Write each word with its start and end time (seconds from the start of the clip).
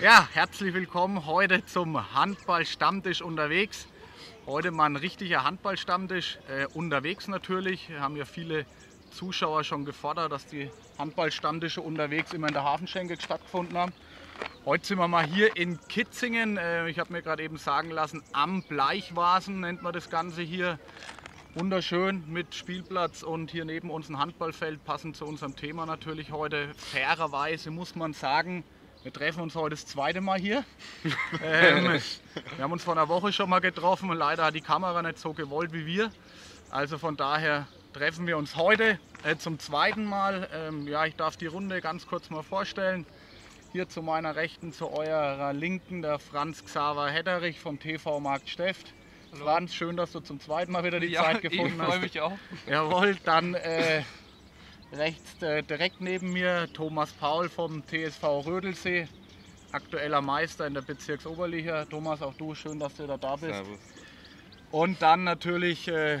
Ja, 0.00 0.28
herzlich 0.34 0.74
willkommen 0.74 1.24
heute 1.24 1.64
zum 1.64 2.14
Handball-Stammtisch 2.14 3.22
unterwegs. 3.22 3.88
Heute 4.44 4.70
mal 4.70 4.84
ein 4.84 4.96
richtiger 4.96 5.42
Handball-Stammtisch 5.42 6.38
äh, 6.48 6.66
unterwegs 6.74 7.28
natürlich. 7.28 7.88
Wir 7.88 8.02
haben 8.02 8.14
ja 8.14 8.26
viele 8.26 8.66
Zuschauer 9.10 9.64
schon 9.64 9.86
gefordert, 9.86 10.32
dass 10.32 10.46
die 10.46 10.70
Handball-Stammtische 10.98 11.80
unterwegs 11.80 12.34
immer 12.34 12.48
in 12.48 12.52
der 12.52 12.64
Hafenschenke 12.64 13.18
stattgefunden 13.18 13.78
haben. 13.78 13.94
Heute 14.66 14.86
sind 14.86 14.98
wir 14.98 15.08
mal 15.08 15.24
hier 15.24 15.56
in 15.56 15.80
Kitzingen. 15.88 16.58
Äh, 16.58 16.90
ich 16.90 16.98
habe 16.98 17.14
mir 17.14 17.22
gerade 17.22 17.42
eben 17.42 17.56
sagen 17.56 17.90
lassen, 17.90 18.22
am 18.34 18.64
Bleichwasen 18.64 19.60
nennt 19.60 19.82
man 19.82 19.94
das 19.94 20.10
Ganze 20.10 20.42
hier. 20.42 20.78
Wunderschön 21.54 22.22
mit 22.30 22.54
Spielplatz 22.54 23.22
und 23.22 23.50
hier 23.50 23.64
neben 23.64 23.90
uns 23.90 24.10
ein 24.10 24.18
Handballfeld, 24.18 24.84
passend 24.84 25.16
zu 25.16 25.24
unserem 25.24 25.56
Thema 25.56 25.86
natürlich 25.86 26.32
heute. 26.32 26.68
Fairerweise 26.74 27.70
muss 27.70 27.96
man 27.96 28.12
sagen, 28.12 28.62
wir 29.06 29.12
treffen 29.12 29.40
uns 29.40 29.54
heute 29.54 29.76
das 29.76 29.86
zweite 29.86 30.20
Mal 30.20 30.40
hier. 30.40 30.64
ähm, 31.44 31.84
wir 32.56 32.64
haben 32.64 32.72
uns 32.72 32.82
vor 32.82 32.94
einer 32.94 33.08
Woche 33.08 33.32
schon 33.32 33.48
mal 33.48 33.60
getroffen 33.60 34.10
und 34.10 34.16
leider 34.16 34.46
hat 34.46 34.56
die 34.56 34.60
Kamera 34.60 35.00
nicht 35.00 35.20
so 35.20 35.32
gewollt 35.32 35.72
wie 35.72 35.86
wir. 35.86 36.10
Also 36.70 36.98
von 36.98 37.16
daher 37.16 37.68
treffen 37.92 38.26
wir 38.26 38.36
uns 38.36 38.56
heute 38.56 38.98
äh, 39.22 39.36
zum 39.36 39.60
zweiten 39.60 40.06
Mal. 40.06 40.48
Ähm, 40.52 40.88
ja, 40.88 41.06
ich 41.06 41.14
darf 41.14 41.36
die 41.36 41.46
Runde 41.46 41.80
ganz 41.80 42.08
kurz 42.08 42.30
mal 42.30 42.42
vorstellen. 42.42 43.06
Hier 43.70 43.88
zu 43.88 44.02
meiner 44.02 44.34
Rechten, 44.34 44.72
zu 44.72 44.90
eurer 44.90 45.52
Linken, 45.52 46.02
der 46.02 46.18
Franz 46.18 46.64
Xaver 46.64 47.08
Hedderich 47.08 47.60
vom 47.60 47.78
TV 47.78 48.18
Markt 48.18 48.48
Steft. 48.48 48.92
Hallo. 49.30 49.44
Franz, 49.44 49.72
schön, 49.72 49.96
dass 49.96 50.10
du 50.10 50.18
zum 50.18 50.40
zweiten 50.40 50.72
Mal 50.72 50.82
wieder 50.82 50.98
die 50.98 51.06
ja, 51.06 51.22
Zeit 51.22 51.42
gefunden 51.42 51.80
hast. 51.80 51.86
Ich 51.86 51.94
freue 51.94 52.00
mich 52.00 52.20
auch. 52.20 52.38
Jawohl, 52.68 53.16
dann 53.24 53.54
äh, 53.54 54.02
rechts 54.92 55.42
äh, 55.42 55.62
direkt 55.62 56.00
neben 56.00 56.32
mir 56.32 56.68
Thomas 56.72 57.12
Paul 57.12 57.48
vom 57.48 57.82
TSV 57.86 58.22
Rödelsee, 58.46 59.08
aktueller 59.72 60.20
Meister 60.20 60.66
in 60.66 60.74
der 60.74 60.82
Bezirksoberliga. 60.82 61.84
Thomas, 61.86 62.22
auch 62.22 62.34
du, 62.34 62.54
schön, 62.54 62.78
dass 62.78 62.94
du 62.94 63.04
wieder 63.04 63.18
da 63.18 63.36
bist. 63.36 63.54
Servus. 63.54 63.78
Und 64.70 65.00
dann 65.02 65.24
natürlich, 65.24 65.88
äh, 65.88 66.20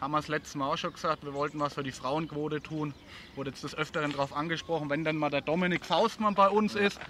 haben 0.00 0.12
wir 0.12 0.18
es 0.18 0.28
letztes 0.28 0.54
Mal 0.54 0.72
auch 0.72 0.76
schon 0.76 0.92
gesagt, 0.92 1.24
wir 1.24 1.34
wollten 1.34 1.58
was 1.58 1.74
für 1.74 1.82
die 1.82 1.92
Frauenquote 1.92 2.60
tun. 2.60 2.94
Wurde 3.34 3.50
jetzt 3.50 3.64
des 3.64 3.74
Öfteren 3.74 4.12
darauf 4.12 4.36
angesprochen, 4.36 4.90
wenn 4.90 5.04
dann 5.04 5.16
mal 5.16 5.30
der 5.30 5.40
Dominik 5.40 5.84
Faustmann 5.84 6.34
bei 6.34 6.48
uns 6.48 6.74
ist. 6.74 7.00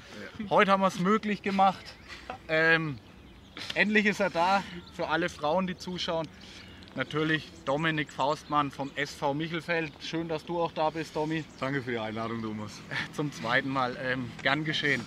Heute 0.48 0.72
haben 0.72 0.80
wir 0.80 0.88
es 0.88 0.98
möglich 0.98 1.42
gemacht. 1.42 1.84
Ähm, 2.48 2.98
Endlich 3.74 4.06
ist 4.06 4.20
er 4.20 4.30
da 4.30 4.62
für 4.94 5.08
alle 5.08 5.28
Frauen, 5.28 5.66
die 5.66 5.76
zuschauen. 5.76 6.28
Natürlich 6.94 7.48
Dominik 7.64 8.10
Faustmann 8.10 8.70
vom 8.70 8.90
SV 8.96 9.34
Michelfeld. 9.34 9.92
Schön, 10.00 10.28
dass 10.28 10.44
du 10.44 10.60
auch 10.60 10.72
da 10.72 10.90
bist, 10.90 11.14
Domi. 11.14 11.44
Danke 11.60 11.82
für 11.82 11.92
die 11.92 11.98
Einladung, 11.98 12.42
Thomas. 12.42 12.80
Zum 13.12 13.30
zweiten 13.32 13.68
Mal. 13.68 13.96
Ähm, 14.02 14.30
gern 14.42 14.64
geschehen. 14.64 15.04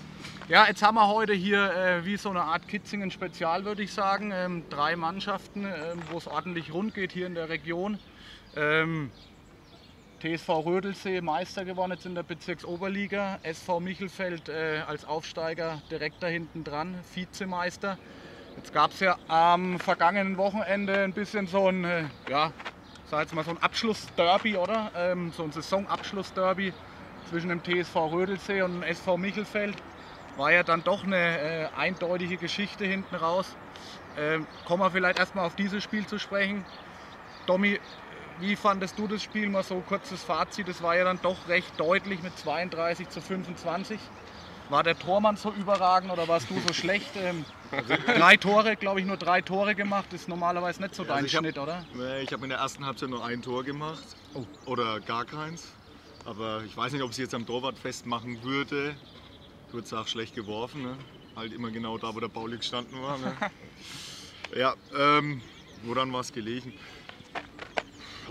Ja, 0.47 0.67
jetzt 0.67 0.81
haben 0.81 0.95
wir 0.95 1.07
heute 1.07 1.33
hier 1.33 1.73
äh, 1.73 2.05
wie 2.05 2.17
so 2.17 2.29
eine 2.29 2.41
Art 2.43 2.67
Kitzingen-Spezial, 2.67 3.65
würde 3.65 3.83
ich 3.83 3.93
sagen. 3.93 4.31
Ähm, 4.33 4.63
drei 4.69 4.95
Mannschaften, 4.95 5.65
äh, 5.65 5.95
wo 6.09 6.17
es 6.17 6.27
ordentlich 6.27 6.73
rund 6.73 6.93
geht 6.93 7.11
hier 7.11 7.27
in 7.27 7.35
der 7.35 7.49
Region. 7.49 7.99
Ähm, 8.55 9.11
TSV 10.21 10.49
Rödelsee 10.49 11.19
Meister 11.21 11.65
geworden 11.65 11.93
jetzt 11.93 12.05
in 12.05 12.15
der 12.15 12.23
Bezirksoberliga. 12.23 13.39
SV 13.43 13.79
Michelfeld 13.79 14.49
äh, 14.49 14.83
als 14.87 15.03
Aufsteiger 15.03 15.81
direkt 15.89 16.21
da 16.21 16.27
hinten 16.27 16.63
dran, 16.63 16.95
Vizemeister. 17.15 17.97
Jetzt 18.57 18.73
gab 18.73 18.91
es 18.91 18.99
ja 18.99 19.17
am 19.27 19.79
vergangenen 19.79 20.37
Wochenende 20.37 20.99
ein 20.99 21.13
bisschen 21.13 21.47
so 21.47 21.69
ein, 21.69 21.83
äh, 21.83 22.03
ja, 22.29 22.51
sag 23.09 23.21
jetzt 23.21 23.33
mal 23.33 23.45
so 23.45 23.51
ein 23.51 23.61
Abschlussderby, 23.61 24.57
oder? 24.57 24.91
Ähm, 24.95 25.31
so 25.31 25.43
ein 25.43 25.51
Saisonabschlussderby 25.51 26.73
zwischen 27.29 27.49
dem 27.49 27.63
TSV 27.63 27.95
Rödelsee 27.95 28.61
und 28.61 28.73
dem 28.73 28.83
SV 28.83 29.17
Michelfeld. 29.17 29.75
War 30.37 30.51
ja 30.51 30.63
dann 30.63 30.83
doch 30.83 31.03
eine 31.03 31.39
äh, 31.39 31.67
eindeutige 31.77 32.37
Geschichte 32.37 32.85
hinten 32.85 33.15
raus. 33.15 33.55
Ähm, 34.17 34.45
kommen 34.65 34.83
wir 34.83 34.91
vielleicht 34.91 35.19
erstmal 35.19 35.45
auf 35.45 35.55
dieses 35.55 35.83
Spiel 35.83 36.05
zu 36.05 36.19
sprechen. 36.19 36.65
Domi, 37.47 37.79
wie 38.39 38.55
fandest 38.55 38.97
du 38.97 39.07
das 39.07 39.23
Spiel? 39.23 39.49
Mal 39.49 39.63
so 39.63 39.81
kurzes 39.81 40.23
Fazit. 40.23 40.67
Es 40.67 40.81
war 40.81 40.95
ja 40.95 41.03
dann 41.03 41.19
doch 41.21 41.47
recht 41.47 41.79
deutlich 41.79 42.21
mit 42.21 42.37
32 42.37 43.09
zu 43.09 43.21
25. 43.21 43.99
War 44.69 44.83
der 44.83 44.97
Tormann 44.97 45.35
so 45.35 45.51
überragend 45.51 46.11
oder 46.11 46.27
warst 46.27 46.49
du 46.49 46.59
so 46.59 46.73
schlecht? 46.73 47.11
Ähm, 47.15 47.45
drei 48.05 48.37
Tore, 48.37 48.75
glaube 48.75 48.99
ich, 48.99 49.05
nur 49.05 49.17
drei 49.17 49.41
Tore 49.41 49.75
gemacht. 49.75 50.11
Ist 50.13 50.27
normalerweise 50.27 50.81
nicht 50.81 50.95
so 50.95 51.03
dein 51.03 51.23
also 51.23 51.37
Schnitt, 51.39 51.57
hab, 51.57 51.63
oder? 51.63 51.85
Nee, 51.93 52.21
ich 52.21 52.33
habe 52.33 52.43
in 52.43 52.49
der 52.49 52.59
ersten 52.59 52.85
Halbzeit 52.85 53.09
nur 53.09 53.23
ein 53.23 53.41
Tor 53.41 53.63
gemacht. 53.63 54.03
Oh. 54.33 54.45
Oder 54.65 54.99
gar 54.99 55.25
keins. 55.25 55.67
Aber 56.25 56.63
ich 56.65 56.75
weiß 56.75 56.93
nicht, 56.93 57.01
ob 57.01 57.09
ich 57.09 57.15
es 57.15 57.17
jetzt 57.17 57.33
am 57.33 57.45
Torwart 57.45 57.77
festmachen 57.77 58.43
würde. 58.43 58.95
Du 59.71 59.77
hättest 59.77 59.93
auch 59.93 60.07
schlecht 60.07 60.35
geworfen. 60.35 60.83
Ne? 60.83 60.97
Halt 61.35 61.53
immer 61.53 61.71
genau 61.71 61.97
da, 61.97 62.13
wo 62.13 62.19
der 62.19 62.27
Pauli 62.27 62.57
gestanden 62.57 63.01
war. 63.01 63.17
Ne? 63.17 63.35
ja, 64.55 64.75
ähm, 64.97 65.41
woran 65.83 66.11
war 66.13 66.21
es 66.21 66.31
gelegen? 66.31 66.73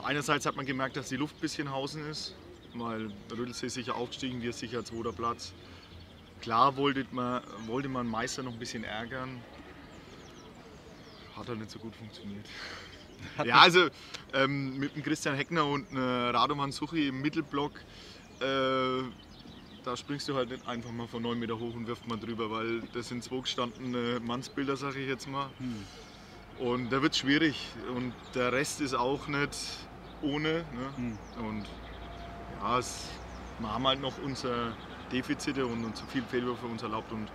Einerseits 0.05 0.47
hat 0.47 0.57
man 0.57 0.67
gemerkt, 0.67 0.97
dass 0.97 1.09
die 1.09 1.17
Luft 1.17 1.37
ein 1.37 1.41
bisschen 1.41 1.71
hausen 1.71 2.09
ist, 2.09 2.35
weil 2.75 3.11
Rüttelsee 3.31 3.67
ist 3.67 3.75
sicher 3.75 3.97
aufgestiegen, 3.97 4.41
wir 4.43 4.53
sicher 4.53 4.85
zweiter 4.85 5.13
Platz. 5.13 5.53
Klar 6.41 6.77
wollte 6.77 7.07
man, 7.11 7.43
wollte 7.67 7.89
man 7.89 8.07
Meister 8.07 8.43
noch 8.43 8.53
ein 8.53 8.59
bisschen 8.59 8.85
ärgern. 8.85 9.41
Hat 11.37 11.49
halt 11.49 11.59
nicht 11.59 11.71
so 11.71 11.79
gut 11.79 11.95
funktioniert. 11.95 12.47
Ja, 13.45 13.61
also 13.61 13.89
ähm, 14.33 14.79
mit 14.79 14.97
dem 14.97 15.03
Christian 15.03 15.35
Heckner 15.35 15.67
und 15.67 15.93
äh, 15.95 15.99
Radoman 15.99 16.73
Suchi 16.73 17.09
im 17.09 17.21
Mittelblock, 17.21 17.73
äh, 18.41 19.03
da 19.85 19.97
springst 19.97 20.29
du 20.29 20.35
halt 20.35 20.51
nicht 20.51 20.67
einfach 20.67 20.91
mal 20.91 21.07
von 21.07 21.23
9 21.23 21.39
Meter 21.39 21.59
hoch 21.59 21.75
und 21.75 21.87
wirft 21.87 22.07
mal 22.09 22.19
drüber, 22.19 22.51
weil 22.51 22.81
das 22.93 23.09
sind 23.09 23.25
zwei 23.25 23.41
gestandene 23.41 24.21
Mannsbilder, 24.21 24.77
sag 24.77 24.97
ich 24.97 25.09
jetzt 25.09 25.29
mal. 25.29 25.51
Hm. 25.59 25.85
Und 26.67 26.91
da 26.91 27.01
wird 27.01 27.13
es 27.13 27.19
schwierig 27.19 27.69
und 27.95 28.13
der 28.35 28.53
Rest 28.53 28.81
ist 28.81 28.95
auch 28.95 29.27
nicht 29.29 29.57
ohne. 30.23 30.53
Ne? 30.53 30.95
Hm. 30.97 31.19
Und 31.47 31.67
ja, 32.61 32.79
es, 32.79 33.09
wir 33.59 33.73
haben 33.73 33.87
halt 33.87 34.01
noch 34.01 34.19
unser 34.23 34.73
Defizite 35.13 35.67
und, 35.67 35.85
und 35.85 35.97
zu 35.97 36.07
viel 36.07 36.23
Fehlwürfe 36.23 36.67
uns 36.67 36.83
erlaubt. 36.83 37.13
Und 37.13 37.29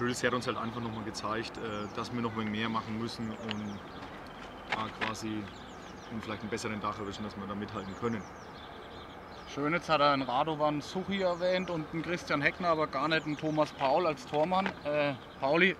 Rödels 0.00 0.22
hat 0.22 0.34
uns 0.34 0.46
halt 0.46 0.56
einfach 0.56 0.80
nochmal 0.80 1.04
gezeigt, 1.04 1.58
äh, 1.58 1.88
dass 1.94 2.12
wir 2.12 2.20
noch 2.22 2.34
mehr 2.34 2.68
machen 2.68 2.98
müssen 2.98 3.30
und 3.30 3.80
ja, 4.74 4.88
quasi 4.88 5.44
und 6.12 6.22
vielleicht 6.22 6.42
einen 6.42 6.50
besseren 6.50 6.80
Dach 6.80 6.98
erwischen, 6.98 7.22
dass 7.24 7.36
wir 7.36 7.46
da 7.46 7.54
mithalten 7.54 7.94
können. 7.96 8.22
Schön, 9.54 9.72
jetzt 9.74 9.88
hat 9.88 10.00
er 10.00 10.12
einen 10.12 10.22
Radovan 10.22 10.80
Suchi 10.80 11.20
erwähnt 11.20 11.70
und 11.70 11.92
einen 11.92 12.02
Christian 12.02 12.40
Heckner, 12.40 12.68
aber 12.68 12.86
gar 12.88 13.08
nicht 13.08 13.26
einen 13.26 13.36
Thomas 13.36 13.72
Paul 13.72 14.06
als 14.06 14.26
Tormann. 14.26 14.72
Äh, 14.84 15.14
Pauli, 15.40 15.76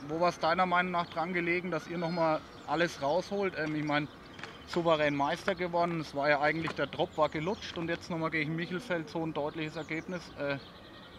wo 0.00 0.20
war 0.20 0.28
es 0.28 0.38
deiner 0.38 0.66
Meinung 0.66 0.92
nach 0.92 1.06
dran 1.06 1.32
gelegen, 1.32 1.70
dass 1.70 1.86
ihr 1.86 1.98
nochmal 1.98 2.40
alles 2.66 3.02
rausholt? 3.02 3.56
Ähm, 3.58 3.74
ich 3.74 3.84
meine, 3.84 4.08
souverän 4.70 5.16
Meister 5.16 5.54
gewonnen. 5.54 6.00
Es 6.00 6.14
war 6.14 6.28
ja 6.28 6.40
eigentlich, 6.40 6.72
der 6.72 6.86
Drop 6.86 7.16
war 7.16 7.28
gelutscht 7.28 7.76
und 7.76 7.88
jetzt 7.88 8.10
nochmal 8.10 8.30
gegen 8.30 8.54
Michelfeld 8.56 9.08
so 9.08 9.24
ein 9.24 9.34
deutliches 9.34 9.76
Ergebnis. 9.76 10.22
Äh, 10.38 10.56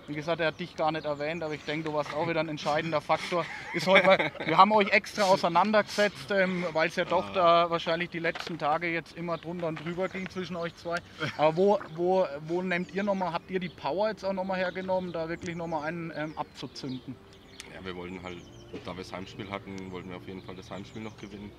wie 0.08 0.16
gesagt, 0.16 0.42
er 0.42 0.48
hat 0.48 0.60
dich 0.60 0.76
gar 0.76 0.92
nicht 0.92 1.06
erwähnt, 1.06 1.44
aber 1.44 1.54
ich 1.54 1.64
denke, 1.64 1.90
du 1.90 1.94
warst 1.94 2.14
auch 2.14 2.28
wieder 2.28 2.40
ein 2.40 2.50
entscheidender 2.50 3.02
Faktor. 3.02 3.46
Ist 3.74 3.88
heute 3.88 4.32
wir 4.46 4.58
haben 4.58 4.72
euch 4.72 4.90
extra 4.90 5.24
auseinandergesetzt, 5.24 6.32
ähm, 6.32 6.66
weil 6.74 6.90
es 6.90 6.96
ja 6.96 7.06
doch 7.06 7.32
da 7.34 7.70
wahrscheinlich 7.70 8.10
die 8.10 8.20
letzten 8.20 8.58
Tage 8.58 8.88
jetzt 8.88 9.16
immer 9.16 9.38
drunter 9.38 9.68
und 9.68 9.84
drüber 9.84 10.10
ging 10.10 10.28
zwischen 10.30 10.56
euch 10.56 10.76
zwei. 10.76 10.98
Aber 11.38 11.56
wo, 11.56 11.80
wo, 11.96 12.26
wo 12.48 12.62
nehmt 12.62 12.94
ihr 12.96 13.04
nochmal, 13.04 13.32
habt 13.32 13.52
ihr 13.52 13.60
die 13.60 13.70
Power 13.70 14.10
jetzt 14.10 14.26
auch 14.26 14.34
nochmal 14.34 14.58
hergenommen, 14.58 15.12
da 15.12 15.30
wirklich 15.30 15.56
nochmal 15.56 15.84
einen 15.88 16.12
ähm, 16.16 16.38
abzuzünden? 16.38 17.16
Ja, 17.74 17.86
wir 17.86 17.96
wollten 17.96 18.22
halt, 18.24 18.38
da 18.84 18.92
wir 18.94 19.04
das 19.04 19.14
Heimspiel 19.14 19.50
hatten, 19.50 19.92
wollten 19.92 20.10
wir 20.10 20.18
auf 20.18 20.28
jeden 20.28 20.42
Fall 20.42 20.56
das 20.56 20.70
Heimspiel 20.72 21.04
noch 21.04 21.16
gewinnen 21.18 21.52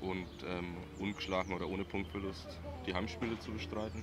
und 0.00 0.26
ähm, 0.46 0.76
ungeschlagen 0.98 1.52
oder 1.52 1.68
ohne 1.68 1.84
Punktverlust 1.84 2.60
die 2.86 2.94
Heimspiele 2.94 3.38
zu 3.38 3.52
bestreiten. 3.52 4.02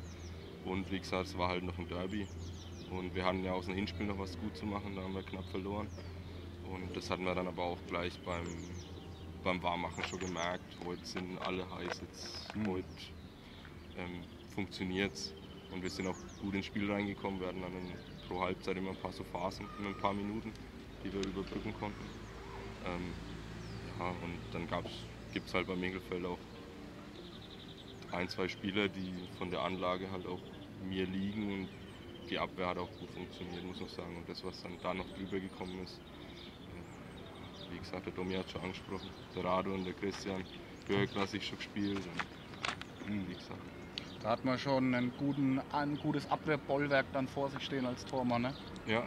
Und 0.66 0.92
wie 0.92 1.00
gesagt, 1.00 1.28
es 1.28 1.38
war 1.38 1.50
halt 1.50 1.64
noch 1.64 1.78
ein 1.78 1.88
Derby. 1.88 2.28
Und 2.92 3.16
wir 3.16 3.26
hatten 3.26 3.44
ja 3.44 3.54
aus 3.54 3.66
dem 3.66 3.76
Hinspiel 3.76 4.06
noch 4.06 4.20
was 4.20 4.38
gut 4.40 4.56
zu 4.56 4.66
machen, 4.66 4.96
da 4.96 5.02
haben 5.02 5.14
wir 5.14 5.24
knapp 5.24 5.46
verloren. 5.50 5.88
Und 6.70 6.96
das 6.96 7.10
hatten 7.10 7.26
wir 7.26 7.36
dann 7.36 7.48
aber 7.48 7.64
auch 7.64 7.80
gleich 7.88 8.20
beim, 8.22 8.48
beim 9.44 9.62
Warmmachen 9.62 10.04
schon 10.04 10.20
gemerkt. 10.20 10.64
Heute 10.86 11.06
sind 11.06 11.38
alle 11.40 11.70
heiß, 11.70 12.02
jetzt 12.02 12.54
heute 12.66 12.86
ähm, 13.98 14.24
funktioniert 14.54 15.14
es. 15.14 15.34
Und 15.72 15.82
wir 15.82 15.90
sind 15.90 16.08
auch 16.08 16.16
gut 16.42 16.54
ins 16.54 16.66
Spiel 16.66 16.92
reingekommen. 16.92 17.40
Wir 17.40 17.48
hatten 17.48 17.62
dann 17.62 17.72
pro 18.28 18.42
Halbzeit 18.42 18.78
immer 18.78 18.92
ein 18.92 18.98
paar 18.98 19.12
so 19.12 19.24
Phasen, 19.24 19.68
immer 19.80 19.90
ein 19.90 19.98
paar 19.98 20.14
Minuten, 20.14 20.52
die 21.04 21.12
wir 21.12 21.26
überbrücken 21.26 21.74
konnten. 21.80 22.06
Ähm, 22.86 23.14
ja, 24.00 24.10
und 24.10 24.40
dann 24.52 24.68
gab 24.68 24.86
es 24.86 24.92
gibt 25.36 25.50
es 25.50 25.54
halt 25.54 25.68
bei 25.68 25.76
Mingelfeld 25.76 26.26
auch 26.26 26.40
ein, 28.14 28.30
zwei 28.30 28.48
Spieler, 28.48 28.88
die 28.88 29.14
von 29.38 29.52
der 29.52 29.60
Anlage 29.64 30.10
halt 30.10 30.26
auch 30.28 30.40
mir 30.80 31.06
liegen 31.06 31.52
und 31.52 31.68
die 32.30 32.40
Abwehr 32.40 32.68
hat 32.68 32.78
auch 32.78 32.88
gut 33.02 33.10
funktioniert, 33.10 33.62
muss 33.66 33.78
man 33.82 33.90
sagen. 33.90 34.16
Und 34.16 34.30
das, 34.30 34.42
was 34.46 34.62
dann 34.64 34.78
da 34.82 34.94
noch 34.94 35.06
drüber 35.14 35.38
gekommen 35.38 35.84
ist, 35.84 36.00
äh, 36.72 37.74
wie 37.74 37.78
gesagt, 37.78 38.06
der 38.06 38.14
Domi 38.14 38.34
hat 38.36 38.50
schon 38.50 38.62
angesprochen, 38.62 39.10
der 39.36 39.44
Rado 39.44 39.74
und 39.74 39.84
der 39.84 39.94
Christian, 39.94 40.46
höherklassig 40.88 41.46
schon 41.46 41.58
gespielt. 41.58 42.00
Und, 43.04 43.12
hm, 43.12 43.28
wie 43.28 43.36
gesagt. 43.36 43.60
Da 44.24 44.30
hat 44.30 44.46
man 44.46 44.58
schon 44.58 44.96
einen 44.96 45.12
guten, 45.18 45.60
ein 45.74 45.98
gutes 45.98 46.32
Abwehrbollwerk 46.32 47.08
dann 47.12 47.28
vor 47.28 47.50
sich 47.50 47.62
stehen 47.66 47.86
als 47.86 48.06
Tormann, 48.06 48.44
ne? 48.44 48.54
Ja, 48.88 49.04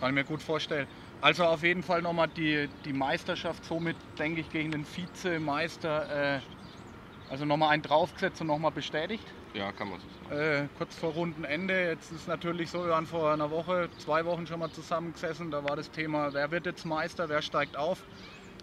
Kann 0.00 0.08
ich 0.10 0.14
mir 0.14 0.24
gut 0.24 0.42
vorstellen. 0.42 0.88
Also 1.20 1.44
auf 1.44 1.62
jeden 1.62 1.82
Fall 1.82 2.02
nochmal 2.02 2.28
die, 2.28 2.68
die 2.84 2.92
Meisterschaft, 2.92 3.64
somit 3.64 3.96
denke 4.18 4.42
ich 4.42 4.50
gegen 4.50 4.70
den 4.70 4.86
Vizemeister, 4.86 6.36
äh, 6.36 6.40
also 7.30 7.44
nochmal 7.44 7.70
einen 7.70 7.82
draufgesetzt 7.82 8.40
und 8.40 8.46
nochmal 8.48 8.70
bestätigt. 8.70 9.24
Ja, 9.54 9.72
kann 9.72 9.88
man 9.88 9.98
so 9.98 10.06
sagen. 10.28 10.40
Äh, 10.40 10.68
kurz 10.76 10.94
vor 10.94 11.12
Rundenende. 11.12 11.88
Jetzt 11.88 12.12
ist 12.12 12.28
natürlich 12.28 12.70
so, 12.70 12.84
wir 12.84 12.90
waren 12.90 13.06
vor 13.06 13.32
einer 13.32 13.50
Woche, 13.50 13.88
zwei 13.98 14.24
Wochen 14.26 14.46
schon 14.46 14.60
mal 14.60 14.70
zusammengesessen. 14.70 15.50
Da 15.50 15.64
war 15.64 15.76
das 15.76 15.90
Thema, 15.90 16.32
wer 16.34 16.50
wird 16.50 16.66
jetzt 16.66 16.84
Meister, 16.84 17.28
wer 17.28 17.40
steigt 17.40 17.76
auf. 17.76 18.02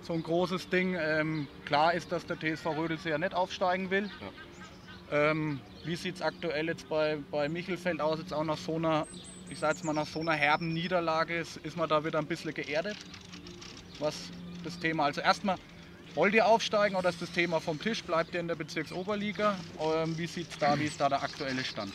So 0.03 0.13
ein 0.13 0.21
großes 0.21 0.69
Ding. 0.69 0.95
Ähm, 0.99 1.47
klar 1.65 1.93
ist, 1.93 2.11
dass 2.11 2.25
der 2.25 2.37
TSV 2.37 2.67
Rödelse 2.67 3.09
ja 3.09 3.17
nicht 3.17 3.33
aufsteigen 3.33 3.89
will. 3.89 4.11
Ja. 5.11 5.31
Ähm, 5.31 5.61
wie 5.83 5.95
sieht 5.95 6.15
es 6.15 6.21
aktuell 6.21 6.67
jetzt 6.67 6.87
bei, 6.89 7.17
bei 7.31 7.49
Michelfeld 7.49 7.99
aus? 7.99 8.19
Jetzt 8.19 8.33
auch 8.33 8.43
nach 8.43 8.57
so 8.57 8.75
einer, 8.75 9.07
ich 9.53 9.59
sag 9.59 9.75
jetzt 9.75 9.83
mal, 9.83 9.93
nach 9.93 10.07
so 10.07 10.19
einer 10.19 10.33
herben 10.33 10.73
Niederlage 10.73 11.37
ist, 11.37 11.57
ist 11.57 11.77
man 11.77 11.87
da 11.87 12.03
wieder 12.03 12.17
ein 12.17 12.25
bisschen 12.25 12.53
geerdet, 12.55 12.97
was 13.99 14.15
das 14.63 14.79
Thema. 14.79 15.05
Also 15.05 15.21
erstmal, 15.21 15.57
wollt 16.15 16.33
ihr 16.33 16.47
aufsteigen 16.47 16.95
oder 16.95 17.09
ist 17.09 17.21
das 17.21 17.31
Thema 17.31 17.61
vom 17.61 17.79
Tisch? 17.79 18.03
Bleibt 18.03 18.33
ihr 18.33 18.39
in 18.39 18.47
der 18.47 18.55
Bezirksoberliga? 18.55 19.55
Ähm, 19.79 20.17
wie 20.17 20.25
sieht 20.25 20.49
es 20.49 20.57
da, 20.57 20.77
wie 20.79 20.85
ist 20.85 20.99
da 20.99 21.07
der 21.07 21.21
aktuelle 21.21 21.63
Stand? 21.63 21.93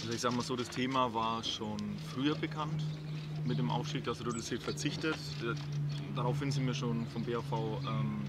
Also 0.00 0.12
ich 0.12 0.20
sag 0.20 0.32
mal 0.32 0.42
so, 0.42 0.56
das 0.56 0.68
Thema 0.70 1.14
war 1.14 1.42
schon 1.44 1.78
früher 2.12 2.34
bekannt 2.34 2.82
mit 3.44 3.58
dem 3.58 3.70
Aufstieg, 3.70 4.02
dass 4.02 4.20
Rödelsee 4.20 4.58
verzichtet. 4.58 5.16
Äh, 5.42 5.54
Daraufhin 6.16 6.50
sind 6.50 6.66
wir 6.66 6.74
schon 6.74 7.06
vom 7.06 7.22
BAV 7.24 7.52
ähm, 7.86 8.24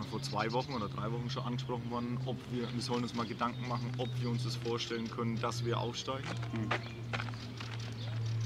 wir, 0.00 0.06
vor 0.06 0.22
zwei 0.22 0.50
Wochen 0.52 0.72
oder 0.74 0.88
drei 0.88 1.10
Wochen 1.12 1.28
schon 1.30 1.44
angesprochen 1.44 1.90
worden, 1.90 2.18
ob 2.26 2.36
wir, 2.50 2.72
wir 2.72 2.82
sollen 2.82 3.02
uns 3.02 3.14
mal 3.14 3.26
Gedanken 3.26 3.66
machen, 3.68 3.90
ob 3.98 4.08
wir 4.20 4.28
uns 4.30 4.44
das 4.44 4.56
vorstellen 4.56 5.10
können, 5.10 5.40
dass 5.40 5.64
wir 5.64 5.78
aufsteigen. 5.78 6.26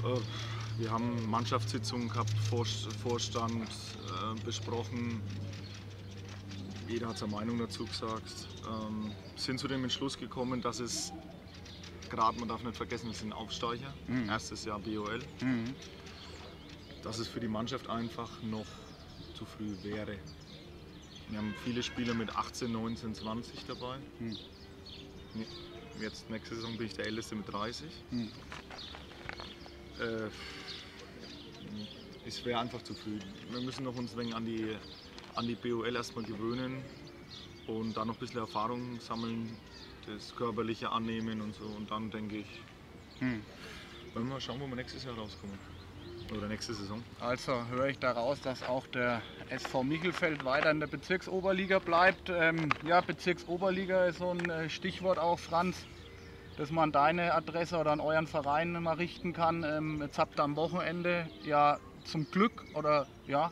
Äh, 0.03 0.19
wir 0.77 0.91
haben 0.91 1.29
Mannschaftssitzungen 1.29 2.09
gehabt, 2.09 2.31
Vorst- 2.49 2.87
Vorstand 3.01 3.63
äh, 3.69 4.39
besprochen. 4.45 5.21
Jeder 6.87 7.07
hat 7.07 7.17
seine 7.17 7.31
Meinung 7.31 7.57
dazu 7.57 7.85
gesagt. 7.85 8.47
Ähm, 8.67 9.11
sind 9.35 9.59
zu 9.59 9.67
dem 9.67 9.83
Entschluss 9.83 10.17
gekommen, 10.17 10.61
dass 10.61 10.79
es 10.79 11.11
gerade, 12.09 12.37
man 12.39 12.47
darf 12.47 12.61
nicht 12.63 12.75
vergessen, 12.77 13.07
wir 13.07 13.13
sind 13.13 13.33
Aufsteiger, 13.33 13.93
Mhm. 14.07 14.29
erstes 14.29 14.65
Jahr 14.65 14.79
BOL, 14.79 15.21
dass 17.03 17.19
es 17.19 17.27
für 17.27 17.39
die 17.39 17.47
Mannschaft 17.47 17.89
einfach 17.89 18.29
noch 18.43 18.65
zu 19.33 19.45
früh 19.45 19.75
wäre. 19.83 20.17
Wir 21.29 21.39
haben 21.39 21.55
viele 21.63 21.81
Spieler 21.81 22.13
mit 22.13 22.35
18, 22.35 22.71
19, 22.71 23.15
20 23.15 23.65
dabei. 23.65 23.97
Mhm. 24.19 24.37
Jetzt 25.99 26.29
nächste 26.29 26.55
Saison 26.55 26.77
bin 26.77 26.87
ich 26.87 26.93
der 26.93 27.05
Älteste 27.07 27.35
mit 27.35 27.51
30. 27.51 27.87
Mhm. 28.11 28.31
Äh, 29.99 30.29
es 32.27 32.43
wäre 32.45 32.59
einfach 32.59 32.81
zu 32.81 32.93
früh. 32.93 33.19
Wir 33.51 33.61
müssen 33.61 33.83
noch 33.83 33.95
uns 33.95 34.13
ein 34.13 34.19
wenig 34.19 34.35
an 34.35 34.45
die, 34.45 34.75
an 35.35 35.47
die 35.47 35.55
BOL 35.55 35.95
erstmal 35.95 36.25
gewöhnen 36.25 36.83
und 37.67 37.95
dann 37.97 38.07
noch 38.07 38.15
ein 38.15 38.19
bisschen 38.19 38.39
Erfahrung 38.39 38.99
sammeln, 38.99 39.55
das 40.05 40.35
Körperliche 40.35 40.89
annehmen 40.91 41.41
und 41.41 41.55
so. 41.55 41.65
Und 41.65 41.89
dann 41.91 42.11
denke 42.11 42.37
ich, 42.37 42.47
Hm. 43.19 43.41
wollen 44.13 44.27
wir 44.27 44.33
mal 44.33 44.41
schauen, 44.41 44.59
wo 44.59 44.67
wir 44.67 44.75
nächstes 44.75 45.05
Jahr 45.05 45.15
rauskommen. 45.15 45.57
Oder 46.31 46.47
nächste 46.47 46.73
Saison. 46.73 47.03
Also 47.19 47.65
höre 47.67 47.87
ich 47.87 47.99
daraus, 47.99 48.41
dass 48.41 48.63
auch 48.63 48.85
der 48.87 49.21
SV 49.49 49.83
Michelfeld 49.83 50.43
weiter 50.43 50.71
in 50.71 50.79
der 50.79 50.87
Bezirksoberliga 50.87 51.79
bleibt. 51.79 52.29
Ähm, 52.29 52.69
ja, 52.87 53.01
Bezirksoberliga 53.01 54.05
ist 54.05 54.17
so 54.17 54.31
ein 54.31 54.49
äh, 54.49 54.69
Stichwort 54.69 55.19
auch, 55.19 55.39
Franz, 55.39 55.85
das 56.57 56.71
man 56.71 56.85
an 56.85 56.91
deine 56.91 57.33
Adresse 57.33 57.77
oder 57.77 57.91
an 57.91 57.99
euren 57.99 58.27
Verein 58.27 58.71
mal 58.71 58.95
richten 58.95 59.33
kann. 59.33 59.63
Ähm, 59.63 60.01
jetzt 60.01 60.17
habt 60.17 60.39
ihr 60.39 60.43
am 60.43 60.55
Wochenende 60.55 61.27
ja 61.43 61.79
zum 62.05 62.29
Glück 62.31 62.65
oder 62.73 63.07
ja 63.27 63.51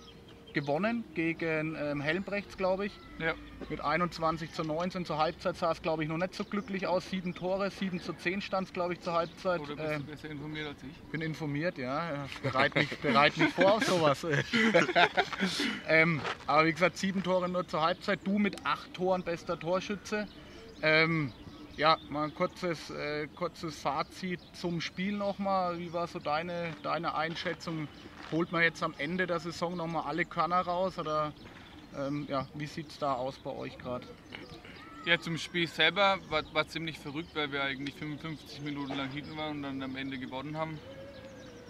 gewonnen 0.54 1.04
gegen 1.16 1.76
ähm, 1.76 2.02
Helmbrechts, 2.02 2.58
glaube 2.58 2.86
ich. 2.88 2.94
Ja. 3.20 3.34
Mit 3.70 3.82
21 3.82 4.52
zu 4.52 4.64
19 4.64 5.06
zur 5.06 5.18
Halbzeit 5.18 5.56
sah 5.58 5.72
es, 5.72 5.82
glaube 5.82 6.04
ich, 6.04 6.10
noch 6.10 6.18
nicht 6.18 6.34
so 6.36 6.44
glücklich 6.44 6.88
aus. 6.88 7.10
Sieben 7.10 7.34
Tore, 7.34 7.70
7 7.72 8.00
zu 8.00 8.14
10 8.14 8.42
stand 8.42 8.68
es, 8.68 8.74
glaube 8.74 8.94
ich, 8.94 9.02
zur 9.02 9.14
Halbzeit. 9.14 9.62
Oder 9.62 9.76
bist 9.76 9.90
Ähm, 9.90 10.06
du 10.06 10.12
besser 10.12 10.30
informiert 10.30 10.68
als 10.68 10.84
ich? 10.84 11.12
bin 11.12 11.22
informiert, 11.22 11.78
ja. 11.78 12.14
ja. 12.14 12.26
Bereit 12.42 12.76
mich, 12.76 12.90
bereit 13.00 13.38
mich 13.38 13.54
vor 13.54 13.74
auf 13.74 13.84
sowas. 13.84 14.26
ähm, 15.88 16.22
aber 16.48 16.66
wie 16.66 16.74
gesagt, 16.74 16.98
sieben 16.98 17.24
Tore 17.24 17.50
nur 17.50 17.68
zur 17.68 17.82
Halbzeit. 17.82 18.20
Du 18.24 18.40
mit 18.40 18.66
acht 18.66 18.94
Toren 18.94 19.24
bester 19.24 19.60
Torschütze. 19.60 20.28
Ähm, 20.82 21.32
ja, 21.78 21.98
mal 22.10 22.26
ein 22.26 22.34
kurzes, 22.34 22.90
äh, 22.92 23.28
kurzes 23.36 23.80
Fazit 23.80 24.40
zum 24.54 24.82
Spiel 24.82 25.14
nochmal. 25.14 25.80
Wie 25.80 25.92
war 25.92 26.08
so 26.08 26.20
deine, 26.20 26.76
deine 26.84 27.16
Einschätzung? 27.16 27.88
Holt 28.32 28.52
man 28.52 28.62
jetzt 28.62 28.84
am 28.84 28.94
Ende 28.98 29.28
der 29.28 29.40
Saison 29.40 29.76
nochmal 29.76 30.04
alle 30.04 30.26
Körner 30.26 30.62
raus? 30.62 31.00
Oder 31.00 31.34
ähm, 31.98 32.28
ja, 32.30 32.48
wie 32.54 32.68
sieht 32.68 32.90
es 32.92 33.00
da 33.00 33.16
aus 33.16 33.38
bei 33.40 33.52
euch 33.52 33.78
gerade? 33.78 34.08
Ja, 35.06 35.20
zum 35.20 35.38
Spiel 35.38 35.68
selber 35.68 36.18
war, 36.30 36.44
war 36.54 36.68
ziemlich 36.68 36.98
verrückt, 36.98 37.36
weil 37.36 37.52
wir 37.52 37.62
eigentlich 37.64 37.96
55 37.96 38.62
Minuten 38.62 38.96
lang 38.96 39.10
hinten 39.10 39.36
waren 39.38 39.58
und 39.58 39.64
dann 39.64 39.84
am 39.84 39.96
Ende 39.98 40.18
gewonnen 40.18 40.56
haben. 40.58 40.80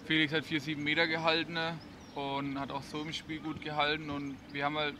Felix 0.06 0.32
hat 0.32 0.44
4-7 0.44 0.76
Meter 0.76 1.06
gehalten 1.06 1.58
und 2.14 2.60
hat 2.60 2.70
auch 2.70 2.82
so 2.82 3.00
im 3.00 3.12
Spiel 3.12 3.40
gut 3.40 3.60
gehalten 3.62 4.10
und 4.10 4.36
wir 4.52 4.64
haben 4.64 4.76
halt 4.76 4.94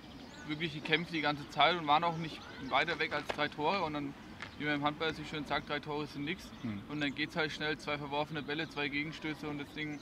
wirklich 0.48 0.74
gekämpft 0.74 1.12
die 1.12 1.20
ganze 1.20 1.48
Zeit 1.50 1.76
und 1.76 1.86
waren 1.86 2.04
auch 2.04 2.16
nicht 2.16 2.40
weiter 2.70 2.98
weg 2.98 3.12
als 3.12 3.26
drei 3.28 3.48
Tore 3.48 3.82
und 3.82 3.94
dann, 3.94 4.14
wie 4.58 4.64
man 4.64 4.74
im 4.76 4.84
Handball 4.84 5.14
sich 5.14 5.28
schön 5.28 5.44
sagt, 5.44 5.68
drei 5.68 5.80
Tore 5.80 6.06
sind 6.06 6.24
nichts 6.24 6.44
Hm. 6.62 6.82
und 6.88 7.00
dann 7.00 7.14
geht 7.14 7.30
es 7.30 7.36
halt 7.36 7.52
schnell, 7.52 7.76
zwei 7.78 7.98
verworfene 7.98 8.42
Bälle, 8.42 8.68
zwei 8.68 8.88
Gegenstöße 8.88 9.48
und 9.48 9.58
das 9.58 9.72
Ding 9.74 9.98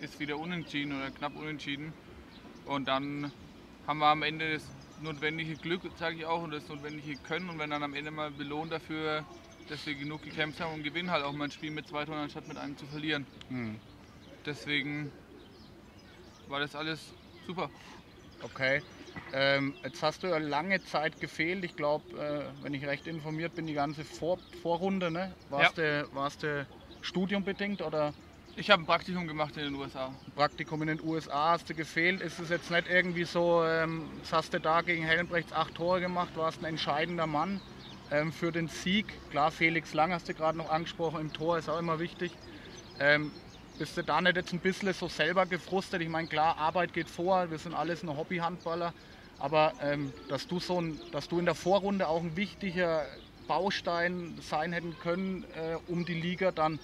ist 0.00 0.18
wieder 0.18 0.38
unentschieden 0.38 0.92
oder 0.92 1.10
knapp 1.10 1.36
unentschieden 1.36 1.92
und 2.66 2.86
dann 2.86 3.32
haben 3.86 3.98
wir 3.98 4.06
am 4.06 4.22
Ende 4.22 4.54
das 4.54 4.64
notwendige 5.02 5.56
Glück, 5.56 5.82
sage 5.98 6.16
ich 6.16 6.24
auch, 6.24 6.42
und 6.42 6.50
das 6.50 6.68
notwendige 6.68 7.16
Können 7.18 7.50
und 7.50 7.58
wenn 7.58 7.70
dann 7.70 7.82
am 7.82 7.94
Ende 7.94 8.10
mal 8.10 8.30
belohnt 8.30 8.72
dafür, 8.72 9.24
dass 9.68 9.84
wir 9.86 9.94
genug 9.94 10.22
gekämpft 10.22 10.60
haben 10.60 10.74
und 10.74 10.82
gewinnen 10.84 11.10
halt 11.10 11.24
auch 11.24 11.32
mal 11.32 11.44
ein 11.44 11.50
Spiel 11.50 11.70
mit 11.70 11.86
zwei 11.86 12.04
Toren, 12.04 12.18
anstatt 12.18 12.46
mit 12.48 12.56
einem 12.56 12.76
zu 12.76 12.86
verlieren. 12.86 13.26
Hm. 13.48 13.78
Deswegen 14.46 15.10
war 16.48 16.60
das 16.60 16.74
alles 16.74 17.14
super. 17.46 17.70
Okay. 18.42 18.82
Ähm, 19.32 19.74
jetzt 19.82 20.02
hast 20.02 20.22
du 20.22 20.28
ja 20.28 20.38
lange 20.38 20.82
Zeit 20.84 21.20
gefehlt. 21.20 21.64
Ich 21.64 21.74
glaube, 21.76 22.04
äh, 22.16 22.62
wenn 22.62 22.72
ich 22.72 22.86
recht 22.86 23.06
informiert 23.06 23.54
bin, 23.54 23.66
die 23.66 23.74
ganze 23.74 24.04
Vor 24.04 24.38
Vorrunde, 24.62 25.10
ne? 25.10 25.34
Warst, 25.48 25.78
du, 25.78 26.08
warst 26.12 26.46
studiumbedingt 27.00 27.82
oder 27.82 28.14
Ich 28.56 28.70
habe 28.70 28.82
ein 28.82 28.86
Praktikum 28.86 29.26
gemacht 29.26 29.56
in 29.56 29.64
den 29.64 29.74
USA. 29.74 30.14
Praktikum 30.34 30.82
in 30.82 30.88
den 30.88 31.00
USA 31.02 31.50
hast 31.50 31.68
du 31.68 31.74
gefehlt? 31.74 32.20
Ist 32.20 32.38
es 32.38 32.48
jetzt 32.48 32.70
nicht 32.70 32.88
irgendwie 32.88 33.24
so, 33.24 33.64
ähm, 33.64 34.08
jetzt 34.18 34.32
hast 34.32 34.54
du 34.54 34.60
da 34.60 34.82
gegen 34.82 35.04
Helmbrechts 35.04 35.52
acht 35.52 35.74
Tore 35.74 36.00
gemacht, 36.00 36.36
warst 36.36 36.60
ein 36.60 36.66
entscheidender 36.66 37.26
Mann 37.26 37.60
ähm, 38.10 38.32
für 38.32 38.52
den 38.52 38.68
Sieg. 38.68 39.06
Klar, 39.30 39.50
Felix 39.50 39.92
Lang 39.94 40.12
hast 40.12 40.28
du 40.28 40.34
gerade 40.34 40.56
noch 40.56 40.70
angesprochen, 40.70 41.20
im 41.20 41.32
Tor 41.32 41.58
ist 41.58 41.68
auch 41.68 41.78
immer 41.78 41.98
wichtig. 41.98 42.32
Ähm, 43.00 43.32
bist 43.78 43.96
du 43.96 44.02
da 44.04 44.20
nicht 44.20 44.36
jetzt 44.36 44.52
ein 44.52 44.60
bisschen 44.60 44.92
so 44.92 45.08
selber 45.08 45.46
gefrustet? 45.46 46.02
Ich 46.02 46.08
meine, 46.08 46.28
klar, 46.28 46.56
Arbeit 46.58 46.92
geht 46.92 47.08
vor, 47.08 47.50
wir 47.50 47.58
sind 47.58 47.74
alles 47.74 48.02
nur 48.02 48.16
Hobbyhandballer, 48.16 48.94
aber 49.38 49.74
ähm, 49.80 50.12
dass, 50.28 50.46
du 50.46 50.60
so 50.60 50.80
ein, 50.80 51.00
dass 51.12 51.28
du 51.28 51.38
in 51.38 51.44
der 51.44 51.54
Vorrunde 51.54 52.08
auch 52.08 52.22
ein 52.22 52.36
wichtiger 52.36 53.06
Baustein 53.46 54.38
sein 54.40 54.72
hätten 54.72 54.98
können, 54.98 55.44
äh, 55.54 55.76
um 55.88 56.04
die 56.04 56.14
Liga 56.14 56.52
dann 56.52 56.78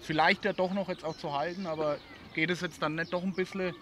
vielleicht 0.00 0.44
ja 0.44 0.52
doch 0.52 0.72
noch 0.72 0.88
jetzt 0.88 1.04
auch 1.04 1.16
zu 1.16 1.32
halten, 1.32 1.66
aber 1.66 1.98
geht 2.34 2.50
es 2.50 2.60
jetzt 2.60 2.80
dann 2.82 2.94
nicht 2.94 3.12
doch 3.12 3.22
ein 3.22 3.34
bisschen 3.34 3.74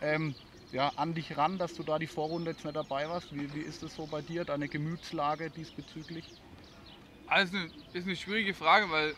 ähm, 0.00 0.34
ja, 0.70 0.92
an 0.96 1.14
dich 1.14 1.36
ran, 1.36 1.58
dass 1.58 1.74
du 1.74 1.82
da 1.82 1.98
die 1.98 2.06
Vorrunde 2.06 2.50
jetzt 2.50 2.64
nicht 2.64 2.76
dabei 2.76 3.08
warst? 3.08 3.32
Wie, 3.34 3.52
wie 3.54 3.60
ist 3.60 3.82
es 3.82 3.94
so 3.94 4.06
bei 4.06 4.22
dir, 4.22 4.44
deine 4.44 4.68
Gemütslage 4.68 5.50
diesbezüglich? 5.50 6.34
Also 7.26 7.56
ist 7.92 8.06
eine 8.06 8.16
schwierige 8.16 8.54
Frage, 8.54 8.90
weil 8.90 9.14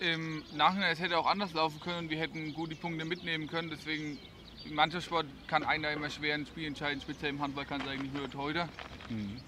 im 0.00 0.42
Nachhinein 0.56 0.92
es 0.92 1.00
hätte 1.00 1.18
auch 1.18 1.26
anders 1.26 1.52
laufen 1.54 1.80
können 1.80 1.98
und 1.98 2.10
wir 2.10 2.18
hätten 2.18 2.54
gut 2.54 2.70
die 2.70 2.76
Punkte 2.76 3.04
mitnehmen 3.04 3.48
können. 3.48 3.70
Deswegen 3.70 4.18
im 4.64 4.74
Mannschaftssport 4.74 5.26
kann 5.46 5.64
einer 5.64 5.90
immer 5.90 6.10
schwer 6.10 6.34
ein 6.34 6.46
Spiel 6.46 6.66
entscheiden, 6.66 7.00
speziell 7.00 7.30
im 7.30 7.40
Handball 7.40 7.64
kann 7.64 7.80
es 7.80 7.86
eigentlich 7.86 8.12
nur 8.12 8.22
der 8.22 8.30
Torhüter. 8.30 8.68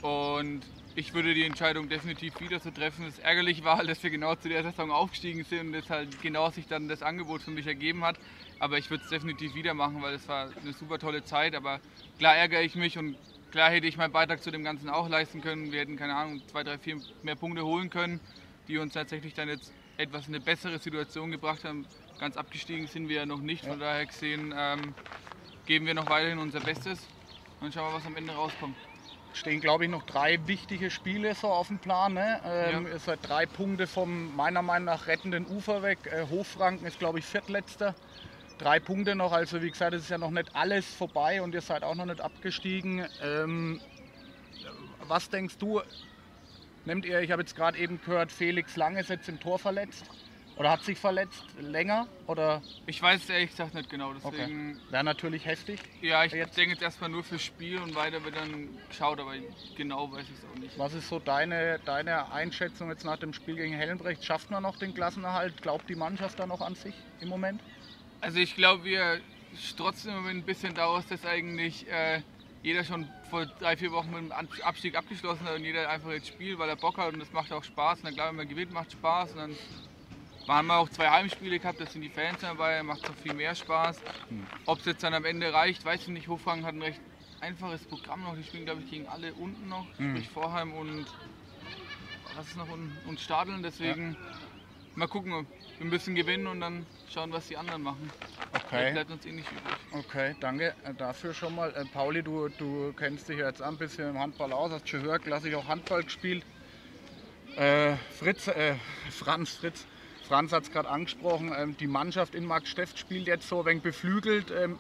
Und 0.03 0.63
ich 0.97 1.15
würde 1.15 1.35
die 1.35 1.45
Entscheidung 1.45 1.89
definitiv 1.89 2.41
wieder 2.41 2.59
so 2.59 2.71
treffen. 2.71 3.05
Das 3.05 3.19
ärgerlich 3.19 3.63
war, 3.65 3.77
halt, 3.77 3.89
dass 3.89 4.03
wir 4.03 4.11
genau 4.11 4.35
zu 4.35 4.49
der 4.49 4.63
Saison 4.63 4.91
aufgestiegen 4.91 5.45
sind 5.45 5.69
und 5.69 5.73
dass 5.73 5.91
halt 5.91 6.21
genau 6.23 6.51
sich 6.51 6.67
dann 6.67 6.89
das 6.89 7.03
Angebot 7.03 7.43
für 7.43 7.51
mich 7.51 7.67
ergeben 7.67 8.05
hat. 8.05 8.17
Aber 8.59 8.79
ich 8.79 8.91
würde 8.91 9.05
es 9.05 9.11
definitiv 9.11 9.55
wieder 9.55 9.75
machen, 9.75 10.03
weil 10.03 10.15
es 10.15 10.27
war 10.29 10.51
eine 10.63 10.73
super 10.73 10.99
tolle 10.99 11.25
Zeit. 11.25 11.55
Aber 11.55 11.81
klar 12.19 12.37
ärgere 12.37 12.63
ich 12.63 12.75
mich 12.75 12.99
und 12.99 13.17
klar 13.53 13.71
hätte 13.71 13.87
ich 13.87 13.97
meinen 13.97 14.13
Beitrag 14.13 14.43
zu 14.43 14.51
dem 14.51 14.65
Ganzen 14.65 14.89
auch 14.91 15.09
leisten 15.09 15.41
können. 15.41 15.73
Wir 15.73 15.81
hätten, 15.81 15.97
keine 15.97 16.15
Ahnung, 16.15 16.43
zwei, 16.49 16.65
drei, 16.65 16.79
vier 16.79 17.01
mehr 17.23 17.37
Punkte 17.37 17.65
holen 17.65 17.91
können, 17.91 18.21
die 18.69 18.79
uns 18.79 18.95
tatsächlich 18.95 19.35
dann 19.35 19.49
jetzt 19.49 19.73
etwas 20.01 20.27
in 20.29 20.35
eine 20.35 20.43
bessere 20.43 20.79
Situation 20.79 21.31
gebracht 21.31 21.65
haben. 21.65 21.87
Ganz 22.19 22.37
abgestiegen 22.37 22.87
sind 22.87 23.09
wir 23.09 23.17
ja 23.17 23.27
noch 23.27 23.41
nicht. 23.41 23.65
Von 23.65 23.79
daher 23.79 24.07
gesehen 24.07 24.53
ähm, 24.57 24.95
geben 25.67 25.87
wir 25.87 25.95
noch 25.95 26.09
weiterhin 26.09 26.39
unser 26.39 26.61
Bestes 26.61 27.07
und 27.61 27.73
schauen 27.73 27.93
wir, 27.93 27.99
was 27.99 28.07
am 28.07 28.17
Ende 28.17 28.33
rauskommt. 28.33 28.77
Stehen, 29.33 29.61
glaube 29.61 29.85
ich, 29.85 29.91
noch 29.91 30.03
drei 30.03 30.41
wichtige 30.47 30.91
Spiele 30.91 31.35
so 31.35 31.49
auf 31.49 31.69
dem 31.69 31.79
Plan. 31.79 32.15
Ne? 32.15 32.41
Ähm, 32.45 32.87
Ja. 32.87 32.93
Ihr 32.93 32.99
seid 32.99 33.21
drei 33.23 33.47
Punkte 33.47 33.87
vom 33.87 34.35
meiner 34.35 34.61
Meinung 34.61 34.87
nach 34.87 35.07
rettenden 35.07 35.47
Ufer 35.47 35.83
weg. 35.83 35.99
Äh, 36.07 36.27
Hochfranken 36.29 36.87
ist, 36.87 36.99
glaube 36.99 37.21
ich, 37.21 37.25
viertletzter. 37.25 37.95
drei 38.59 38.79
Punkte 38.81 39.15
noch, 39.15 39.33
also 39.33 39.63
wie 39.63 39.71
gesagt, 39.71 39.95
es 39.95 40.03
ist 40.03 40.11
ja 40.11 40.19
noch 40.19 40.31
nicht 40.31 40.55
alles 40.55 40.85
vorbei 40.95 41.41
und 41.41 41.55
ihr 41.55 41.63
seid 41.63 41.83
auch 41.83 41.95
noch 41.95 42.05
nicht 42.05 42.21
abgestiegen. 42.21 43.07
Ähm, 43.23 43.81
was 45.09 45.31
denkst 45.31 45.57
du, 45.59 45.81
nehmt 46.85 47.05
ihr, 47.05 47.21
ich 47.21 47.31
habe 47.31 47.43
jetzt 47.43 47.55
gerade 47.57 47.79
eben 47.79 48.01
gehört, 48.01 48.33
Felix 48.33 48.77
Lange 48.77 49.01
ist 49.01 49.11
jetzt 49.11 49.29
im 49.29 49.39
Tor 49.41 49.59
verletzt 49.59 50.05
oder 50.57 50.71
hat 50.73 50.85
sich 50.85 50.99
verletzt 50.99 51.43
länger 51.59 52.07
oder 52.27 52.63
Ich 52.87 53.01
weiß 53.01 53.23
es 53.25 53.31
ehrlich 53.31 53.51
gesagt 53.51 53.75
nicht 53.75 53.89
genau, 53.89 54.13
deswegen. 54.13 54.79
wäre 54.91 55.05
natürlich 55.05 55.47
heftig. 55.47 55.81
Ja, 56.03 56.25
ich 56.25 56.33
Jetzt- 56.33 56.57
denke 56.57 56.73
jetzt 56.73 56.83
erstmal 56.83 57.09
nur 57.11 57.25
fürs 57.25 57.43
Spiel 57.43 57.79
und 57.79 57.95
weiter 57.95 58.23
wird 58.25 58.37
dann 58.37 58.69
geschaut, 58.89 59.21
aber 59.21 59.33
genau 59.77 60.13
weiß 60.13 60.25
ich 60.25 60.39
es 60.39 60.45
auch 60.45 60.59
nicht. 60.61 60.79
Was 60.79 60.93
ist 60.95 61.09
so 61.09 61.19
deine, 61.19 61.79
deine 61.85 62.31
Einschätzung 62.33 62.91
jetzt 62.91 63.05
nach 63.05 63.17
dem 63.19 63.33
Spiel 63.33 63.57
gegen 63.57 63.73
Hellenbrecht? 63.75 64.25
Schafft 64.25 64.51
man 64.51 64.63
noch 64.63 64.77
den 64.77 64.93
Klassenerhalt? 64.95 65.63
Glaubt 65.63 65.89
die 65.89 65.95
Mannschaft 65.97 66.39
da 66.39 66.47
noch 66.47 66.61
an 66.61 66.75
sich 66.75 66.95
im 67.21 67.29
Moment? 67.29 67.61
Also 68.21 68.39
ich 68.39 68.55
glaube, 68.55 68.85
wir 68.85 69.21
strotzen 69.57 70.11
im 70.11 70.17
Moment 70.19 70.39
ein 70.41 70.47
bisschen 70.47 70.75
daraus, 70.75 71.07
dass 71.07 71.25
eigentlich 71.25 71.89
äh, 71.91 72.21
jeder 72.63 72.85
schon 72.85 73.09
vor 73.31 73.47
drei, 73.47 73.77
vier 73.77 73.93
Wochen 73.93 74.11
mit 74.11 74.21
dem 74.21 74.33
Abstieg 74.33 74.97
abgeschlossen 74.97 75.45
hat 75.47 75.57
und 75.57 75.65
jeder 75.65 75.89
einfach 75.89 76.11
jetzt 76.11 76.29
spielt, 76.29 76.59
weil 76.59 76.69
er 76.69 76.77
Bock 76.77 76.99
hat 76.99 77.13
und 77.15 77.21
das 77.21 77.33
macht 77.33 77.53
auch 77.53 77.65
Spaß. 77.65 78.01
Und 78.01 78.05
dann 78.07 78.15
klar, 78.15 78.29
wenn 78.29 78.37
man 78.37 78.49
gewinnt, 78.49 78.73
macht 78.73 78.93
Spaß. 78.93 79.33
Und 79.33 79.39
dann 79.39 79.57
haben 80.49 80.67
wir 80.67 80.77
auch 80.77 80.89
zwei 80.89 81.09
Heimspiele 81.09 81.59
gehabt, 81.59 81.81
da 81.81 81.87
sind 81.87 82.03
die 82.03 82.09
Fans 82.09 82.41
dabei, 82.41 82.83
macht 82.83 83.09
noch 83.09 83.17
viel 83.17 83.35
mehr 83.35 83.55
Spaß. 83.55 84.03
Ob 84.67 84.81
es 84.81 84.85
jetzt 84.85 85.03
dann 85.03 85.15
am 85.15 85.25
Ende 85.25 85.53
reicht, 85.53 85.85
weiß 85.85 86.03
ich 86.03 86.09
nicht. 86.09 86.29
Hofang 86.29 86.65
hat 86.65 86.75
ein 86.75 86.83
recht 86.83 87.01
einfaches 87.41 87.87
Programm 87.87 88.25
noch. 88.25 88.35
Die 88.37 88.43
spielen, 88.43 88.65
glaube 88.65 88.83
ich, 88.83 88.91
gegen 88.91 89.07
alle 89.09 89.33
unten 89.35 89.69
noch, 89.69 89.87
sprich 89.95 90.29
Vorheim 90.29 90.73
und 90.75 91.07
was 92.37 92.47
ist 92.49 92.57
noch 92.57 92.69
unten? 92.69 92.97
Und 93.09 93.21
Stadeln. 93.21 93.63
Deswegen 93.63 94.17
mal 94.95 95.09
gucken, 95.09 95.47
wir 95.79 95.87
müssen 95.87 96.15
gewinnen 96.15 96.47
und 96.47 96.61
dann 96.61 96.87
schauen, 97.09 97.33
was 97.33 97.49
die 97.49 97.57
anderen 97.57 97.83
machen. 97.83 98.11
Okay. 98.53 98.93
Bleibt 98.93 99.11
uns 99.11 99.27
eh 99.27 99.33
nicht 99.33 99.51
übrig. 99.51 99.77
Okay, 99.93 100.37
danke 100.41 100.75
äh, 100.85 100.95
dafür 100.95 101.35
schon 101.35 101.55
mal. 101.55 101.75
Äh, 101.75 101.85
Pauli, 101.87 102.23
du, 102.23 102.49
du 102.49 102.93
kennst 102.97 103.29
dich 103.29 103.39
ja 103.39 103.49
jetzt 103.49 103.63
ein 103.63 103.77
bisschen 103.77 104.11
im 104.11 104.19
Handball 104.19 104.53
aus, 104.53 104.71
hast 104.73 104.89
schon 104.89 105.03
gehört, 105.03 105.23
klassisch 105.23 105.55
auch 105.55 105.67
Handball 105.69 106.03
gespielt. 106.03 106.45
Äh, 107.57 107.97
Fritz, 108.19 108.47
äh, 108.49 108.75
Franz, 109.11 109.51
Fritz, 109.55 109.87
Franz 110.29 110.53
hat 110.53 110.63
es 110.63 110.71
gerade 110.71 110.89
angesprochen, 110.89 111.53
ähm, 111.57 111.77
die 111.77 111.89
Mannschaft 111.89 112.35
in 112.35 112.45
Max 112.45 112.69
Steft 112.69 112.99
spielt 112.99 113.27
jetzt 113.27 113.49
so 113.49 113.61
ein 113.61 113.67
wenig 113.67 113.83
beflügelt. 113.83 114.53
Ähm, 114.53 114.79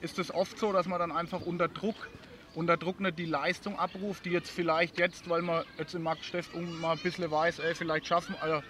ist 0.00 0.18
es 0.18 0.34
oft 0.34 0.58
so, 0.58 0.72
dass 0.72 0.86
man 0.86 0.98
dann 0.98 1.12
einfach 1.12 1.40
unter 1.40 1.68
Druck, 1.68 2.10
unter 2.54 2.76
Druck 2.76 3.00
nicht 3.00 3.18
die 3.18 3.24
Leistung 3.24 3.78
abruft, 3.78 4.24
die 4.24 4.30
jetzt 4.30 4.50
vielleicht 4.50 4.98
jetzt, 4.98 5.30
weil 5.30 5.42
man 5.42 5.64
jetzt 5.78 5.94
in 5.94 6.02
Max 6.02 6.26
Steft 6.26 6.54
um 6.54 6.80
mal 6.80 6.92
ein 6.92 6.98
bisschen 6.98 7.30
weiß, 7.30 7.60
ey, 7.60 7.74
vielleicht 7.74 8.06
schaffen, 8.06 8.34
also 8.40 8.62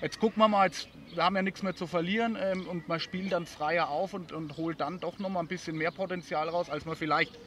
jetzt 0.00 0.18
gucken 0.20 0.42
wir 0.42 0.48
mal, 0.48 0.66
jetzt, 0.66 0.88
wir 1.14 1.24
haben 1.24 1.36
ja 1.36 1.42
nichts 1.42 1.62
mehr 1.62 1.74
zu 1.74 1.86
verlieren 1.86 2.36
ähm, 2.40 2.68
und 2.68 2.88
man 2.88 3.00
spielt 3.00 3.32
dann 3.32 3.46
freier 3.46 3.88
auf 3.88 4.14
und, 4.14 4.32
und 4.32 4.56
holt 4.56 4.80
dann 4.80 5.00
doch 5.00 5.18
noch 5.18 5.28
mal 5.28 5.40
ein 5.40 5.48
bisschen 5.48 5.76
mehr 5.76 5.90
Potenzial 5.90 6.48
raus, 6.48 6.70
als 6.70 6.84
man 6.84 6.96
vielleicht 6.96 7.38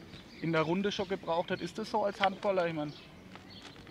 in 0.41 0.51
der 0.51 0.61
Runde 0.61 0.91
schon 0.91 1.07
gebraucht 1.07 1.51
hat. 1.51 1.61
Ist 1.61 1.77
das 1.77 1.89
so 1.91 2.03
als 2.03 2.19
Handballer? 2.19 2.67
Ich 2.67 2.73
meine, 2.73 2.91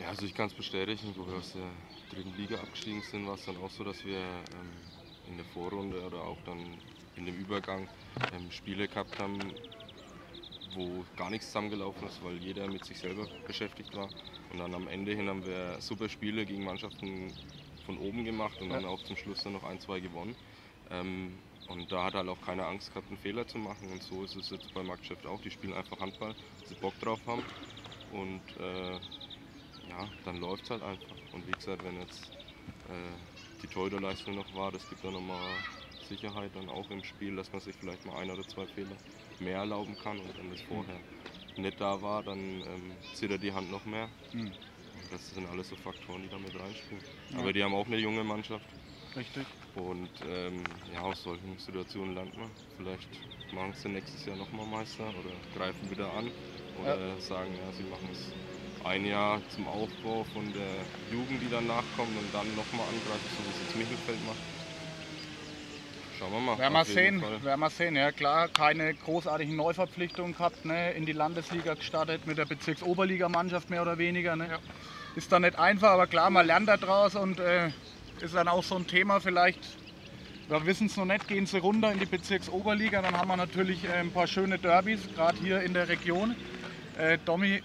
Ja, 0.00 0.09
also 0.09 0.26
ich 0.26 0.35
kann 0.35 0.47
es 0.49 0.54
bestätigen, 0.54 1.14
wo 1.16 1.26
wir 1.26 1.38
aus 1.38 1.52
der 1.52 1.62
dritten 2.11 2.37
Liga 2.37 2.57
abgestiegen 2.61 3.02
sind, 3.02 3.26
war 3.26 3.35
es 3.35 3.45
dann 3.47 3.57
auch 3.57 3.71
so, 3.71 3.85
dass 3.85 4.04
wir 4.04 4.19
ähm, 4.19 4.71
in 5.28 5.37
der 5.37 5.47
Vorrunde 5.47 6.02
oder 6.02 6.19
auch 6.19 6.38
dann 6.45 6.59
in 7.16 7.26
dem 7.26 7.37
Übergang 7.37 7.88
ähm, 8.35 8.50
Spiele 8.50 8.88
gehabt 8.88 9.19
haben, 9.19 9.38
wo 10.75 11.04
gar 11.16 11.31
nichts 11.31 11.47
zusammengelaufen 11.47 12.07
ist, 12.07 12.23
weil 12.25 12.37
jeder 12.37 12.66
mit 12.69 12.85
sich 12.85 12.99
selber 12.99 13.26
beschäftigt 13.47 13.95
war. 13.95 14.09
Und 14.52 14.59
dann 14.59 14.75
am 14.75 14.88
Ende 14.88 15.14
hin 15.14 15.28
haben 15.28 15.45
wir 15.45 15.81
super 15.81 16.09
Spiele 16.09 16.45
gegen 16.45 16.64
Mannschaften 16.64 17.33
von 17.83 17.99
oben 17.99 18.25
gemacht 18.25 18.61
und 18.61 18.71
dann 18.71 18.85
Ja. 18.85 18.89
auch 18.89 19.03
zum 19.03 19.17
Schluss 19.17 19.43
dann 19.43 19.53
noch 19.55 19.65
ein, 19.65 19.81
zwei 19.81 20.01
gewonnen. 20.01 20.37
Ähm, 20.91 21.43
und 21.67 21.93
da 21.93 22.05
hat 22.05 22.15
halt 22.15 22.29
auch 22.29 22.41
keiner 22.41 22.67
Angst 22.67 22.91
gehabt, 22.91 23.09
einen 23.09 23.19
Fehler 23.19 23.47
zu 23.47 23.59
machen. 23.59 23.91
Und 23.93 24.03
so 24.03 24.25
ist 24.25 24.37
es 24.37 24.51
jetzt 24.51 24.73
bei 24.75 24.83
Marktgeschäft 24.83 25.27
auch. 25.27 25.41
Die 25.41 25.51
spielen 25.51 25.75
einfach 25.75 26.01
Handball, 26.01 26.37
sie 26.62 26.75
Bock 26.75 26.99
drauf 26.99 27.27
haben. 27.27 27.47
Und 28.07 28.57
äh, 28.57 29.01
ja, 29.89 30.12
dann 30.25 30.39
läuft 30.41 30.65
es 30.65 30.71
halt 30.71 30.83
einfach. 30.83 31.17
Und 31.33 31.47
wie 31.47 31.55
gesagt, 31.57 31.83
wenn 31.85 31.99
jetzt 32.01 32.33
äh, 32.89 33.19
die 33.62 33.69
Torhüterleistung 33.69 34.35
noch 34.35 34.53
war, 34.55 34.73
das 34.73 34.89
gibt 34.89 35.05
dann 35.05 35.12
nochmal 35.15 35.65
Sicherheit 36.01 36.55
dann 36.57 36.69
auch 36.69 36.91
im 36.91 37.05
Spiel, 37.05 37.37
dass 37.37 37.53
man 37.53 37.61
sich 37.61 37.77
vielleicht 37.77 38.05
mal 38.05 38.17
ein 38.19 38.31
oder 38.31 38.47
zwei 38.47 38.67
Fehler 38.67 39.01
mehr 39.39 39.59
erlauben 39.59 39.97
kann. 39.99 40.21
Und 40.21 40.37
wenn 40.37 40.51
das 40.51 40.61
vorher 40.61 41.05
nicht 41.57 41.81
da 41.81 42.03
war, 42.03 42.23
dann 42.23 42.39
ähm, 42.62 42.99
zittert 43.12 43.43
die 43.43 43.53
Hand 43.53 43.71
noch 43.71 43.85
mehr. 43.85 44.11
Hm. 44.33 44.59
Das 45.12 45.35
sind 45.35 45.47
alles 45.50 45.69
so 45.69 45.76
Faktoren, 45.76 46.23
die 46.23 46.28
da 46.31 46.38
mit 46.38 46.54
reinspielen. 46.59 47.04
Ja. 47.33 47.38
Aber 47.40 47.52
die 47.52 47.62
haben 47.62 47.75
auch 47.75 47.87
eine 47.87 47.99
junge 47.99 48.25
Mannschaft. 48.25 48.64
richtig. 49.14 49.47
Und 49.75 50.09
ähm, 50.26 50.64
ja, 50.95 51.02
aus 51.02 51.23
solchen 51.23 51.59
Situationen 51.59 52.14
lernt 52.14 52.37
man. 52.37 52.50
Vielleicht 52.78 53.09
machen 53.52 53.75
sie 53.75 53.88
nächstes 53.88 54.25
Jahr 54.25 54.37
nochmal 54.37 54.66
Meister 54.66 55.04
oder 55.04 55.35
greifen 55.57 55.90
wieder 55.90 56.11
an 56.14 56.31
oder 56.81 57.21
sagen, 57.21 57.50
ja, 57.54 57.73
sie 57.73 57.85
machen 57.85 58.09
es 58.11 58.33
ein 58.85 59.07
Jahr 59.07 59.40
zum 59.50 59.69
Aufbau 59.69 60.25
von 60.33 60.50
der 60.52 61.16
Jugend, 61.16 61.42
die 61.42 61.50
dann 61.50 61.66
nachkommt 61.66 62.16
und 62.16 62.35
dann 62.35 62.49
nochmal 62.57 62.87
angreifen, 62.88 63.28
so 63.37 63.45
wie 63.45 63.50
es 63.50 63.61
jetzt 63.61 63.76
Michelfeld 63.76 64.26
macht. 64.26 64.62
Schauen 66.19 66.33
wir 66.33 66.40
mal. 66.40 66.59
Werden 66.59 66.73
wir 66.73 66.85
sehen, 66.85 67.21
Fall. 67.21 67.42
werden 67.42 67.61
wir 67.61 67.71
sehen. 67.71 67.97
Ja 67.97 68.12
klar, 68.12 68.49
keine 68.49 68.95
großartigen 68.95 69.57
Neuverpflichtungen 69.57 70.33
gehabt, 70.33 70.64
ne? 70.64 70.92
in 70.92 71.04
die 71.04 71.12
Landesliga 71.12 71.75
gestartet 71.75 72.26
mit 72.26 72.38
der 72.38 72.47
Bezirksoberligamannschaft 72.47 73.71
mehr 73.71 73.83
oder 73.83 73.99
weniger. 73.99 74.37
Ne? 74.37 74.49
Ja. 74.49 74.59
Ist 75.14 75.31
dann 75.31 75.42
nicht 75.42 75.59
einfach, 75.59 75.90
aber 75.90 76.07
klar, 76.07 76.31
man 76.31 76.47
lernt 76.47 76.69
da 76.69 76.78
draus 76.78 77.14
und 77.14 77.38
äh, 77.38 77.69
ist 78.23 78.35
dann 78.35 78.49
auch 78.49 78.64
so 78.64 78.76
ein 78.76 78.87
Thema 78.87 79.21
vielleicht. 79.21 79.61
Wir 80.49 80.64
wissen 80.64 80.87
es 80.87 80.97
noch 80.97 81.04
nicht, 81.04 81.28
gehen 81.28 81.45
sie 81.47 81.59
runter 81.59 81.92
in 81.92 81.99
die 81.99 82.07
Bezirksoberliga, 82.07 83.02
dann 83.02 83.16
haben 83.16 83.28
wir 83.28 83.37
natürlich 83.37 83.85
äh, 83.85 83.92
ein 83.92 84.11
paar 84.11 84.26
schöne 84.26 84.59
Derbys, 84.59 85.00
gerade 85.14 85.37
hier 85.38 85.61
in 85.61 85.75
der 85.75 85.88
Region. 85.88 86.35
Äh, 86.99 87.19
Domi, 87.26 87.62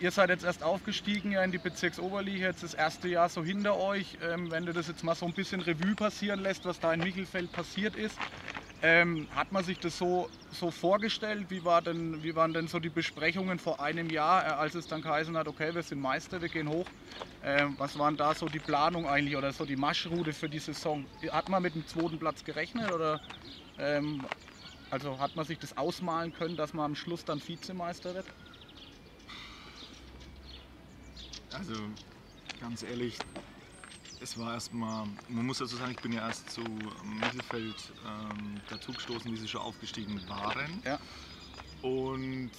ihr 0.00 0.10
seid 0.10 0.30
jetzt 0.30 0.44
erst 0.44 0.64
aufgestiegen 0.64 1.32
in 1.32 1.52
die 1.52 1.58
Bezirksoberliga, 1.58 2.46
jetzt 2.46 2.64
das 2.64 2.74
erste 2.74 3.06
Jahr 3.06 3.28
so 3.28 3.44
hinter 3.44 3.76
euch. 3.76 4.18
Ähm, 4.28 4.50
wenn 4.50 4.66
du 4.66 4.72
das 4.72 4.88
jetzt 4.88 5.04
mal 5.04 5.14
so 5.14 5.26
ein 5.26 5.32
bisschen 5.32 5.60
Revue 5.60 5.94
passieren 5.94 6.40
lässt, 6.40 6.64
was 6.64 6.80
da 6.80 6.92
in 6.92 7.00
Michelfeld 7.00 7.52
passiert 7.52 7.94
ist, 7.94 8.18
ähm, 8.82 9.26
hat 9.34 9.50
man 9.50 9.64
sich 9.64 9.78
das 9.78 9.98
so, 9.98 10.28
so 10.52 10.70
vorgestellt? 10.70 11.46
Wie, 11.50 11.64
war 11.64 11.82
denn, 11.82 12.22
wie 12.22 12.34
waren 12.34 12.52
denn 12.52 12.68
so 12.68 12.78
die 12.78 12.90
Besprechungen 12.90 13.58
vor 13.58 13.80
einem 13.80 14.08
Jahr, 14.08 14.46
äh, 14.46 14.50
als 14.50 14.74
es 14.74 14.86
dann 14.86 15.02
geheißen 15.02 15.36
hat, 15.36 15.48
okay, 15.48 15.74
wir 15.74 15.82
sind 15.82 16.00
Meister, 16.00 16.40
wir 16.40 16.48
gehen 16.48 16.68
hoch? 16.68 16.86
Ähm, 17.44 17.74
was 17.78 17.98
waren 17.98 18.16
da 18.16 18.34
so 18.34 18.46
die 18.46 18.58
Planung 18.58 19.06
eigentlich 19.06 19.36
oder 19.36 19.52
so 19.52 19.64
die 19.64 19.76
Marschroute 19.76 20.32
für 20.32 20.48
die 20.48 20.58
Saison? 20.58 21.04
Hat 21.30 21.48
man 21.48 21.62
mit 21.62 21.74
dem 21.74 21.86
zweiten 21.86 22.18
Platz 22.18 22.44
gerechnet 22.44 22.92
oder 22.92 23.20
ähm, 23.78 24.24
also 24.90 25.18
hat 25.18 25.36
man 25.36 25.44
sich 25.44 25.58
das 25.58 25.76
ausmalen 25.76 26.32
können, 26.32 26.56
dass 26.56 26.72
man 26.72 26.86
am 26.86 26.94
Schluss 26.94 27.24
dann 27.24 27.40
Vizemeister 27.46 28.14
wird? 28.14 28.26
Also 31.52 31.74
ganz 32.60 32.82
ehrlich, 32.82 33.16
es 34.20 34.38
war 34.38 34.54
erstmal, 34.54 35.06
man 35.28 35.46
muss 35.46 35.58
dazu 35.58 35.76
sagen, 35.76 35.92
ich 35.92 36.00
bin 36.02 36.12
ja 36.12 36.26
erst 36.26 36.50
zu 36.50 36.60
Mittelfeld 36.60 37.92
ähm, 38.06 38.60
dazugestoßen, 38.68 39.30
wie 39.30 39.36
sie 39.36 39.48
schon 39.48 39.60
aufgestiegen 39.60 40.20
waren. 40.28 40.82
Ja. 40.84 40.98
Und 41.82 42.50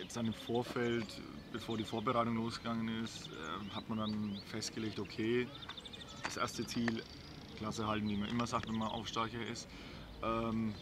jetzt 0.00 0.16
dann 0.16 0.26
im 0.26 0.34
Vorfeld, 0.34 1.06
bevor 1.52 1.76
die 1.76 1.84
Vorbereitung 1.84 2.36
losgegangen 2.36 3.02
ist, 3.04 3.28
ähm, 3.28 3.74
hat 3.74 3.88
man 3.88 3.98
dann 3.98 4.40
festgelegt, 4.50 4.98
okay, 4.98 5.46
das 6.24 6.36
erste 6.36 6.66
Ziel, 6.66 7.02
Klasse 7.58 7.86
halten, 7.86 8.08
wie 8.08 8.16
man 8.16 8.28
immer 8.28 8.46
sagt, 8.46 8.68
wenn 8.68 8.76
man 8.76 8.88
Aufsteiger 8.88 9.44
ist. 9.46 9.68
Ähm, 10.22 10.74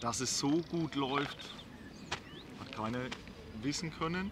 dass 0.00 0.20
es 0.20 0.38
so 0.38 0.60
gut 0.70 0.94
läuft, 0.94 1.38
hat 2.60 2.72
keiner 2.72 3.00
wissen 3.62 3.92
können. 3.98 4.30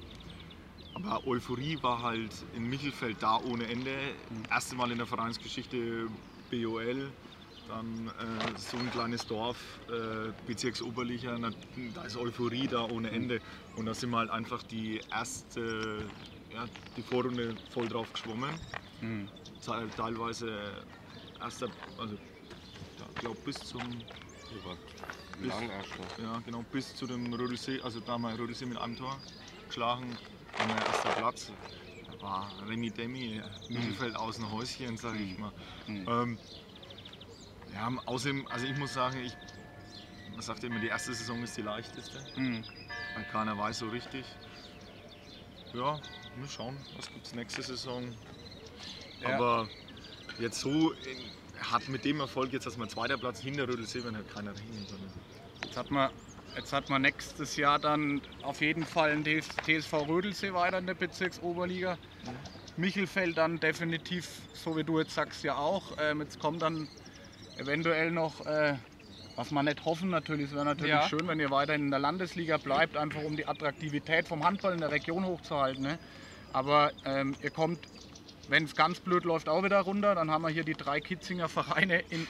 Aber 0.94 1.26
Euphorie 1.26 1.78
war 1.82 2.02
halt 2.02 2.46
in 2.52 2.64
Michelfeld 2.64 3.22
da 3.22 3.36
ohne 3.38 3.66
Ende. 3.66 4.14
Erste 4.50 4.76
Mal 4.76 4.90
in 4.92 4.98
der 4.98 5.06
Vereinsgeschichte 5.06 6.08
BOL, 6.50 7.12
dann 7.66 8.08
äh, 8.08 8.56
so 8.56 8.76
ein 8.76 8.90
kleines 8.90 9.26
Dorf, 9.26 9.80
äh, 9.88 10.32
Bezirksoberlicher, 10.46 11.38
na, 11.38 11.50
da 11.94 12.02
ist 12.04 12.16
Euphorie 12.16 12.68
da 12.68 12.84
ohne 12.84 13.10
Ende. 13.10 13.40
Und 13.74 13.86
da 13.86 13.94
sind 13.94 14.10
wir 14.10 14.18
halt 14.18 14.30
einfach 14.30 14.62
die 14.62 15.00
erste, 15.10 16.10
ja, 16.52 16.66
die 16.96 17.02
Vorrunde 17.02 17.56
voll 17.70 17.88
drauf 17.88 18.12
geschwommen. 18.12 18.60
Te- 19.60 19.90
Teilweise 19.94 20.84
erster, 21.40 21.68
also 21.96 22.14
ich 22.14 23.18
glaube 23.20 23.40
bis 23.44 23.64
zum 23.64 24.06
erster. 25.48 25.66
ja, 26.18 26.40
genau, 26.40 26.62
bis 26.70 26.94
zu 26.94 27.06
dem 27.06 27.32
Rödelsee, 27.32 27.80
also 27.80 28.00
da 28.00 28.12
haben 28.12 28.22
wir 28.22 28.38
Rödelsee 28.38 28.66
mit 28.66 28.76
einem 28.78 28.96
Tor 28.96 29.18
geschlagen, 29.68 30.18
wir 30.58 30.86
erster 30.86 31.10
Platz. 31.10 31.52
War 32.20 32.52
Remi 32.68 32.90
Demi, 32.90 33.42
Mittelfeld 33.68 34.14
aus 34.14 34.36
dem 34.36 34.50
Häuschen, 34.52 34.96
sage 34.96 35.18
ich 35.18 35.36
mal. 35.38 35.52
Mhm. 35.88 36.06
Ähm, 36.08 36.38
ja, 37.74 37.90
außerdem, 38.06 38.46
also 38.48 38.66
ich 38.66 38.76
muss 38.78 38.94
sagen, 38.94 39.18
ich, 39.24 39.32
man 40.30 40.40
sagt 40.40 40.62
immer, 40.62 40.78
die 40.78 40.86
erste 40.86 41.14
Saison 41.14 41.42
ist 41.42 41.56
die 41.56 41.62
leichteste, 41.62 42.20
Mhm. 42.36 42.62
weil 43.16 43.24
keiner 43.32 43.58
weiß 43.58 43.78
so 43.80 43.88
richtig. 43.88 44.24
Ja, 45.74 45.98
wir 46.36 46.48
schauen, 46.48 46.76
was 46.96 47.08
gibt 47.08 47.26
es 47.26 47.34
nächste 47.34 47.62
Saison. 47.62 48.14
Ja. 49.22 49.34
Aber 49.34 49.68
jetzt 50.38 50.60
so, 50.60 50.92
in, 50.92 51.18
hat 51.72 51.88
mit 51.88 52.04
dem 52.04 52.20
Erfolg 52.20 52.52
jetzt, 52.52 52.66
dass 52.66 52.76
man 52.76 52.88
zweiter 52.88 53.16
Platz 53.18 53.40
hinter 53.40 53.66
Rödelsee, 53.66 54.04
wenn 54.04 54.14
halt 54.14 54.32
keiner 54.32 54.52
rechnen 54.52 54.86
können. 54.86 55.10
Jetzt 55.64 55.76
hat 55.76 55.90
man, 55.90 56.10
jetzt 56.56 56.72
hat 56.72 56.88
man 56.90 57.02
nächstes 57.02 57.56
Jahr 57.56 57.78
dann 57.78 58.20
auf 58.42 58.60
jeden 58.60 58.84
Fall 58.84 59.12
ein 59.12 59.24
TS 59.24 59.48
TSV 59.66 59.92
Rödelsee 60.08 60.52
weiter 60.52 60.78
in 60.78 60.86
der 60.86 60.94
Bezirksoberliga. 60.94 61.98
Michelfeld 62.76 63.36
dann 63.36 63.60
definitiv, 63.60 64.28
so 64.54 64.76
wie 64.76 64.84
du 64.84 64.98
jetzt 64.98 65.14
sagst, 65.14 65.44
ja 65.44 65.56
auch. 65.56 65.82
Ähm, 66.00 66.20
jetzt 66.20 66.38
kommt 66.38 66.62
dann 66.62 66.88
eventuell 67.58 68.10
noch, 68.10 68.44
äh, 68.46 68.74
was 69.36 69.50
man 69.50 69.66
nicht 69.66 69.84
hoffen 69.84 70.10
natürlich, 70.10 70.46
es 70.46 70.54
wäre 70.54 70.64
natürlich 70.64 70.90
Ja. 70.92 71.08
schön, 71.08 71.26
wenn 71.28 71.38
ihr 71.40 71.50
weiter 71.50 71.74
in 71.74 71.90
der 71.90 72.00
Landesliga 72.00 72.56
bleibt, 72.56 72.96
einfach 72.96 73.22
um 73.22 73.36
die 73.36 73.46
Attraktivität 73.46 74.26
vom 74.26 74.44
Handball 74.44 74.72
in 74.72 74.80
der 74.80 74.90
Region 74.90 75.24
hochzuhalten. 75.24 75.82
Ne? 75.82 75.98
Aber 76.52 76.92
ähm, 77.04 77.34
ihr 77.42 77.50
kommt, 77.50 77.78
wenn 78.48 78.64
es 78.64 78.74
ganz 78.74 79.00
blöd 79.00 79.24
läuft, 79.24 79.48
auch 79.48 79.62
wieder 79.64 79.80
runter. 79.80 80.14
Dann 80.14 80.30
haben 80.30 80.42
wir 80.42 80.50
hier 80.50 80.64
die 80.64 80.74
drei 80.74 81.00
Kitzinger 81.00 81.48
Vereine 81.48 82.00
in, 82.10 82.26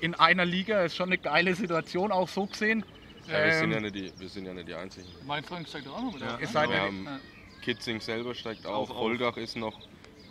in 0.00 0.14
einer 0.14 0.44
Liga. 0.44 0.82
Ist 0.82 0.96
schon 0.96 1.08
eine 1.10 1.18
geile 1.18 1.54
Situation, 1.54 2.12
auch 2.12 2.28
so 2.28 2.46
gesehen. 2.46 2.84
Ja, 3.28 3.44
wir, 3.44 3.52
sind 3.52 3.64
Ähm, 3.64 3.72
ja 3.72 3.80
nicht 3.80 3.94
die, 3.94 4.12
wir 4.20 4.28
sind 4.28 4.46
ja 4.46 4.54
nicht 4.54 4.68
die 4.68 4.74
Einzigen. 4.74 5.08
Mein 5.26 5.42
Freund 5.44 5.68
steigt 5.68 5.88
auch 5.88 6.02
noch 6.02 6.12
mit 6.12 6.22
Ja. 6.22 6.34
auf, 6.34 6.40
Ihr 6.40 6.46
ne? 6.48 6.54
wir 6.68 6.76
ja, 6.76 6.82
haben 6.82 7.04
Ja. 7.04 7.20
Kitzing 7.62 8.00
selber 8.00 8.34
steigt 8.34 8.66
Auch 8.66 8.74
auf, 8.74 8.90
auf. 8.90 8.96
Holgach 8.98 9.36
ist 9.36 9.56
noch 9.56 9.78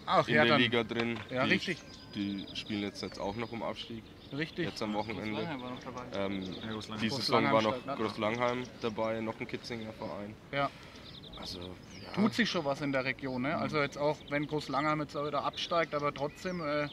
ach, 0.06 0.28
in 0.28 0.36
ja, 0.36 0.44
der 0.44 0.54
dann, 0.54 0.62
Liga 0.62 0.84
drin. 0.84 1.20
Ja, 1.30 1.44
die, 1.46 1.52
richtig. 1.52 1.78
Die 2.14 2.46
spielen 2.54 2.84
jetzt, 2.84 3.02
jetzt 3.02 3.20
auch 3.20 3.36
noch 3.36 3.52
um 3.52 3.62
Abstieg, 3.62 4.04
richtig. 4.32 4.66
jetzt 4.66 4.82
am 4.82 4.94
Wochenende. 4.94 5.32
Großlangheim 5.32 5.62
war 5.62 5.70
noch 5.72 5.80
dabei. 5.84 6.04
Ähm, 6.14 6.44
Ja, 6.44 6.98
die 6.98 7.08
Groß 7.10 7.18
Saison 7.18 7.52
war 7.52 7.62
noch 7.62 7.72
steigt 7.74 7.90
ab. 7.90 7.98
Groß-Langheim 7.98 8.64
dabei, 8.82 9.20
noch 9.20 9.38
ein 9.40 9.48
Kitzinger 9.48 9.92
Verein. 9.94 10.34
Ja. 10.54 10.70
Also, 11.38 11.60
ja, 11.60 12.12
Tut 12.14 12.34
sich 12.34 12.50
schon 12.50 12.64
was 12.64 12.80
in 12.80 12.94
der 12.94 13.04
Region. 13.04 13.42
Ne? 13.42 13.58
Also 13.58 13.82
jetzt 13.82 13.98
auch, 13.98 14.18
wenn 14.30 14.48
Großlangheim 14.48 15.02
jetzt 15.02 15.18
auch 15.18 15.28
wieder 15.28 15.44
absteigt, 15.44 15.94
aber 15.94 16.14
trotzdem 16.14 16.62
äh, 16.62 16.88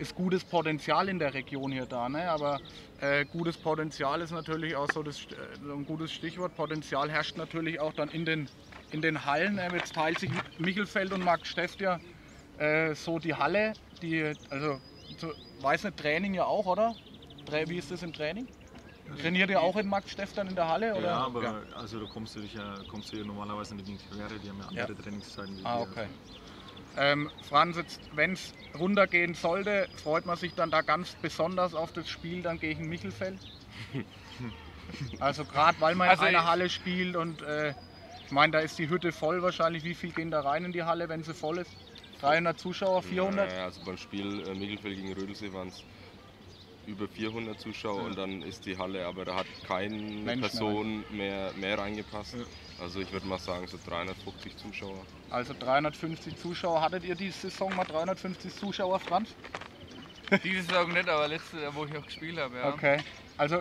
ist 0.00 0.14
gutes 0.14 0.42
Potenzial 0.44 1.08
in 1.08 1.18
der 1.18 1.34
Region 1.34 1.70
hier 1.70 1.86
da. 1.86 2.08
Ne? 2.08 2.28
Aber 2.28 2.60
äh, 3.00 3.24
gutes 3.26 3.56
Potenzial 3.56 4.20
ist 4.22 4.30
natürlich 4.30 4.74
auch 4.74 4.90
so, 4.90 5.02
das, 5.02 5.18
äh, 5.18 5.36
so 5.62 5.74
ein 5.74 5.84
gutes 5.84 6.10
Stichwort. 6.12 6.56
Potenzial 6.56 7.10
herrscht 7.10 7.36
natürlich 7.36 7.78
auch 7.78 7.92
dann 7.92 8.08
in 8.08 8.24
den, 8.24 8.48
in 8.90 9.02
den 9.02 9.24
Hallen. 9.26 9.58
Äh, 9.58 9.72
jetzt 9.74 9.94
teilt 9.94 10.18
sich 10.18 10.30
Michelfeld 10.58 11.12
und 11.12 11.22
Marc 11.22 11.46
Steft 11.46 11.80
ja 11.80 12.00
äh, 12.58 12.94
so 12.94 13.18
die 13.18 13.34
Halle. 13.34 13.74
Die, 14.00 14.34
also, 14.48 14.80
so, 15.18 15.32
weiß 15.60 15.84
nicht, 15.84 15.98
Training 15.98 16.34
ja 16.34 16.44
auch, 16.44 16.66
oder? 16.66 16.96
Wie 17.66 17.76
ist 17.76 17.90
das 17.90 18.02
im 18.02 18.12
Training? 18.12 18.46
Trainiert 19.20 19.50
ihr 19.50 19.60
auch 19.60 19.76
in 19.76 19.88
Marc 19.88 20.08
Steft 20.08 20.38
dann 20.38 20.46
in 20.46 20.54
der 20.54 20.68
Halle? 20.68 20.94
Oder? 20.94 21.08
Ja, 21.08 21.26
aber 21.26 21.62
also 21.76 22.00
da 22.00 22.06
kommst 22.06 22.36
du 22.36 22.40
dich 22.40 22.54
ja, 22.54 22.74
kommst 22.88 23.12
du 23.12 23.16
ja 23.16 23.24
normalerweise 23.24 23.74
nicht 23.74 23.88
in 23.88 23.98
die 23.98 24.04
Quere, 24.04 24.38
die 24.38 24.48
haben 24.48 24.60
ja 24.60 24.68
andere 24.68 24.94
Trainingszeiten 24.94 25.58
wie 25.58 25.64
Ah, 25.64 25.80
okay. 25.80 26.06
Ähm, 26.96 27.30
Franz, 27.42 28.00
wenn 28.12 28.32
es 28.32 28.52
runtergehen 28.78 29.34
sollte, 29.34 29.88
freut 29.94 30.26
man 30.26 30.36
sich 30.36 30.54
dann 30.54 30.70
da 30.70 30.82
ganz 30.82 31.16
besonders 31.20 31.74
auf 31.74 31.92
das 31.92 32.08
Spiel 32.08 32.42
dann 32.42 32.58
gegen 32.58 32.88
Michelfeld? 32.88 33.40
also 35.20 35.44
gerade 35.44 35.80
weil 35.80 35.94
man 35.94 36.08
Also 36.08 36.24
in 36.24 36.34
einer 36.34 36.44
Halle 36.44 36.68
spielt 36.68 37.16
und 37.16 37.42
äh, 37.42 37.74
ich 38.24 38.32
meine, 38.32 38.52
da 38.52 38.60
ist 38.60 38.78
die 38.78 38.88
Hütte 38.88 39.12
voll 39.12 39.42
wahrscheinlich. 39.42 39.82
Wie 39.82 39.94
viel 39.94 40.12
gehen 40.12 40.30
da 40.30 40.40
rein 40.40 40.64
in 40.64 40.72
die 40.72 40.84
Halle, 40.84 41.08
wenn 41.08 41.22
sie 41.22 41.34
voll 41.34 41.58
ist? 41.58 41.76
300 42.18 42.58
Zuschauer, 42.58 43.02
400? 43.02 43.48
Naja, 43.48 43.64
also 43.64 43.80
beim 43.84 43.96
Spiel 43.96 44.46
äh, 44.46 44.54
Michelfeld 44.54 44.96
gegen 44.96 45.12
Rödelsee 45.12 45.52
waren 45.52 45.68
es 45.68 45.82
über 46.86 47.08
400 47.08 47.58
Zuschauer 47.58 48.00
Ja. 48.00 48.06
und 48.06 48.18
dann 48.18 48.42
ist 48.42 48.66
die 48.66 48.76
Halle, 48.76 49.06
aber 49.06 49.24
da 49.24 49.36
hat 49.36 49.46
keine 49.64 50.36
Person 50.36 51.04
mehr, 51.10 51.52
mehr 51.54 51.78
reingepasst. 51.78 52.34
Ja. 52.34 52.44
Also 52.80 53.00
ich 53.00 53.12
würde 53.12 53.26
mal 53.26 53.38
sagen 53.38 53.66
so 53.66 53.78
350 53.84 54.56
Zuschauer. 54.56 55.04
Also 55.28 55.54
350 55.58 56.34
Zuschauer. 56.36 56.80
Hattet 56.80 57.04
ihr 57.04 57.14
die 57.14 57.30
Saison 57.30 57.74
mal 57.76 57.84
350 57.84 58.54
Zuschauer, 58.54 58.98
Franz? 58.98 59.36
Diese 60.42 60.62
Saison 60.62 60.92
nicht, 60.92 61.08
aber 61.08 61.28
letzte, 61.28 61.60
Jahr, 61.60 61.74
wo 61.74 61.84
ich 61.84 61.96
auch 61.96 62.06
gespielt 62.06 62.38
habe. 62.38 62.56
Ja. 62.56 62.74
Okay. 62.74 63.02
Also 63.36 63.60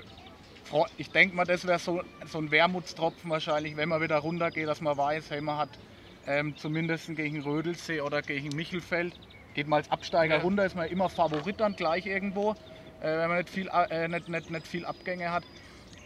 ich 0.97 1.11
denke 1.11 1.35
mal, 1.35 1.45
das 1.45 1.65
wäre 1.67 1.79
so, 1.79 2.01
so 2.25 2.37
ein 2.37 2.51
Wermutstropfen 2.51 3.29
wahrscheinlich, 3.29 3.75
wenn 3.75 3.89
man 3.89 4.01
wieder 4.01 4.17
runtergeht, 4.19 4.67
dass 4.67 4.81
man 4.81 4.97
weiß, 4.97 5.31
hey, 5.31 5.41
man 5.41 5.57
hat 5.57 5.79
ähm, 6.25 6.55
zumindest 6.55 7.07
gegen 7.15 7.41
Rödelsee 7.41 8.01
oder 8.01 8.21
gegen 8.21 8.55
Michelfeld, 8.55 9.19
geht 9.53 9.67
mal 9.67 9.77
als 9.77 9.89
Absteiger 9.89 10.35
Ja. 10.35 10.41
runter, 10.41 10.65
ist 10.65 10.75
man 10.75 10.87
immer 10.87 11.09
Favorit 11.09 11.59
dann 11.59 11.75
gleich 11.75 12.05
irgendwo, 12.05 12.51
äh, 12.99 13.17
wenn 13.17 13.29
man 13.29 13.37
nicht 13.39 13.49
viel, 13.49 13.67
äh, 13.73 14.07
nicht, 14.07 14.29
nicht, 14.29 14.49
nicht 14.49 14.67
viel 14.67 14.85
Abgänge 14.85 15.31
hat. 15.31 15.43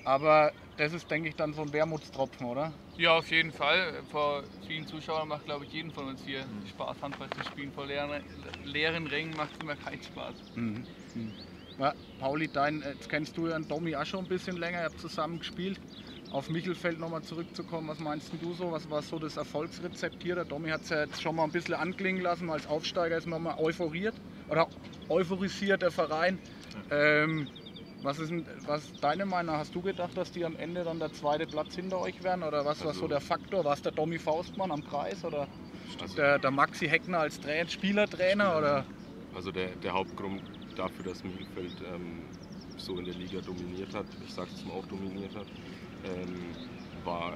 Aber 0.06 0.54
das 0.78 0.94
ist, 0.94 1.10
denke 1.12 1.30
ich, 1.30 1.36
dann 1.36 1.54
so 1.54 1.62
ein 1.62 1.74
Wermutstropfen, 1.74 2.46
oder? 2.48 2.80
Ja, 2.96 3.18
auf 3.18 3.32
jeden 3.32 3.52
Fall. 3.52 4.04
Vor 4.06 4.48
vielen 4.62 4.86
Zuschauern 4.86 5.28
macht, 5.28 5.46
glaube 5.46 5.66
ich, 5.66 5.72
jeden 5.74 5.92
von 5.92 6.08
uns 6.08 6.24
hier 6.24 6.46
Mhm. 6.46 6.64
Spaß, 6.64 7.02
Handball 7.02 7.32
zu 7.32 7.42
spielen. 7.42 7.72
Vor 7.74 7.88
leeren, 7.88 8.24
leeren 8.62 9.08
Rängen 9.08 9.36
macht 9.36 9.54
es 9.54 9.60
immer 9.60 9.76
keinen 9.76 10.02
Spaß. 10.04 10.46
Ja, 11.78 11.94
Pauli, 12.18 12.50
dein, 12.52 12.82
äh, 12.82 12.92
jetzt 12.92 13.10
kennst 13.10 13.38
du 13.38 13.48
ja 13.48 13.56
einen 13.56 13.68
Domi 13.68 13.96
auch 13.96 14.06
schon 14.06 14.22
ein 14.26 14.28
bisschen 14.28 14.58
länger, 14.58 14.80
ihr 14.80 14.86
habt 14.86 15.00
zusammen 15.00 15.40
gespielt. 15.40 15.80
Auf 16.30 16.50
Michelfeld 16.50 16.98
nochmal 17.00 17.22
zurückzukommen, 17.24 17.88
was 17.88 18.00
meinst 18.00 18.32
du 18.42 18.54
so? 18.54 18.72
Was 18.72 18.90
war 18.90 19.02
so 19.04 19.20
das 19.20 19.38
Erfolgsrezept 19.38 20.24
hier? 20.24 20.36
Der 20.36 20.46
Domi 20.46 20.70
hat 20.70 20.84
es 20.84 20.90
ja 20.90 21.02
jetzt 21.02 21.22
schon 21.22 21.36
mal 21.36 21.44
ein 21.44 21.52
bisschen 21.52 21.76
anklingen 21.76 22.22
lassen, 22.22 22.50
als 22.50 22.66
Aufsteiger 22.66 23.18
ist 23.18 23.28
man 23.28 23.42
mal 23.44 23.56
euphoriert 23.58 24.20
oder 24.48 24.68
euphorisiert 25.10 25.82
der 25.82 25.92
Verein. 25.92 26.40
Ähm, 26.90 27.50
was 28.04 28.20
ist 28.20 28.30
denn, 28.30 28.46
was 28.66 28.92
deine 29.00 29.26
Meinung? 29.26 29.56
Hast 29.56 29.74
du 29.74 29.82
gedacht, 29.82 30.16
dass 30.18 30.32
die 30.32 30.44
am 30.46 30.56
Ende 30.56 30.84
dann 30.84 31.00
der 31.00 31.12
zweite 31.13 31.46
Platz 31.48 31.76
hinter 31.76 32.00
euch 32.00 32.22
wären? 32.24 32.44
Oder 32.44 32.66
was 32.66 32.82
war 32.82 32.89
Also- 32.89 33.02
so 33.02 33.08
der 33.08 33.22
Faktor? 33.22 33.63
War 33.63 33.74
es 33.74 33.82
der 33.82 33.92
Domi 33.92 34.20
Faustmann 34.20 34.72
am 34.72 34.84
Kreis 34.84 35.24
oder 35.24 35.48
Also, 36.02 36.16
der, 36.16 36.39
der 36.39 36.52
Maxi 36.52 36.88
Heckner 36.88 37.20
als 37.20 37.39
Trainer, 37.39 37.70
Spielertrainer? 37.70 38.58
Oder? 38.58 38.86
also 39.36 39.52
der, 39.52 39.70
der 39.78 39.94
Hauptgrund 39.94 40.44
dafür, 40.76 41.06
dass 41.06 41.24
Michelfeld 41.24 41.74
ähm, 41.92 42.24
so 42.78 42.98
in 42.98 43.06
der 43.06 43.16
Liga 43.16 43.42
dominiert 43.42 43.94
hat, 43.96 44.06
ich 44.26 44.32
sage 44.34 44.50
jetzt 44.52 44.66
mal 44.66 44.74
auch 44.74 44.86
dominiert 44.86 45.36
hat, 45.36 45.48
ähm, 46.06 46.36
war 47.04 47.32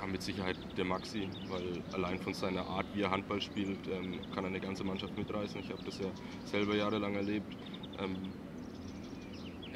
ja, 0.00 0.06
mit 0.06 0.22
Sicherheit 0.22 0.56
der 0.76 0.84
Maxi, 0.84 1.28
weil 1.48 1.82
allein 1.92 2.18
von 2.20 2.32
seiner 2.32 2.66
Art, 2.66 2.86
wie 2.94 3.02
er 3.02 3.10
Handball 3.10 3.40
spielt, 3.40 3.86
ähm, 3.88 4.18
kann 4.34 4.44
er 4.44 4.48
eine 4.50 4.60
ganze 4.60 4.82
Mannschaft 4.84 5.16
mitreißen. 5.18 5.60
Ich 5.60 5.70
habe 5.70 5.82
das 5.84 5.98
ja 5.98 6.06
selber 6.44 6.74
jahrelang 6.74 7.14
erlebt. 7.16 7.54
Ähm, 7.98 8.16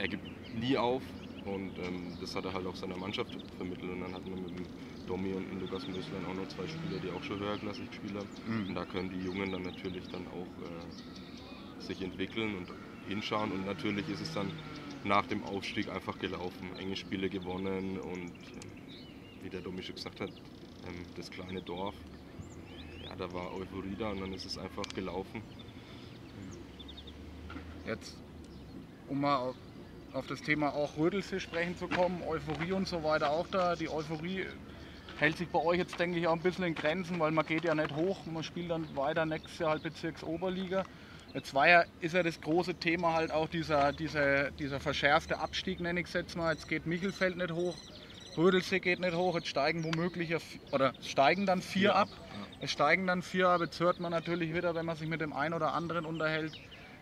er 0.00 0.08
gibt 0.08 0.24
nie 0.54 0.76
auf 0.76 1.02
und 1.44 1.78
ähm, 1.78 2.16
das 2.20 2.34
hat 2.34 2.44
er 2.44 2.52
halt 2.52 2.66
auch 2.66 2.76
seiner 2.76 2.96
Mannschaft 2.96 3.36
vermittelt. 3.56 3.90
Und 3.92 4.00
dann 4.00 4.14
hatten 4.14 4.30
wir 4.30 4.36
mit 4.36 4.58
dem 4.58 4.66
Domi 5.06 5.32
und 5.32 5.48
dem 5.50 5.60
Lukas 5.60 5.86
Möslein 5.86 6.24
auch 6.24 6.34
noch 6.34 6.48
zwei 6.48 6.66
Spieler, 6.66 6.98
die 7.00 7.10
auch 7.10 7.22
schon 7.22 7.38
höherklassig 7.38 7.88
gespielt 7.90 8.16
haben. 8.16 8.28
Und 8.68 8.74
da 8.74 8.84
können 8.86 9.10
die 9.10 9.22
Jungen 9.22 9.52
dann 9.52 9.62
natürlich 9.62 10.08
dann 10.08 10.26
auch 10.28 10.46
äh, 10.64 11.82
sich 11.82 12.00
entwickeln 12.02 12.56
und 12.56 12.68
hinschauen. 13.08 13.52
Und 13.52 13.66
natürlich 13.66 14.08
ist 14.08 14.20
es 14.20 14.32
dann 14.32 14.50
nach 15.04 15.26
dem 15.26 15.42
Aufstieg 15.44 15.88
einfach 15.90 16.18
gelaufen. 16.18 16.70
Enge 16.78 16.96
Spiele 16.96 17.28
gewonnen 17.28 17.98
und 17.98 18.32
ähm, 18.54 18.70
wie 19.42 19.50
der 19.50 19.60
Domi 19.60 19.82
schon 19.82 19.96
gesagt 19.96 20.20
hat, 20.20 20.30
ähm, 20.30 21.04
das 21.16 21.30
kleine 21.30 21.60
Dorf, 21.62 21.94
ja, 23.04 23.16
da 23.16 23.32
war 23.32 23.52
Euphorie 23.54 23.96
da 23.98 24.10
und 24.10 24.20
dann 24.20 24.32
ist 24.32 24.46
es 24.46 24.56
einfach 24.56 24.88
gelaufen. 24.94 25.42
Jetzt, 27.86 28.16
um 29.08 29.20
mal 29.22 29.54
auf, 30.12 30.26
das 30.26 30.42
Thema 30.42 30.74
auch 30.74 30.96
Rödelsee 30.96 31.40
sprechen 31.40 31.76
zu 31.76 31.88
kommen, 31.88 32.22
Euphorie 32.22 32.72
und 32.72 32.88
so 32.88 33.02
weiter 33.02 33.30
auch 33.30 33.46
da. 33.48 33.76
Die 33.76 33.88
Euphorie 33.88 34.46
hält 35.14 35.36
sich 35.36 35.50
bei 35.50 35.58
euch 35.60 35.78
jetzt, 35.78 35.98
denke 36.00 36.18
ich, 36.18 36.26
auch 36.26 36.32
ein 36.32 36.42
bisschen 36.42 36.64
in 36.64 36.74
Grenzen, 36.74 37.20
weil 37.20 37.30
man 37.32 37.44
geht 37.46 37.64
ja 37.64 37.74
nicht 37.74 37.92
hoch. 37.92 38.26
Man 38.26 38.42
spielt 38.42 38.70
dann 38.70 38.96
weiter 38.96 39.26
nächstes 39.26 39.58
Jahr 39.58 39.70
halt 39.70 39.82
Bezirksoberliga. 39.82 40.86
Jetzt 41.32 41.54
war 41.54 41.68
ja, 41.68 41.84
ist 41.98 42.14
ja 42.14 42.22
das 42.22 42.40
große 42.40 42.76
Thema 42.76 43.12
halt 43.14 43.30
auch 43.30 43.48
dieser, 43.48 43.92
dieser, 43.92 44.50
dieser 44.52 44.80
verschärfte 44.80 45.38
Abstieg, 45.38 45.80
nenne 45.80 46.00
ich 46.00 46.06
es 46.08 46.12
jetzt 46.14 46.36
mal. 46.36 46.52
Jetzt 46.52 46.66
geht 46.68 46.86
Michelfeld 46.86 47.36
nicht 47.36 47.52
hoch, 47.52 47.84
Rödelsee 48.36 48.80
geht 48.80 48.98
nicht 49.00 49.14
hoch, 49.14 49.36
jetzt 49.36 49.48
steigen 49.48 49.84
womöglich, 49.84 50.30
ja 50.30 50.38
oder 50.72 50.94
steigen 51.00 51.46
dann 51.46 51.62
vier, 51.62 51.94
ab. 51.94 52.16
ab, 52.30 52.50
Es 52.58 52.72
steigen 52.72 53.06
dann 53.06 53.22
vier 53.22 53.48
ab. 53.48 53.60
Jetzt 53.60 53.78
hört 53.80 54.00
man 54.00 54.10
natürlich 54.12 54.54
wieder, 54.54 54.74
wenn 54.74 54.86
man 54.86 54.96
sich 54.96 55.08
mit 55.08 55.20
dem 55.20 55.32
einen 55.32 55.54
oder 55.54 55.72
anderen 55.74 56.04
unterhält, 56.06 56.58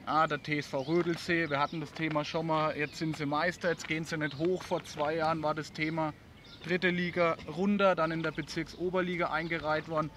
ah, 0.09 0.27
der 0.27 0.43
TSV 0.43 0.75
Rödelsee, 0.87 1.51
wir 1.51 1.61
hatten 1.61 1.81
das 1.81 1.93
Thema 1.93 2.25
schon 2.25 2.47
mal, 2.47 2.77
jetzt 2.77 2.99
sind 2.99 3.17
sie 3.17 3.27
Meister, 3.27 3.71
jetzt 3.71 3.87
gehen 3.87 4.05
sie 4.05 4.17
nicht 4.19 4.37
hoch. 4.39 4.63
Vor 4.63 4.83
zwei 4.85 5.15
Jahren 5.17 5.43
war 5.43 5.55
das 5.55 5.73
Thema 5.73 6.15
dritte 6.63 6.91
Liga 6.91 7.39
runter, 7.47 7.95
dann 7.95 8.11
in 8.11 8.23
der 8.23 8.33
Bezirksoberliga 8.33 9.31
eingereiht 9.31 9.89
worden. 9.89 10.11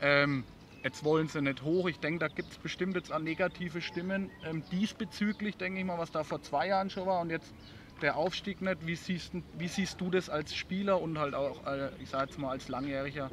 Ähm, 0.00 0.46
jetzt 0.82 1.04
wollen 1.04 1.28
sie 1.28 1.40
nicht 1.42 1.62
hoch. 1.62 1.88
Ich 1.88 2.00
denke, 2.00 2.18
da 2.20 2.28
gibt 2.28 2.52
es 2.52 2.58
bestimmt 2.58 2.96
jetzt 2.96 3.12
auch 3.12 3.18
negative 3.18 3.80
Stimmen 3.80 4.32
ähm, 4.42 4.64
diesbezüglich, 4.70 5.56
denke 5.56 5.80
ich 5.80 5.86
mal, 5.86 5.98
was 5.98 6.10
da 6.10 6.24
vor 6.24 6.42
zwei 6.42 6.68
Jahren 6.68 6.90
schon 6.90 7.06
war 7.06 7.20
und 7.20 7.30
jetzt 7.30 7.54
der 8.02 8.16
Aufstieg 8.16 8.60
nicht. 8.60 8.86
Wie 8.86 8.96
siehst, 8.96 9.32
du- 9.34 9.44
wie 9.52 9.68
siehst 9.68 10.00
du 10.00 10.10
das 10.10 10.28
als 10.28 10.54
Spieler 10.54 11.00
und 11.00 11.18
halt 11.18 11.34
auch, 11.34 11.64
äh, 11.66 11.90
ich 11.98 12.10
sage 12.10 12.24
jetzt 12.24 12.38
mal, 12.38 12.50
als 12.50 12.68
langjähriger, 12.68 13.32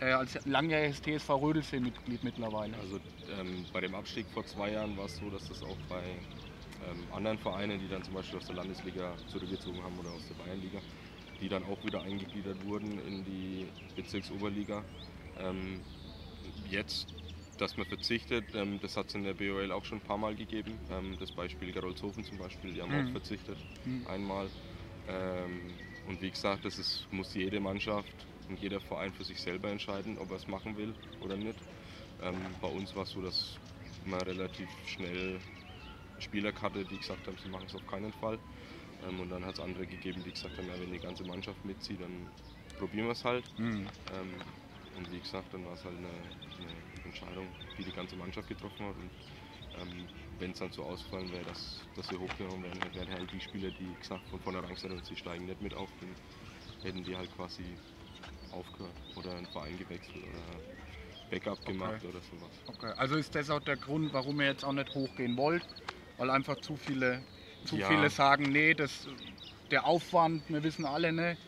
äh, 0.00 0.12
als 0.12 0.38
langjähriges 0.44 1.00
TSV 1.02 1.30
Rödelsee-Mitglied 1.30 2.22
mittlerweile? 2.22 2.78
Also 2.78 3.00
ähm, 3.26 3.68
bei 3.72 3.80
dem 3.80 3.94
Abstieg 3.94 4.30
vor 4.30 4.44
zwei 4.44 4.70
Jahren 4.72 4.96
war 4.96 5.06
es 5.06 5.16
so, 5.16 5.30
dass 5.30 5.46
das 5.46 5.62
auch 5.62 5.80
bei 5.88 6.26
ähm, 6.80 7.10
anderen 7.10 7.38
Vereinen, 7.38 7.80
die 7.80 7.88
dann 7.88 8.02
zum 8.04 8.14
Beispiel 8.14 8.36
aus 8.38 8.46
der 8.46 8.56
Landesliga 8.56 9.22
zurückgezogen 9.26 9.82
haben 9.82 9.98
oder 9.98 10.12
aus 10.12 10.26
der 10.26 10.34
Bayernliga, 10.34 10.82
die 11.40 11.48
dann 11.48 11.64
auch 11.64 11.84
wieder 11.84 12.02
eingegliedert 12.02 12.60
wurden 12.62 12.98
in 12.98 13.24
die 13.24 13.72
Bezirksoberliga. 13.94 14.86
Ähm, 15.36 15.86
jetzt 16.64 17.14
dass 17.58 17.76
man 17.78 17.86
verzichtet, 17.86 18.50
ähm, 18.54 18.80
das 18.80 18.96
hat 18.98 19.08
es 19.08 19.14
in 19.14 19.24
der 19.24 19.34
BOL 19.34 19.72
auch 19.72 19.84
schon 19.86 19.98
ein 19.98 20.02
paar 20.02 20.18
Mal 20.18 20.36
gegeben. 20.36 20.84
Ähm, 20.90 21.16
das 21.18 21.32
Beispiel 21.32 21.72
Gerolzhofen 21.72 22.22
zum 22.24 22.36
Beispiel, 22.38 22.74
die 22.74 22.82
haben 22.82 22.92
Mhm. 22.92 22.94
auch 22.94 23.08
verzichtet, 23.08 23.66
Mhm. 23.84 24.06
einmal. 24.06 24.52
Ähm, 25.06 25.80
und 26.04 26.20
wie 26.20 26.30
gesagt, 26.30 26.64
das 26.66 26.78
ist, 26.78 27.06
muss 27.10 27.34
jede 27.34 27.60
Mannschaft 27.60 28.28
und 28.48 28.60
jeder 28.60 28.80
Verein 28.80 29.12
für 29.12 29.24
sich 29.24 29.40
selber 29.40 29.70
entscheiden, 29.70 30.18
ob 30.18 30.30
er 30.30 30.36
es 30.36 30.46
machen 30.48 30.76
will 30.76 30.94
oder 31.20 31.36
nicht. 31.36 31.62
Ähm, 32.20 32.56
bei 32.60 32.68
uns 32.68 32.94
war 32.94 33.02
es 33.04 33.10
so, 33.10 33.22
dass 33.22 33.58
man 34.04 34.22
relativ 34.22 34.70
schnell 34.86 35.40
Spieler 36.18 36.52
hatte, 36.60 36.84
die 36.86 36.98
gesagt 36.98 37.26
haben, 37.28 37.38
sie 37.38 37.48
machen 37.48 37.66
es 37.66 37.74
auf 37.74 37.86
keinen 37.86 38.12
Fall. 38.12 38.40
Ähm, 39.02 39.20
und 39.20 39.30
dann 39.30 39.44
hat 39.44 39.54
es 39.54 39.60
andere 39.60 39.86
gegeben, 39.86 40.22
die 40.22 40.32
gesagt 40.32 40.58
haben, 40.58 40.68
ja, 40.68 40.80
wenn 40.80 40.92
die 40.92 41.00
ganze 41.00 41.24
Mannschaft 41.24 41.64
mitzieht, 41.64 42.00
dann 42.00 42.30
probieren 42.78 43.06
wir 43.06 43.12
es 43.12 43.24
halt. 43.24 43.44
Mhm. 43.56 43.90
Ähm, 44.10 44.44
und 44.94 45.10
wie 45.10 45.20
gesagt, 45.20 45.52
dann 45.52 45.64
war 45.66 45.74
es 45.74 45.84
halt 45.84 45.96
eine, 45.98 46.08
eine 46.58 46.82
Entscheidung, 47.04 47.54
die 47.76 47.84
die 47.84 47.92
ganze 47.92 48.16
Mannschaft 48.16 48.48
getroffen 48.48 48.86
hat. 48.86 48.96
Und 48.96 49.12
ähm, 49.74 50.08
wenn 50.38 50.52
es 50.52 50.58
dann 50.58 50.72
so 50.72 50.84
ausfallen 50.84 51.32
wäre, 51.32 51.44
dass, 51.44 51.86
dass 51.94 52.10
wir 52.10 52.18
hochgenommen 52.20 52.62
werden, 52.64 52.80
dann 52.80 52.94
wären 52.94 53.10
halt 53.10 53.32
die 53.32 53.40
Spieler, 53.40 53.70
die 53.70 53.98
gesagt 53.98 54.26
von 54.28 54.40
vornherein 54.40 54.74
gesagt 54.74 54.92
haben, 54.92 55.02
sie 55.02 55.16
steigen 55.16 55.46
nicht 55.46 55.60
mit 55.60 55.74
auf, 55.74 55.90
dann 56.00 56.16
hätten 56.82 57.04
die 57.04 57.16
halt 57.16 57.30
quasi 57.30 57.78
aufgehört 58.56 58.96
oder 59.14 59.36
einen 59.36 59.46
Verein 59.46 59.76
gewechselt 59.76 60.24
oder 60.24 60.42
Backup 61.30 61.64
gemacht 61.64 62.04
oder 62.04 62.20
sowas. 62.20 62.52
Okay. 62.66 62.92
Also 62.96 63.16
ist 63.16 63.34
das 63.34 63.50
auch 63.50 63.60
der 63.60 63.76
Grund, 63.76 64.12
warum 64.12 64.40
ihr 64.40 64.46
jetzt 64.46 64.64
auch 64.64 64.72
nicht 64.72 64.94
hochgehen 64.94 65.36
wollt? 65.36 65.64
Weil 66.16 66.30
einfach 66.30 66.56
zu 66.60 66.76
viele, 66.76 67.24
zu 67.64 67.76
Ja. 67.76 67.88
viele 67.88 68.10
sagen, 68.10 68.50
nee, 68.52 68.74
das, 68.74 69.08
der 69.70 69.84
Aufwand, 69.84 70.48
wir 70.48 70.62
wissen 70.62 70.84
alle, 70.86 71.12
ne? 71.12 71.38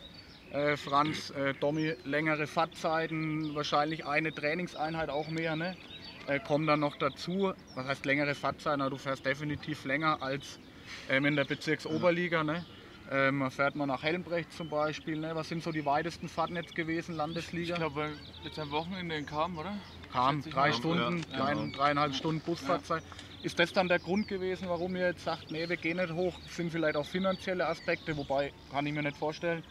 Äh, 0.49 0.77
Franz, 0.77 1.29
äh, 1.31 1.53
Domi, 1.53 1.95
längere 2.03 2.47
Fahrtzeiten, 2.47 3.53
wahrscheinlich 3.55 4.05
eine 4.05 4.33
Trainingseinheit 4.33 5.09
auch 5.09 5.29
mehr, 5.29 5.55
ne? 5.55 5.77
Äh, 6.25 6.39
kommen 6.39 6.67
dann 6.67 6.79
noch 6.79 6.95
dazu, 6.95 7.53
was 7.73 7.87
heißt 7.87 8.05
längere 8.05 8.35
Fahrtzeiten, 8.35 8.81
aber 8.81 8.91
du 8.91 8.97
fährst 8.97 9.25
definitiv 9.25 9.83
länger 9.85 10.21
als 10.21 10.59
ähm, 11.07 11.25
in 11.25 11.35
der 11.35 11.45
Bezirksoberliga, 11.45 12.43
ne? 12.43 12.67
Ähm, 13.11 13.49
fährt 13.49 13.75
man 13.75 13.87
nach 13.87 14.03
Helmbrecht 14.03 14.53
zum 14.53 14.69
Beispiel, 14.69 15.17
ne? 15.17 15.35
Was 15.35 15.49
sind 15.49 15.63
so 15.63 15.71
die 15.71 15.83
weitesten 15.85 16.29
Fahrten 16.29 16.55
jetzt 16.55 16.75
gewesen, 16.75 17.15
Landesliga? 17.15 17.73
Ich 17.73 17.79
glaube, 17.79 18.17
jetzt 18.43 18.59
am 18.59 18.69
Wochenende 18.71 19.15
in 19.15 19.25
Kam, 19.25 19.57
oder? 19.57 19.77
kam 20.11 20.41
drei. 20.41 20.71
Stunden, 20.71 21.23
Ja, 21.31 21.37
drei, 21.37 21.53
genau. 21.53 21.67
dreieinhalb 21.75 22.13
Stunden 22.13 22.41
Busfahrzeit. 22.41 23.03
Ist 23.43 23.59
das 23.59 23.71
dann 23.73 23.89
der 23.89 23.99
Grund 23.99 24.27
gewesen, 24.27 24.67
warum 24.69 24.95
ihr 24.95 25.07
jetzt 25.07 25.23
sagt, 25.23 25.49
nee, 25.51 25.67
wir 25.69 25.77
gehen 25.77 25.97
nicht 25.97 26.13
hoch? 26.13 26.39
Sind 26.47 26.71
vielleicht 26.71 26.95
auch 26.97 27.05
finanzielle 27.05 27.67
Aspekte, 27.67 28.15
wobei 28.17 28.51
kann 28.69 28.85
ich 28.85 28.93
mir 28.93 29.03
nicht 29.03 29.17
vorstellen. 29.17 29.63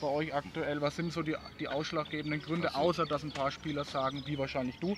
Bei 0.00 0.08
euch 0.08 0.34
aktuell, 0.34 0.80
was 0.80 0.96
sind 0.96 1.12
so 1.12 1.22
die, 1.22 1.36
die 1.58 1.68
ausschlaggebenden 1.68 2.40
Gründe, 2.40 2.74
Also- 2.74 2.88
außer 2.88 3.06
dass 3.06 3.22
ein 3.22 3.32
paar 3.32 3.50
Spieler 3.50 3.84
sagen, 3.84 4.22
wie 4.26 4.38
wahrscheinlich 4.38 4.78
du, 4.80 4.94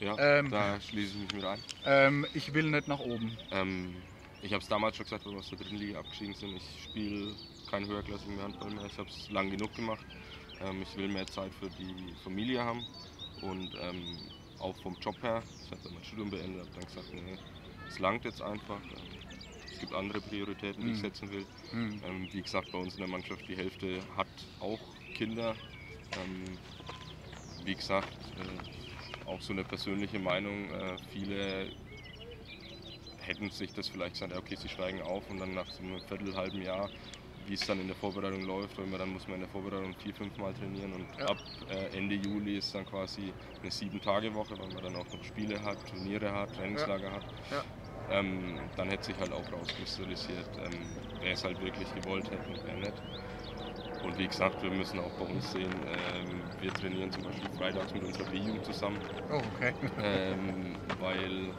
Ja, 0.00 0.16
Ähm. 0.18 0.50
da 0.50 0.80
schließe 0.80 1.14
ich 1.14 1.20
mich 1.22 1.32
mit 1.32 1.44
ein. 1.44 1.62
ähm, 1.84 2.26
ich 2.34 2.54
will 2.54 2.70
nicht 2.70 2.86
nach 2.88 2.98
oben. 3.00 3.36
Ähm, 3.52 4.02
ich 4.44 4.52
habe 4.52 4.62
es 4.62 4.68
damals 4.68 4.96
schon 4.96 5.04
gesagt, 5.04 5.24
als 5.26 5.32
wir 5.34 5.38
aus 5.38 5.48
der 5.48 5.58
dritten 5.58 5.76
Liga 5.76 5.98
abgestiegen 5.98 6.34
sind. 6.34 6.54
Ich 6.56 6.82
spiele 6.82 7.34
keinen 7.66 7.86
höherklassigen 7.86 8.40
Handball 8.40 8.70
mehr. 8.70 8.86
Ich 8.86 8.98
habe 8.98 9.08
es 9.08 9.28
lang 9.30 9.50
genug 9.50 9.74
gemacht. 9.74 10.06
Ähm, 10.60 10.82
ich 10.82 10.96
will 10.96 11.08
mehr 11.08 11.28
Zeit 11.28 11.54
für 11.54 11.70
die 11.70 12.14
Familie 12.16 12.62
haben 12.62 12.86
und 13.36 13.74
ähm, 13.80 14.30
auch 14.58 14.76
vom 14.76 14.96
Job 15.00 15.22
her. 15.22 15.44
Ich 15.64 15.70
habe 15.72 15.80
dann 15.82 15.94
mein 15.94 16.04
Studium 16.04 16.30
beendet, 16.30 16.60
habe 16.60 16.70
dann 16.74 16.86
gesagt, 16.86 17.12
nee, 17.12 17.38
es 17.88 17.98
langt 17.98 18.24
jetzt 18.24 18.42
einfach. 18.42 18.82
Ähm, 18.92 19.22
es 19.70 19.78
gibt 19.78 19.94
andere 19.94 20.20
Prioritäten, 20.20 20.84
die 20.84 20.90
ich 20.90 20.98
Mhm. 20.98 21.00
setzen 21.00 21.30
will. 21.30 21.48
Hm. 21.70 22.02
Ähm, 22.02 22.32
wie 22.32 22.42
gesagt, 22.42 22.70
bei 22.70 22.78
uns 22.78 22.96
in 22.96 23.00
der 23.00 23.08
Mannschaft 23.08 23.48
die 23.48 23.56
Hälfte 23.56 24.06
hat 24.14 24.28
auch 24.58 24.98
Kinder. 25.14 25.58
Ähm, 26.12 26.60
wie 27.56 27.76
gesagt, 27.76 28.32
äh, 28.36 28.58
auch 29.24 29.40
so 29.40 29.52
eine 29.52 29.64
persönliche 29.64 30.18
Meinung. 30.18 30.70
Äh, 30.70 30.98
viele 30.98 31.74
hätten 33.26 33.50
sich 33.50 33.72
das 33.72 33.88
vielleicht 33.88 34.14
gesagt, 34.14 34.32
ja, 34.32 34.38
okay, 34.38 34.56
sie 34.56 34.68
steigen 34.68 35.02
auf 35.02 35.30
und 35.30 35.38
dann 35.40 35.54
nach 35.54 35.70
so 35.70 35.82
einem 35.82 36.02
Viertel, 36.02 36.36
halben 36.36 36.60
Jahr, 36.62 36.90
wie 37.36 37.54
es 37.54 37.64
dann 37.66 37.80
in 37.80 37.88
der 37.88 37.96
Vorbereitung 37.96 38.44
läuft, 38.44 38.78
weil 38.78 38.86
man 38.86 38.98
dann 39.00 39.08
muss 39.10 39.26
man 39.26 39.36
in 39.36 39.40
der 39.40 39.48
Vorbereitung 39.48 39.96
vier, 39.96 40.14
fünf 40.14 40.36
Mal 40.38 40.54
trainieren 40.54 40.92
und 40.94 41.10
Ja. 41.18 41.26
ab 41.26 41.40
äh, 41.68 41.88
Ende 41.96 42.14
Juli 42.14 42.56
ist 42.56 42.74
dann 42.74 42.86
quasi 42.86 43.34
eine 43.62 43.70
Sieben-Tage-Woche, 43.70 44.58
weil 44.58 44.68
man 44.68 44.82
dann 44.82 44.96
auch 44.96 45.10
noch 45.12 45.22
Spiele 45.24 45.62
hat, 45.62 45.84
Turniere 45.86 46.32
hat, 46.32 46.52
Trainingslager 46.54 47.12
hat. 47.12 47.24
Ja. 47.50 47.64
Ähm, 48.08 48.70
dann 48.74 48.88
hätte 48.90 49.06
sich 49.06 49.18
halt 49.20 49.32
auch 49.32 49.50
rauskristallisiert, 49.52 50.48
ähm, 50.58 51.08
wer 51.14 51.32
es 51.32 51.44
halt 51.44 51.58
wirklich 51.60 51.94
gewollt 51.94 52.30
hätte 52.30 52.50
und 52.50 52.64
wer 52.64 52.76
nicht. 52.76 53.02
Und 54.00 54.18
wie 54.18 54.28
gesagt, 54.28 54.62
wir 54.62 54.70
müssen 54.70 55.00
auch 55.00 55.14
bei 55.14 55.24
uns 55.24 55.50
sehen, 55.50 55.84
ähm, 55.86 56.52
wir 56.58 56.72
trainieren 56.74 57.10
zum 57.12 57.22
Beispiel 57.24 57.50
freitags 57.50 57.94
mit 57.94 58.02
unserer 58.04 58.26
B-Jugend 58.26 58.64
zusammen, 58.64 59.04
Oh, 59.28 59.46
okay. 59.48 59.74
ähm, 59.98 60.80
weil 60.86 61.56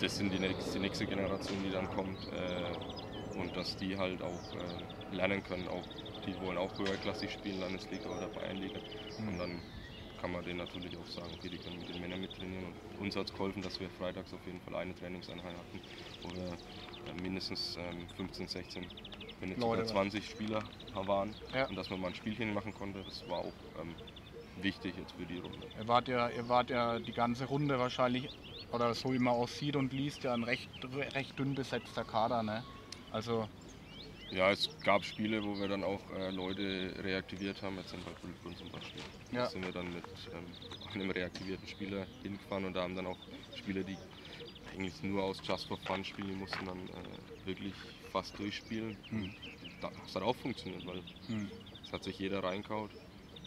das 0.00 0.16
sind 0.16 0.32
die 0.32 0.38
nächste, 0.38 0.72
die 0.72 0.78
nächste 0.80 1.06
Generation, 1.06 1.56
die 1.64 1.72
dann 1.72 1.88
kommt. 1.94 2.18
Äh, 2.32 3.38
und 3.38 3.54
dass 3.56 3.76
die 3.76 3.96
halt 3.96 4.22
auch 4.22 4.30
äh, 4.54 5.14
lernen 5.14 5.42
können, 5.44 5.68
auch, 5.68 5.84
die 6.26 6.34
wollen 6.40 6.56
auch 6.56 6.76
höherklassig 6.78 7.32
spielen, 7.32 7.60
Landesliga 7.60 8.08
oder 8.08 8.28
Bayernliga. 8.28 8.80
Und 9.18 9.38
dann 9.38 9.60
kann 10.20 10.32
man 10.32 10.44
denen 10.44 10.58
natürlich 10.58 10.96
auch 10.96 11.06
sagen, 11.06 11.28
okay, 11.36 11.48
die 11.48 11.58
können 11.58 11.78
mit 11.78 11.94
den 11.94 12.00
Männern 12.00 12.20
mittrainieren. 12.20 12.72
Und 12.98 12.98
uns 12.98 13.16
hat 13.16 13.26
es 13.26 13.32
geholfen, 13.32 13.62
dass 13.62 13.78
wir 13.78 13.90
freitags 13.90 14.32
auf 14.32 14.44
jeden 14.46 14.60
Fall 14.62 14.76
eine 14.76 14.94
Trainingseinheit 14.94 15.54
hatten, 15.54 15.80
wo 16.22 16.34
wir 16.34 16.46
äh, 16.46 17.22
mindestens 17.22 17.76
ähm, 17.78 18.08
15, 18.16 18.48
16, 18.48 18.86
wenn 19.40 19.48
nicht 19.50 19.60
Leute 19.60 19.84
sogar 19.86 20.02
20 20.02 20.28
Spieler 20.28 20.62
waren. 20.94 21.34
Ja. 21.54 21.66
Und 21.66 21.76
dass 21.76 21.90
man 21.90 22.00
mal 22.00 22.08
ein 22.08 22.14
Spielchen 22.14 22.54
machen 22.54 22.72
konnte, 22.72 23.02
das 23.04 23.28
war 23.28 23.40
auch 23.40 23.52
ähm, 23.80 23.94
wichtig 24.62 24.94
jetzt 24.98 25.12
für 25.12 25.26
die 25.26 25.38
Runde. 25.38 25.66
Ihr 25.78 25.88
wart 25.88 26.08
ja, 26.08 26.28
ihr 26.28 26.48
wart 26.48 26.70
ja 26.70 26.98
die 26.98 27.12
ganze 27.12 27.44
Runde 27.46 27.78
wahrscheinlich, 27.78 28.28
oder 28.72 28.94
so 28.94 29.12
wie 29.12 29.18
man 29.18 29.34
auch 29.34 29.48
sieht 29.48 29.76
und 29.76 29.92
liest, 29.92 30.24
ja 30.24 30.34
ein 30.34 30.44
recht, 30.44 30.68
recht 31.14 31.38
dünn 31.38 31.54
besetzter 31.54 32.04
Kader, 32.04 32.42
ne? 32.42 32.64
Also, 33.12 33.48
Ja, 34.30 34.50
es 34.50 34.68
gab 34.82 35.04
Spiele, 35.04 35.42
wo 35.44 35.58
wir 35.58 35.68
dann 35.68 35.84
auch 35.84 36.00
äh, 36.18 36.30
Leute 36.30 36.92
reaktiviert 37.02 37.62
haben, 37.62 37.76
jetzt 37.76 37.94
in 37.94 38.02
Bad 38.02 38.22
Wildbrunn 38.22 38.56
zum 38.56 38.70
Beispiel. 38.70 39.02
Ja. 39.30 39.44
Da 39.44 39.46
sind 39.50 39.64
wir 39.64 39.72
dann 39.72 39.94
mit 39.94 40.04
ähm, 40.32 40.92
einem 40.94 41.10
reaktivierten 41.10 41.66
Spieler 41.68 42.06
hingefahren 42.22 42.64
und 42.64 42.74
da 42.74 42.82
haben 42.82 42.96
dann 42.96 43.06
auch 43.06 43.18
Spieler, 43.54 43.84
die 43.84 43.96
eigentlich 44.72 45.00
nur 45.02 45.22
aus 45.22 45.40
Just 45.44 45.68
for 45.68 45.78
Fun 45.78 46.04
spielen, 46.04 46.38
mussten 46.38 46.66
dann 46.66 46.78
äh, 46.88 47.46
wirklich 47.46 47.74
fast 48.10 48.36
durchspielen. 48.38 48.96
Hm. 49.10 49.32
Da, 49.80 49.90
das 50.04 50.16
hat 50.16 50.22
auch 50.22 50.36
funktioniert, 50.36 50.84
weil 50.86 51.02
hm. 51.28 51.50
es 51.84 51.92
hat 51.92 52.02
sich 52.02 52.18
jeder 52.18 52.42
reinkaut. 52.42 52.90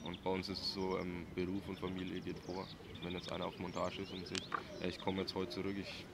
Und 0.02 0.22
bei 0.24 0.30
uns 0.32 0.50
ist 0.50 0.62
es 0.62 0.74
so, 0.74 0.98
ähm, 0.98 1.34
Beruf 1.34 1.68
und 1.68 1.80
Familie 1.80 2.22
geht 2.22 2.40
vor. 2.40 2.72
Wenn 3.00 3.14
jetzt 3.14 3.30
einer 3.32 3.46
auf 3.46 3.58
Montage 3.60 4.02
ist 4.02 4.12
und 4.14 4.26
sich, 4.28 4.50
ja, 4.80 4.88
ich 4.88 5.00
komme 5.00 5.22
jetzt 5.22 5.36
heute 5.36 5.50
zurück, 5.50 5.78
ich, 5.78 6.08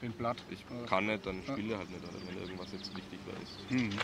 bin 0.00 0.14
platt. 0.16 0.44
ich 0.48 0.66
Ja. 0.70 0.86
kann 0.86 1.06
nicht, 1.06 1.26
dann 1.26 1.44
Ja. 1.46 1.54
spiele 1.54 1.78
halt 1.78 1.90
nicht. 1.90 2.04
Oder 2.04 2.24
wenn 2.24 2.36
irgendwas 2.36 2.72
jetzt 2.72 2.94
wichtig 2.94 3.24
da 3.24 3.32
ist, 3.34 3.60
Hm. 3.70 4.02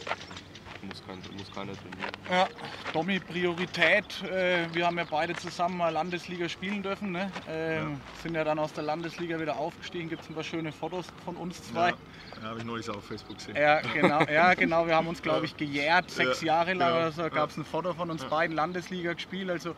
Muss, 0.86 1.02
kein, 1.06 1.18
muss 1.36 1.50
keiner 1.54 1.72
trainieren. 1.72 2.12
Ja, 2.30 2.48
Domi, 2.92 3.18
Priorität. 3.20 4.22
Äh, 4.22 4.66
wir 4.72 4.86
haben 4.86 4.98
ja 4.98 5.04
beide 5.08 5.34
zusammen 5.34 5.76
mal 5.78 5.90
Landesliga 5.90 6.48
spielen 6.48 6.82
dürfen. 6.82 7.12
Ne? 7.12 7.30
Ähm, 7.48 8.00
Sind 8.22 8.34
ja 8.34 8.44
dann 8.44 8.58
aus 8.58 8.72
der 8.72 8.84
Landesliga 8.84 9.40
wieder 9.40 9.56
aufgestiegen. 9.56 10.08
Gibt 10.08 10.22
es 10.22 10.28
ein 10.30 10.34
paar 10.34 10.44
schöne 10.44 10.72
Fotos 10.72 11.06
von 11.24 11.36
uns 11.36 11.62
zwei. 11.62 11.90
Ja, 11.90 11.96
ja 12.42 12.48
habe 12.48 12.58
ich 12.60 12.64
neulich 12.64 12.88
auf 12.88 13.04
Facebook 13.04 13.36
gesehen. 13.38 13.56
Ja, 13.56 13.80
genau, 13.80 14.22
ja, 14.30 14.54
genau. 14.54 14.86
Wir 14.86 14.96
haben 14.96 15.08
uns, 15.08 15.22
glaube 15.22 15.46
ich, 15.46 15.56
gejährt. 15.56 16.10
Sechs 16.10 16.40
Ja, 16.40 16.46
Jahre 16.58 16.74
lang 16.74 16.88
genau. 16.88 17.00
oder 17.00 17.12
so 17.12 17.30
gab 17.30 17.50
es 17.50 17.56
ein 17.56 17.64
Foto 17.64 17.92
von 17.94 18.10
uns 18.10 18.22
Ja. 18.22 18.28
beiden 18.28 18.56
Landesliga 18.56 19.12
gespielt. 19.14 19.50
Also 19.50 19.74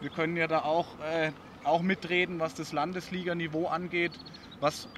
wir 0.00 0.10
können 0.10 0.36
ja 0.36 0.46
da 0.46 0.60
auch, 0.62 0.98
äh, 1.00 1.32
auch 1.62 1.82
mitreden, 1.82 2.40
was 2.40 2.54
das 2.54 2.72
Landesliga-Niveau 2.72 3.68
angeht. 3.68 4.12
Was, 4.60 4.88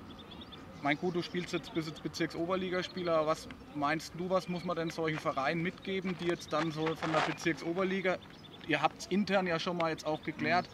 mein 0.83 0.99
gut, 0.99 1.15
du 1.15 1.23
spielst 1.23 1.53
jetzt 1.53 1.73
bis 1.73 1.87
jetzt 1.87 2.03
Bezirksoberligaspieler, 2.03 3.19
aber 3.19 3.29
was 3.29 3.49
meinst 3.75 4.13
du, 4.19 4.29
was 4.29 4.49
muss 4.49 4.65
man 4.65 4.77
denn 4.77 4.91
solchen 4.91 5.19
Vereinen 5.19 5.63
mitgeben, 5.63 6.17
die 6.21 6.27
jetzt 6.27 6.53
dann 6.53 6.73
so 6.73 6.85
von 6.97 7.13
der 7.13 7.21
Bezirksoberliga, 7.21 8.19
ihr 8.67 8.83
habt 8.83 9.01
es 9.01 9.07
intern 9.07 9.47
ja 9.47 9.59
schon 9.59 9.77
mal 9.77 9.91
jetzt 9.91 10.07
auch 10.07 10.23
geklärt, 10.23 10.69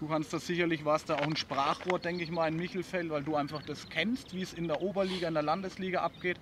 Du 0.00 0.08
kannst 0.08 0.32
das 0.32 0.46
sicherlich, 0.46 0.84
warst 0.84 1.08
da 1.08 1.14
auch 1.14 1.22
ein 1.22 1.36
Sprachrohr, 1.36 2.00
denke 2.00 2.24
ich 2.24 2.30
mal, 2.30 2.48
in 2.48 2.56
Michelfeld, 2.56 3.10
weil 3.10 3.22
du 3.22 3.36
einfach 3.36 3.62
das 3.62 3.88
kennst, 3.88 4.34
wie 4.34 4.42
es 4.42 4.52
in 4.52 4.66
der 4.66 4.82
Oberliga, 4.82 5.28
in 5.28 5.34
der 5.34 5.42
Landesliga 5.42 6.00
abgeht. 6.00 6.36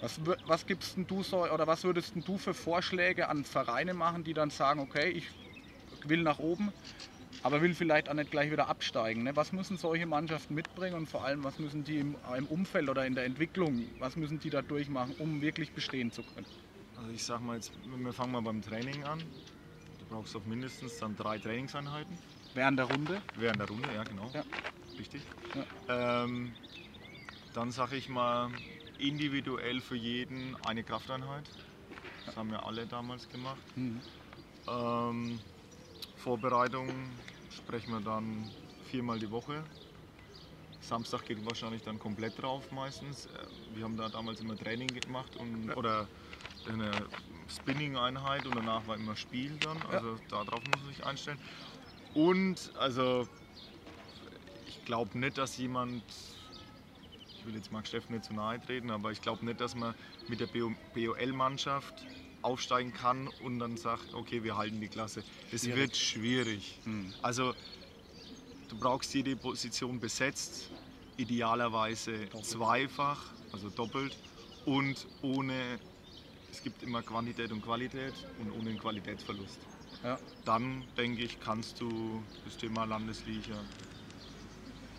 Was, 0.00 0.20
was 0.46 0.66
gibst 0.66 0.96
denn 0.96 1.06
du 1.06 1.22
so, 1.22 1.48
oder 1.48 1.66
was 1.66 1.84
würdest 1.84 2.14
du 2.16 2.38
für 2.38 2.54
Vorschläge 2.54 3.28
an 3.28 3.44
Vereine 3.44 3.94
machen, 3.94 4.24
die 4.24 4.34
dann 4.34 4.50
sagen, 4.50 4.80
okay, 4.80 5.10
ich 5.10 5.28
will 6.06 6.22
nach 6.22 6.38
oben, 6.38 6.72
aber 7.48 7.62
will 7.62 7.72
vielleicht 7.72 8.10
auch 8.10 8.14
nicht 8.14 8.30
gleich 8.30 8.50
wieder 8.50 8.68
absteigen. 8.68 9.22
Ne? 9.22 9.34
Was 9.34 9.52
müssen 9.52 9.78
solche 9.78 10.04
Mannschaften 10.04 10.52
mitbringen 10.54 10.94
und 10.94 11.06
vor 11.06 11.24
allem, 11.24 11.44
was 11.44 11.58
müssen 11.58 11.82
die 11.82 11.96
im, 11.96 12.14
im 12.36 12.44
Umfeld 12.46 12.90
oder 12.90 13.06
in 13.06 13.14
der 13.14 13.24
Entwicklung, 13.24 13.86
was 13.98 14.16
müssen 14.16 14.38
die 14.38 14.50
da 14.50 14.60
durchmachen, 14.60 15.14
um 15.18 15.40
wirklich 15.40 15.72
bestehen 15.72 16.10
zu 16.12 16.22
können? 16.22 16.44
Also 16.98 17.10
ich 17.10 17.24
sag 17.24 17.40
mal 17.40 17.54
jetzt, 17.54 17.72
wir 17.86 18.12
fangen 18.12 18.32
mal 18.32 18.42
beim 18.42 18.60
Training 18.60 19.02
an. 19.04 19.18
Du 19.98 20.04
brauchst 20.10 20.34
doch 20.34 20.44
mindestens 20.44 20.98
dann 20.98 21.16
drei 21.16 21.38
Trainingseinheiten 21.38 22.18
Während 22.52 22.78
der 22.78 22.84
Runde? 22.84 23.22
während 23.36 23.60
der 23.60 23.68
Runde, 23.68 23.94
ja 23.94 24.02
genau. 24.04 24.30
Ja. 24.34 24.44
Richtig. 24.98 25.22
Ähm, 25.88 26.52
dann 27.54 27.70
sage 27.70 27.96
ich 27.96 28.10
mal 28.10 28.50
individuell 28.98 29.80
für 29.80 29.96
jeden 29.96 30.54
eine 30.66 30.82
Krafteinheit. 30.82 31.44
Das 32.26 32.36
haben 32.36 32.50
wir 32.50 32.66
alle 32.66 32.86
damals 32.86 33.26
gemacht. 33.30 33.62
Mhm. 33.74 34.02
Ähm, 34.68 35.40
Vorbereitung 36.18 36.90
sprechen 37.58 37.92
wir 37.92 38.00
dann 38.00 38.50
viermal 38.90 39.18
die 39.18 39.30
Woche. 39.30 39.62
Samstag 40.80 41.26
geht 41.26 41.44
wahrscheinlich 41.44 41.82
dann 41.82 41.98
komplett 41.98 42.40
drauf 42.40 42.70
meistens. 42.72 43.26
Äh, 43.26 43.76
Wir 43.76 43.84
haben 43.84 43.96
da 43.96 44.08
damals 44.08 44.40
immer 44.40 44.56
Training 44.56 44.88
gemacht 44.88 45.36
und, 45.36 45.76
oder 45.76 46.08
eine 46.68 46.90
Spinning-Einheit 47.48 48.46
und 48.46 48.54
danach 48.56 48.86
war 48.86 48.96
immer 48.96 49.16
Spiel 49.16 49.52
dann. 49.60 49.76
Also 49.90 50.18
darauf 50.30 50.60
muss 50.64 50.82
man 50.82 50.94
sich 50.94 51.04
einstellen. 51.04 51.38
Und 52.14 52.72
also 52.78 53.28
ich 54.66 54.84
glaube 54.84 55.18
nicht, 55.18 55.36
dass 55.36 55.56
jemand, 55.58 56.02
ich 57.36 57.44
will 57.44 57.54
jetzt 57.54 57.70
Max 57.70 57.88
Steffen 57.88 58.14
nicht 58.14 58.24
zu 58.24 58.34
nahe 58.34 58.60
treten, 58.60 58.90
aber 58.90 59.12
ich 59.12 59.20
glaube 59.20 59.44
nicht, 59.44 59.60
dass 59.60 59.74
man 59.74 59.94
mit 60.28 60.40
der 60.40 60.46
BOL-Mannschaft 60.46 61.94
aufsteigen 62.42 62.92
kann 62.92 63.28
und 63.42 63.58
dann 63.58 63.76
sagt, 63.76 64.14
okay, 64.14 64.44
wir 64.44 64.56
halten 64.56 64.80
die 64.80 64.88
Klasse. 64.88 65.22
Das 65.50 65.62
Schwierig. 65.62 65.78
wird 65.78 65.96
schwierig. 65.96 66.78
Hm. 66.84 67.12
Also 67.22 67.54
du 68.68 68.78
brauchst 68.78 69.14
jede 69.14 69.36
Position 69.36 69.98
besetzt, 69.98 70.70
idealerweise 71.16 72.28
zweifach, 72.42 73.20
also 73.52 73.70
doppelt 73.70 74.16
und 74.66 75.06
ohne, 75.22 75.78
es 76.50 76.62
gibt 76.62 76.82
immer 76.82 77.02
Quantität 77.02 77.50
und 77.50 77.62
Qualität 77.62 78.14
und 78.40 78.52
ohne 78.52 78.70
einen 78.70 78.78
Qualitätsverlust. 78.78 79.58
Ja. 80.04 80.18
Dann 80.44 80.84
denke 80.96 81.24
ich, 81.24 81.40
kannst 81.40 81.80
du 81.80 82.22
das 82.44 82.56
Thema 82.56 82.84
Landesliga 82.84 83.56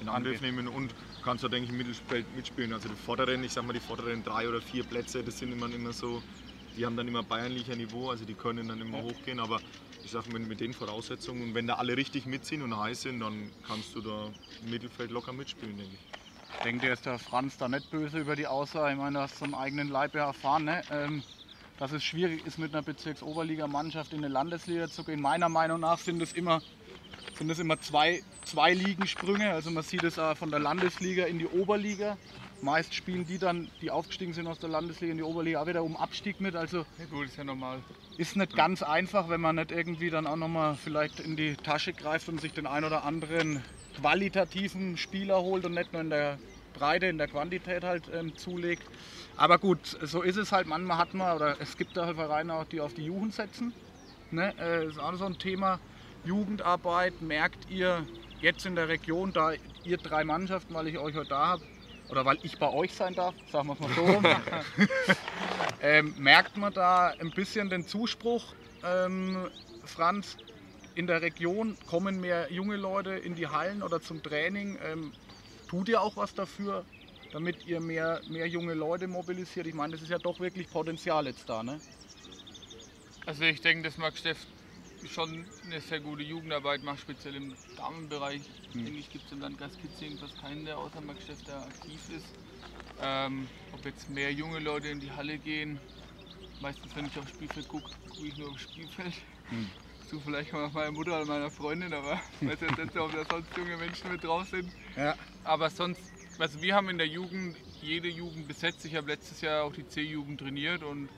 in 0.02 0.10
Angriff 0.10 0.42
nehmen 0.42 0.68
und 0.68 0.94
kannst 1.24 1.44
da 1.44 1.48
denke 1.48 1.66
ich 1.66 1.72
im 1.72 1.78
Mittelfeld 1.78 2.26
mitspielen. 2.36 2.74
Also 2.74 2.90
die 2.90 2.96
vorderen, 2.96 3.44
ich 3.44 3.54
sag 3.54 3.66
mal 3.66 3.74
die 3.74 3.80
vorderen 3.80 4.24
drei 4.24 4.48
oder 4.48 4.62
vier 4.62 4.84
Plätze, 4.84 5.24
das 5.24 5.40
sind 5.40 5.52
immer, 5.52 5.74
immer 5.74 5.94
so, 5.94 6.22
die 6.78 6.86
haben 6.86 6.96
dann 6.96 7.08
immer 7.08 7.24
bayernlicher 7.24 7.76
Niveau, 7.76 8.10
also 8.10 8.26
die 8.26 8.34
können 8.34 8.68
dann 8.68 8.82
immer 8.82 9.02
hochgehen, 9.02 9.40
aber 9.40 9.60
ich 10.04 10.12
sag 10.12 10.32
mal 10.32 10.40
mit 10.40 10.60
den 10.60 10.74
Voraussetzungen 10.74 11.44
und 11.44 11.56
wenn 11.56 11.68
da 11.68 11.76
alle 11.76 11.98
richtig 11.98 12.26
mitziehen 12.26 12.62
und 12.62 12.78
heiß 12.78 13.04
sind, 13.04 13.20
dann 13.20 13.52
kannst 13.68 13.96
du 13.96 14.02
da 14.02 14.30
im 14.64 14.70
Mittelfeld 14.70 15.12
locker 15.12 15.34
mitspielen, 15.34 15.78
denke 15.78 15.94
ich. 15.94 16.20
Ich 16.60 16.64
denke, 16.64 16.88
dir 16.88 16.94
ist 16.94 17.06
der 17.06 17.20
Franz 17.20 17.58
da 17.58 17.70
nicht 17.70 17.90
böse 17.90 18.20
über 18.20 18.36
die 18.36 18.48
Aussage. 18.48 18.94
Ich 18.94 18.98
meine, 18.98 19.20
du 19.20 19.22
hast 19.22 19.36
es 19.36 19.44
am 19.44 19.56
eigenen 19.56 19.90
Leib 19.90 20.14
ja 20.16 20.26
erfahren, 20.26 20.66
ne? 20.66 20.82
ähm, 20.92 21.24
dass 21.80 21.94
es 21.94 22.04
schwierig 22.04 22.46
ist, 22.46 22.60
mit 22.60 22.74
einer 22.74 22.84
Bezirksoberligamannschaft 22.84 24.12
in 24.12 24.20
eine 24.20 24.28
Landesliga 24.28 24.90
zu 24.90 25.06
gehen. 25.06 25.22
Meiner 25.22 25.48
Meinung 25.48 25.80
nach 25.80 25.98
sind 26.00 26.22
es 26.22 26.34
immer, 26.34 26.62
sind 27.38 27.50
es 27.50 27.60
immer 27.60 27.80
zwei, 27.80 28.22
zwei 28.44 28.74
Ligensprünge. 28.74 29.52
Also 29.52 29.72
man 29.72 29.84
sieht 29.84 30.04
es 30.04 30.20
auch 30.20 30.36
von 30.36 30.52
der 30.52 30.60
Landesliga 30.60 31.26
in 31.26 31.40
die 31.40 31.48
Oberliga. 31.48 32.18
Meist 32.62 32.94
spielen 32.94 33.26
die 33.26 33.38
dann, 33.38 33.70
die 33.82 33.90
aufgestiegen 33.90 34.34
sind 34.34 34.48
aus 34.48 34.60
der 34.60 34.70
Landesliga 34.70 35.12
in 35.12 35.18
die 35.18 35.24
Oberliga, 35.24 35.62
auch 35.62 35.68
wieder 35.68 35.84
um 35.84 35.96
Abstieg 35.96 36.42
mit. 36.42 36.56
Also 36.56 36.80
Ja 36.98 37.06
gut, 37.10 37.28
ist 37.28 37.38
ja 37.38 37.44
normal. 37.44 37.80
ist 38.18 38.36
nicht 38.36 38.56
ganz 38.56 38.84
einfach, 38.84 39.30
wenn 39.30 39.42
man 39.42 39.56
nicht 39.56 39.72
irgendwie 39.72 40.10
dann 40.10 40.28
auch 40.28 40.36
nochmal 40.36 40.76
vielleicht 40.76 41.20
in 41.20 41.36
die 41.36 41.56
Tasche 41.56 41.94
greift 41.94 42.28
und 42.28 42.42
sich 42.42 42.54
den 42.54 42.68
ein 42.68 42.84
oder 42.84 43.04
anderen 43.04 43.64
qualitativen 44.00 44.98
Spieler 44.98 45.42
holt 45.42 45.66
und 45.66 45.74
nicht 45.74 45.94
nur 45.94 46.02
in 46.02 46.10
der 46.10 46.38
Breite, 46.74 47.08
in 47.08 47.18
der 47.18 47.28
Quantität 47.28 47.84
halt 47.84 48.04
ähm, 48.14 48.36
zulegt. 48.36 48.84
Aber 49.38 49.58
gut, 49.58 49.80
so 50.02 50.22
ist 50.22 50.38
es 50.38 50.52
halt. 50.52 50.68
Manchmal 50.68 50.98
hat 50.98 51.14
man, 51.14 51.36
oder 51.36 51.56
es 51.62 51.78
gibt 51.78 51.96
da 51.96 52.06
halt 52.06 52.18
Vereine 52.18 52.54
auch, 52.54 52.66
die 52.66 52.82
auf 52.82 52.94
die 52.94 53.06
Jugend 53.06 53.34
setzen. 53.34 53.74
Ne? 54.32 54.54
Äh, 54.60 54.88
ist 54.88 55.00
auch 55.00 55.14
so 55.16 55.26
ein 55.26 55.38
Thema. 55.38 55.80
Jugendarbeit, 56.26 57.22
merkt 57.22 57.70
ihr 57.70 58.06
jetzt 58.42 58.66
in 58.66 58.76
der 58.76 58.90
Region, 58.90 59.32
da 59.32 59.54
ihr 59.84 59.98
drei 59.98 60.24
Mannschaften, 60.26 60.74
weil 60.74 60.88
ich 60.88 60.98
euch 60.98 61.16
heute 61.16 61.30
da 61.30 61.48
habe, 61.48 61.64
oder 62.10 62.26
weil 62.26 62.38
ich 62.44 62.58
bei 62.58 62.70
euch 62.72 62.94
sein 62.94 63.14
darf, 63.14 63.36
sagen 63.52 63.68
wir 63.68 63.74
es 63.74 63.80
mal 63.80 63.90
so 63.94 64.06
ähm, 65.82 66.14
merkt 66.18 66.58
man 66.58 66.74
da 66.74 67.14
ein 67.20 67.32
bisschen 67.32 67.70
den 67.70 67.88
Zuspruch, 67.88 68.54
ähm, 68.84 69.48
Franz, 69.86 70.38
in 70.96 71.08
der 71.08 71.22
Region 71.22 71.78
kommen 71.88 72.20
mehr 72.20 72.52
junge 72.52 72.76
Leute 72.76 73.12
in 73.12 73.36
die 73.36 73.48
Hallen 73.48 73.84
oder 73.84 74.02
zum 74.02 74.22
Training. 74.22 74.78
Ähm, 74.84 75.14
tut 75.70 75.88
ihr 75.88 76.02
auch 76.02 76.18
was 76.18 76.34
dafür, 76.34 76.84
damit 77.32 77.66
ihr 77.68 77.80
mehr, 77.80 78.22
mehr 78.28 78.48
junge 78.48 78.74
Leute 78.74 79.08
mobilisiert? 79.08 79.68
Ich 79.68 79.74
meine, 79.74 79.94
das 79.94 80.02
ist 80.02 80.10
ja 80.10 80.18
doch 80.18 80.40
wirklich 80.40 80.70
Potenzial 80.70 81.26
jetzt 81.28 81.48
da, 81.48 81.64
ne? 81.64 81.80
Also 83.26 83.44
ich 83.44 83.62
denke, 83.62 83.84
dass 83.84 83.98
Max 83.98 84.20
Steff 84.20 84.38
schon 85.08 85.46
eine 85.66 85.82
sehr 85.82 86.00
gute 86.00 86.24
Jugendarbeit 86.24 86.84
macht, 86.84 87.00
speziell 87.00 87.36
im 87.36 87.54
Damenbereich. 87.78 88.42
Hm. 88.74 88.86
Denke 88.86 89.00
ich, 89.00 89.10
gibt 89.10 89.26
es 89.26 89.32
im 89.32 89.40
Landkreis 89.40 89.72
Kitzingen 89.82 90.18
fast 90.18 90.40
keinen, 90.42 90.66
der 90.66 90.78
außer 90.78 91.02
Max 91.02 91.24
Steff 91.24 91.40
aktiv 91.50 92.00
ist. 92.16 92.26
Ähm, 93.02 93.48
ob 93.74 93.86
jetzt 93.86 94.10
mehr 94.10 94.34
junge 94.34 94.60
Leute 94.60 94.90
in 94.90 95.00
die 95.00 95.12
Halle 95.12 95.38
gehen, 95.38 95.80
meistens 96.62 96.96
wenn 96.96 97.06
ich 97.06 97.18
aufs 97.18 97.30
Spielfeld 97.30 97.68
gucke, 97.68 97.90
gucke 98.10 98.28
ich 98.28 98.38
nur 98.38 98.52
aufs 98.52 98.64
Spielfeld. 98.64 99.14
Hm. 99.50 99.70
Zu 100.10 100.20
vielleicht 100.20 100.52
mal 100.54 100.70
meiner 100.70 100.92
Mutter 100.92 101.16
oder 101.18 101.26
meiner 101.26 101.52
Freundin, 101.52 101.94
aber 101.94 102.20
ich 102.42 102.48
weiß 102.50 102.60
jetzt 102.62 102.78
nicht, 102.78 102.98
ob 102.98 103.12
da 103.12 103.24
sonst 103.30 103.56
junge 103.56 103.78
Menschen 103.78 104.12
mit 104.12 104.24
drauf 104.24 104.48
sind. 104.50 104.72
Ja. 104.98 105.16
Aber 105.44 105.70
sonst, 105.70 106.02
also 106.38 106.62
wir 106.62 106.76
haben 106.76 106.90
in 106.90 106.98
der 106.98 107.08
Jugend 107.08 107.56
jede 107.82 108.10
Jugend 108.10 108.48
besetzt. 108.48 108.84
Ich 108.86 108.96
habe 108.96 109.08
letztes 109.08 109.42
Jahr 109.42 109.64
auch 109.64 109.74
die 109.74 109.88
C-Jugend 109.88 110.40
trainiert 110.40 110.84
und 110.84 111.10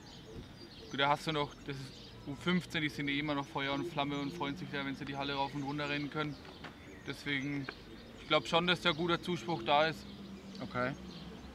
da 0.96 1.08
hast 1.08 1.26
du 1.26 1.32
noch, 1.32 1.54
das 1.66 1.76
ist 1.76 2.01
U15, 2.28 2.80
die 2.80 2.88
sind 2.88 3.08
eh 3.08 3.18
immer 3.18 3.34
noch 3.34 3.46
Feuer 3.46 3.72
und 3.72 3.90
Flamme 3.90 4.18
und 4.18 4.32
freuen 4.32 4.56
sich 4.56 4.68
da, 4.72 4.84
wenn 4.84 4.94
sie 4.94 5.04
die 5.04 5.16
Halle 5.16 5.34
rauf 5.34 5.54
und 5.54 5.62
runter 5.62 5.88
rennen 5.88 6.10
können. 6.10 6.34
Deswegen, 7.06 7.66
ich 8.20 8.28
glaube 8.28 8.46
schon, 8.46 8.66
dass 8.66 8.80
da 8.80 8.92
guter 8.92 9.20
Zuspruch 9.20 9.62
da 9.64 9.88
ist. 9.88 10.04
Okay. 10.60 10.92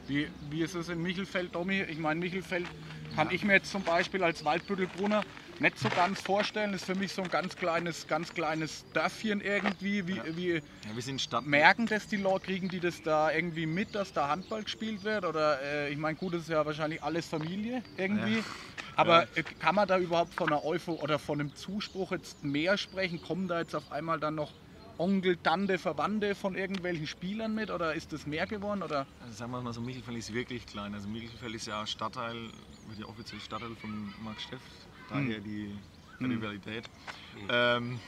Wie, 0.06 0.28
wie 0.50 0.62
ist 0.62 0.74
es 0.74 0.88
in 0.88 1.02
Michelfeld, 1.02 1.54
Domi? 1.54 1.82
Ich 1.82 1.98
meine, 1.98 2.20
Michelfeld 2.20 2.66
kann 3.14 3.30
ich 3.30 3.44
mir 3.44 3.54
jetzt 3.54 3.70
zum 3.70 3.82
Beispiel 3.82 4.22
als 4.22 4.44
Waldbüttelbrunner 4.44 5.22
nicht 5.60 5.78
so 5.78 5.88
ganz 5.88 6.20
vorstellen. 6.20 6.72
Das 6.72 6.82
ist 6.82 6.86
für 6.86 6.94
mich 6.94 7.12
so 7.12 7.22
ein 7.22 7.28
ganz 7.30 7.56
kleines, 7.56 8.06
ganz 8.06 8.32
kleines 8.32 8.84
Dörfchen 8.92 9.40
irgendwie. 9.40 10.06
Wie, 10.06 10.20
wie 10.36 10.52
Ja, 10.54 10.60
wir 10.94 11.02
sind 11.02 11.20
Stadt. 11.20 11.44
merken 11.44 11.86
das 11.86 12.08
die 12.08 12.16
Leute, 12.16 12.46
kriegen 12.46 12.68
die 12.68 12.80
das 12.80 13.02
da 13.02 13.32
irgendwie 13.32 13.66
mit, 13.66 13.94
dass 13.94 14.12
da 14.12 14.28
Handball 14.28 14.62
gespielt 14.64 15.04
wird? 15.04 15.24
Oder 15.24 15.60
äh, 15.62 15.90
ich 15.92 15.98
meine, 15.98 16.16
gut, 16.16 16.34
das 16.34 16.42
ist 16.42 16.48
ja 16.50 16.64
wahrscheinlich 16.64 17.02
alles 17.02 17.26
Familie 17.26 17.82
irgendwie. 17.96 18.36
Ja. 18.38 18.44
Aber 18.96 19.22
Ja. 19.22 19.28
äh, 19.34 19.42
kann 19.42 19.74
man 19.74 19.86
da 19.88 19.98
überhaupt 19.98 20.34
von 20.34 20.48
einer 20.48 20.64
Eupho 20.64 20.92
oder 20.94 21.18
von 21.18 21.40
einem 21.40 21.54
Zuspruch 21.54 22.12
jetzt 22.12 22.42
mehr 22.44 22.76
sprechen? 22.78 23.20
Kommen 23.20 23.48
da 23.48 23.60
jetzt 23.60 23.74
auf 23.74 23.90
einmal 23.92 24.18
dann 24.20 24.34
noch 24.34 24.52
Onkel, 24.96 25.36
Tante, 25.36 25.78
Verwandte 25.78 26.34
von 26.34 26.56
irgendwelchen 26.56 27.06
Spielern 27.06 27.54
mit? 27.54 27.70
Oder 27.70 27.94
ist 27.94 28.12
das 28.12 28.26
mehr 28.26 28.46
geworden? 28.48 28.82
Oder? 28.82 29.06
Also 29.20 29.34
sagen 29.34 29.52
wir 29.52 29.62
mal 29.62 29.72
so, 29.72 29.80
Michelfeld 29.80 30.18
ist 30.18 30.34
wirklich 30.34 30.66
klein. 30.66 30.92
Also 30.94 31.08
Michelfeld 31.08 31.54
ist 31.54 31.66
ja 31.68 31.86
Stadtteil, 31.86 32.50
wird 32.88 32.98
ja 32.98 33.06
offiziell 33.06 33.40
Stadtteil 33.40 33.76
von 33.76 34.12
Max 34.24 34.42
Steff, 34.42 34.60
daher 35.08 35.40
die 35.40 35.76
Hm. 36.18 36.30
Rivalität. 36.32 36.84
Ähm, 37.48 38.00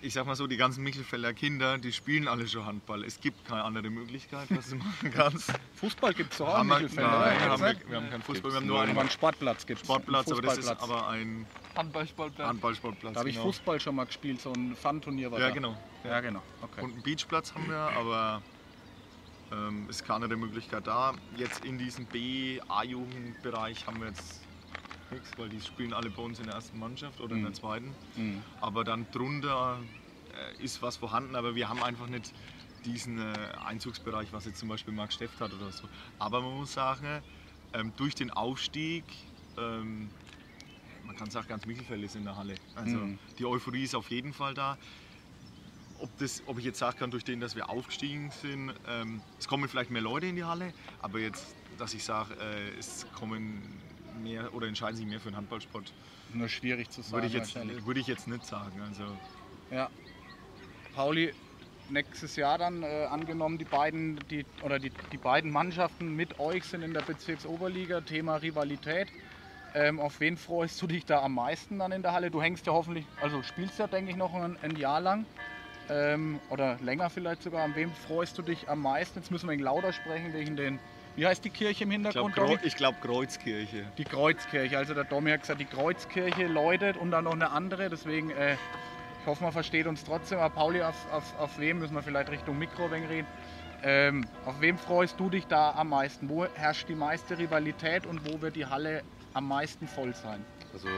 ich 0.00 0.12
sag 0.14 0.26
mal 0.26 0.36
so, 0.36 0.46
die 0.46 0.56
ganzen 0.56 0.84
Michelfelder 0.84 1.34
Kinder, 1.34 1.78
die 1.78 1.92
spielen 1.92 2.28
alle 2.28 2.46
schon 2.46 2.64
Handball. 2.64 3.02
Es 3.02 3.18
gibt 3.20 3.44
keine 3.46 3.64
andere 3.64 3.90
Möglichkeit, 3.90 4.46
was 4.50 4.68
du 4.70 4.76
machen 4.76 5.10
kannst. 5.12 5.52
Fußball 5.74 6.14
gibt 6.14 6.32
es 6.34 6.40
auch 6.40 6.48
in 6.48 6.52
Haben 6.54 6.68
wir, 6.68 6.74
Michelfeld, 6.76 7.06
nein, 7.08 7.18
oder? 7.18 7.24
haben 7.26 7.48
Gibt's 7.48 7.60
wir, 7.60 7.68
nicht? 7.72 7.90
wir 7.90 7.96
haben 7.96 8.10
keinen 8.10 8.22
Fußball, 8.22 8.34
Gibt's 8.52 8.68
wir 8.68 8.78
haben 8.78 8.92
nur 8.92 9.00
einen 9.00 9.10
Sportplatz 9.10 9.66
gibt 9.66 9.80
es. 9.80 9.86
Sportplatz, 9.86 10.30
aber 10.30 10.42
das 10.42 10.58
ist 10.58 10.68
aber 10.68 11.08
ein 11.08 11.46
Handballsportplatz. 11.74 12.48
Handballsportplatz. 12.48 13.14
Da 13.14 13.20
habe 13.20 13.28
ich 13.30 13.34
genau. 13.36 13.46
Fußball 13.48 13.80
schon 13.80 13.96
mal 13.96 14.04
gespielt, 14.06 14.40
so 14.40 14.52
ein 14.52 14.76
Fun-Turnier 14.76 15.32
war 15.32 15.40
Ja, 15.40 15.48
da. 15.48 15.54
genau. 15.54 15.76
Ja, 16.04 16.20
genau. 16.20 16.42
Okay. 16.62 16.82
Und 16.82 16.92
einen 16.92 17.02
Beachplatz 17.02 17.52
haben 17.54 17.68
wir, 17.68 17.76
aber 17.76 18.42
ähm, 19.50 19.88
ist 19.88 20.04
keine 20.04 20.24
andere 20.24 20.36
Möglichkeit 20.38 20.86
da. 20.86 21.14
Jetzt 21.36 21.64
in 21.64 21.78
diesem 21.78 22.04
B-A-Jugendbereich 22.06 23.86
haben 23.86 24.00
wir 24.00 24.08
jetzt 24.08 24.42
nichts, 25.10 25.36
weil 25.38 25.48
die 25.48 25.60
spielen 25.60 25.92
alle 25.92 26.10
bei 26.10 26.22
uns 26.22 26.38
in 26.38 26.46
der 26.46 26.54
ersten 26.56 26.78
Mannschaft 26.78 27.20
oder 27.20 27.36
in 27.36 27.42
der 27.42 27.50
Mhm. 27.50 27.54
zweiten. 27.54 27.98
Mhm. 28.14 28.44
Aber 28.60 28.84
dann 28.84 29.10
drunter 29.10 29.82
äh, 30.34 30.56
ist 30.62 30.82
was 30.82 30.96
vorhanden, 30.96 31.36
aber 31.36 31.54
wir 31.54 31.68
haben 31.68 31.82
einfach 31.82 32.06
nicht 32.08 32.32
diesen 32.84 33.18
äh, 33.18 33.52
Einzugsbereich, 33.64 34.32
was 34.32 34.44
jetzt 34.44 34.58
zum 34.58 34.68
Beispiel 34.68 34.94
Marc 34.94 35.12
Steft 35.12 35.40
hat 35.40 35.52
oder 35.52 35.72
so. 35.72 35.88
Aber 36.18 36.40
man 36.40 36.54
muss 36.54 36.72
sagen, 36.72 37.22
ähm, 37.72 37.94
durch 37.96 38.14
den 38.14 38.30
Aufstieg, 38.30 39.04
ähm, 39.56 40.12
man 41.02 41.16
kann 41.16 41.30
sagen, 41.30 41.46
ganz 41.48 41.66
Michelfeld 41.66 42.02
ist 42.04 42.16
in 42.16 42.24
der 42.24 42.36
Halle. 42.36 42.60
Also 42.74 42.98
Mhm. 42.98 43.18
die 43.38 43.44
Euphorie 43.46 43.84
ist 43.84 43.94
auf 43.94 44.10
jeden 44.10 44.32
Fall 44.32 44.54
da. 44.54 44.78
Ob, 45.98 46.14
das, 46.18 46.42
ob 46.46 46.58
ich 46.58 46.64
jetzt 46.64 46.78
sagen 46.78 46.98
kann, 46.98 47.10
durch 47.10 47.24
den, 47.24 47.40
dass 47.40 47.54
wir 47.54 47.70
aufgestiegen 47.70 48.30
sind, 48.30 48.74
ähm, 48.84 49.22
es 49.38 49.48
kommen 49.48 49.66
vielleicht 49.68 49.90
mehr 49.90 50.02
Leute 50.02 50.26
in 50.26 50.36
die 50.36 50.44
Halle, 50.44 50.74
aber 50.98 51.20
jetzt, 51.20 51.56
dass 51.78 51.94
ich 51.94 52.04
sage, 52.04 52.34
äh, 52.34 52.68
es 52.76 53.06
kommen 53.12 53.85
mehr 54.16 54.52
oder 54.54 54.66
entscheiden 54.66 54.96
sich 54.96 55.06
mehr 55.06 55.20
für 55.20 55.30
den 55.30 55.36
Handballsport, 55.36 55.92
Nur 56.32 56.48
schwierig 56.48 56.90
zu 56.90 57.02
sagen. 57.02 57.14
würde 57.14 57.26
ich, 57.26 57.32
jetzt, 57.32 57.54
würde 57.86 58.00
ich 58.00 58.06
jetzt 58.06 58.26
nicht 58.26 58.46
sagen. 58.46 58.80
Also, 58.80 59.04
Ja. 59.70 59.90
Pauli, 60.94 61.32
nächstes 61.88 62.36
Jahr 62.36 62.58
dann 62.58 62.82
äh, 62.82 63.06
angenommen, 63.10 63.58
die 63.58 63.64
beiden, 63.64 64.16
die, 64.30 64.44
oder 64.62 64.78
die, 64.78 64.90
die 65.12 65.18
beiden 65.18 65.50
Mannschaften 65.50 66.14
mit 66.16 66.38
euch 66.40 66.64
sind 66.64 66.82
in 66.82 66.94
der 66.94 67.02
Bezirksoberliga, 67.02 68.00
Thema 68.00 68.36
Rivalität. 68.36 69.08
Ähm, 69.74 70.00
auf 70.00 70.20
wen 70.20 70.38
freust 70.38 70.80
du 70.80 70.86
dich 70.86 71.04
da 71.04 71.22
am 71.22 71.34
meisten 71.34 71.78
dann 71.78 71.92
in 71.92 72.02
der 72.02 72.12
Halle? 72.12 72.30
Du 72.30 72.40
hängst 72.40 72.66
ja 72.66 72.72
hoffentlich, 72.72 73.04
also 73.20 73.42
spielst 73.42 73.78
ja, 73.78 73.86
denke 73.86 74.10
ich, 74.10 74.16
noch 74.16 74.32
ein, 74.34 74.56
ein 74.62 74.76
Jahr 74.76 75.00
lang. 75.00 75.26
Ähm, 75.88 76.40
oder 76.48 76.78
länger 76.80 77.10
vielleicht 77.10 77.42
sogar. 77.42 77.62
An 77.62 77.76
wem 77.76 77.92
freust 77.92 78.38
du 78.38 78.42
dich 78.42 78.68
am 78.68 78.80
meisten? 78.80 79.18
Jetzt 79.18 79.30
müssen 79.30 79.48
wir 79.48 79.52
in 79.52 79.60
lauter 79.60 79.92
sprechen 79.92 80.32
wegen 80.32 80.56
den. 80.56 80.80
Wie 81.16 81.26
heißt 81.26 81.44
die 81.44 81.50
Kirche 81.50 81.84
im 81.84 81.90
ich 81.90 82.10
glaube, 82.10 82.30
Hintergrund? 82.32 82.76
Glaub, 82.76 83.00
Kreuzkirche. 83.00 83.84
Die 83.96 84.04
Kreuzkirche. 84.04 84.76
Also 84.76 84.92
der 84.92 85.04
Domi 85.04 85.30
hat 85.30 85.40
gesagt, 85.40 85.60
die 85.60 85.64
Kreuzkirche 85.64 86.46
läutet 86.46 86.96
und 86.98 87.10
dann 87.10 87.24
noch 87.24 87.32
eine 87.32 87.50
andere. 87.50 87.88
Deswegen 87.88 88.30
äh, 88.30 88.56
Ich 89.22 89.26
hoffe, 89.26 89.42
man 89.42 89.52
versteht 89.52 89.86
uns 89.86 90.04
trotzdem. 90.04 90.38
Aber 90.38 90.54
Pauli, 90.54 90.82
auf, 90.82 90.94
auf, 91.10 91.38
auf 91.38 91.58
wem 91.58 91.78
müssen 91.78 91.94
wir 91.94 92.02
vielleicht 92.02 92.30
Richtung 92.30 92.58
Mikro 92.58 92.86
reden? 92.86 93.26
Ähm, 93.82 94.26
auf 94.44 94.60
wem 94.60 94.76
freust 94.76 95.18
du 95.18 95.30
dich 95.30 95.46
da 95.46 95.72
am 95.72 95.88
meisten? 95.88 96.28
Wo 96.28 96.44
herrscht 96.54 96.88
die 96.88 96.94
meiste 96.94 97.38
Rivalität 97.38 98.06
und 98.06 98.20
wo 98.30 98.40
wird 98.40 98.56
die 98.56 98.66
Halle 98.66 99.02
am 99.32 99.48
meisten 99.48 99.88
voll 99.88 100.14
sein? 100.14 100.44
Also 100.72 100.88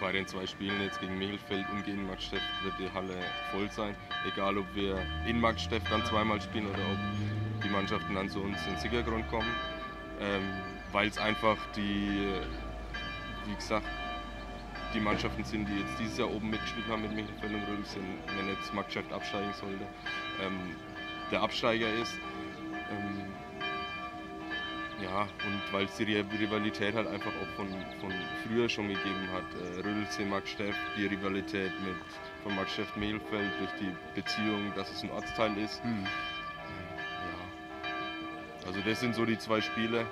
bei 0.00 0.12
den 0.12 0.26
zwei 0.26 0.46
Spielen 0.46 0.80
jetzt 0.80 1.00
gegen 1.00 1.18
Michelfeld 1.18 1.66
und 1.70 1.84
gegen 1.84 2.06
Magstedt 2.06 2.42
wird 2.62 2.74
die 2.78 2.90
Halle 2.92 3.14
voll 3.52 3.70
sein. 3.70 3.94
Egal 4.26 4.58
ob 4.58 4.66
wir 4.74 4.98
in 5.26 5.40
Magstedt 5.40 5.82
dann 5.90 6.04
zweimal 6.04 6.40
spielen 6.40 6.66
oder 6.66 6.78
ob 6.78 7.43
die 7.64 7.70
Mannschaften 7.70 8.14
dann 8.14 8.28
zu 8.28 8.40
uns 8.40 8.58
in 8.66 8.74
den 8.74 8.80
Siegergrund 8.80 9.28
kommen. 9.28 9.50
Ähm, 10.20 10.42
Weil 10.92 11.08
es 11.08 11.18
einfach 11.18 11.56
die, 11.74 12.28
wie 13.46 13.54
gesagt, 13.54 13.86
die 14.94 15.00
Mannschaften 15.00 15.42
sind, 15.42 15.68
die 15.68 15.80
jetzt 15.80 15.98
dieses 15.98 16.18
Jahr 16.18 16.30
oben 16.30 16.50
mitgespielt 16.50 16.86
haben 16.88 17.02
mit 17.02 17.12
Michelfeld 17.12 17.52
und 17.52 17.62
Rödel 17.62 17.84
sind, 17.84 18.06
wenn 18.36 18.48
jetzt 18.48 18.72
Magstedt 18.72 19.12
absteigen 19.12 19.52
sollte, 19.54 19.84
ähm, 20.40 20.76
der 21.32 21.42
Absteiger 21.42 21.92
ist. 21.94 22.14
Ähm, 22.90 23.24
ja, 25.02 25.22
und 25.22 25.72
weil 25.72 25.86
es 25.86 25.96
die 25.96 26.04
Rivalität 26.04 26.94
halt 26.94 27.08
einfach 27.08 27.32
auch 27.32 27.56
von, 27.56 27.68
von 28.00 28.12
früher 28.46 28.68
schon 28.68 28.88
gegeben 28.88 29.28
hat. 29.32 29.44
Äh, 29.60 29.80
Rödelsee, 29.80 30.24
Magsteff, 30.24 30.76
die 30.96 31.06
Rivalität 31.06 31.72
mit 31.84 31.96
von 32.44 32.54
Magsteff 32.54 32.94
Mehlfeld 32.94 33.50
durch 33.58 33.70
die 33.80 33.92
Beziehung, 34.14 34.72
dass 34.76 34.90
es 34.92 35.02
ein 35.02 35.10
Ortsteil 35.10 35.56
ist. 35.58 35.82
Hm. 35.82 36.06
Also 38.66 38.80
das 38.80 39.00
sind 39.00 39.14
so 39.14 39.24
die 39.24 39.38
zwei 39.38 39.60
Spiele. 39.60 40.06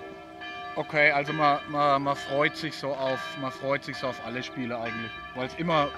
Okay, 0.75 1.11
also 1.11 1.33
man, 1.33 1.59
man, 1.69 2.03
man 2.03 2.17
freut 2.17 2.57
sich 2.57 2.77
so 2.77 2.95
auf, 2.95 3.21
man 3.41 3.53
freut 3.53 3.85
sich 3.85 3.97
so 3.97 4.07
auf 4.09 4.25
alle 4.25 4.43
Spiele 4.43 4.79
eigentlich, 4.79 5.11
weil 5.35 5.47
es 5.47 5.55
immer, 5.57 5.88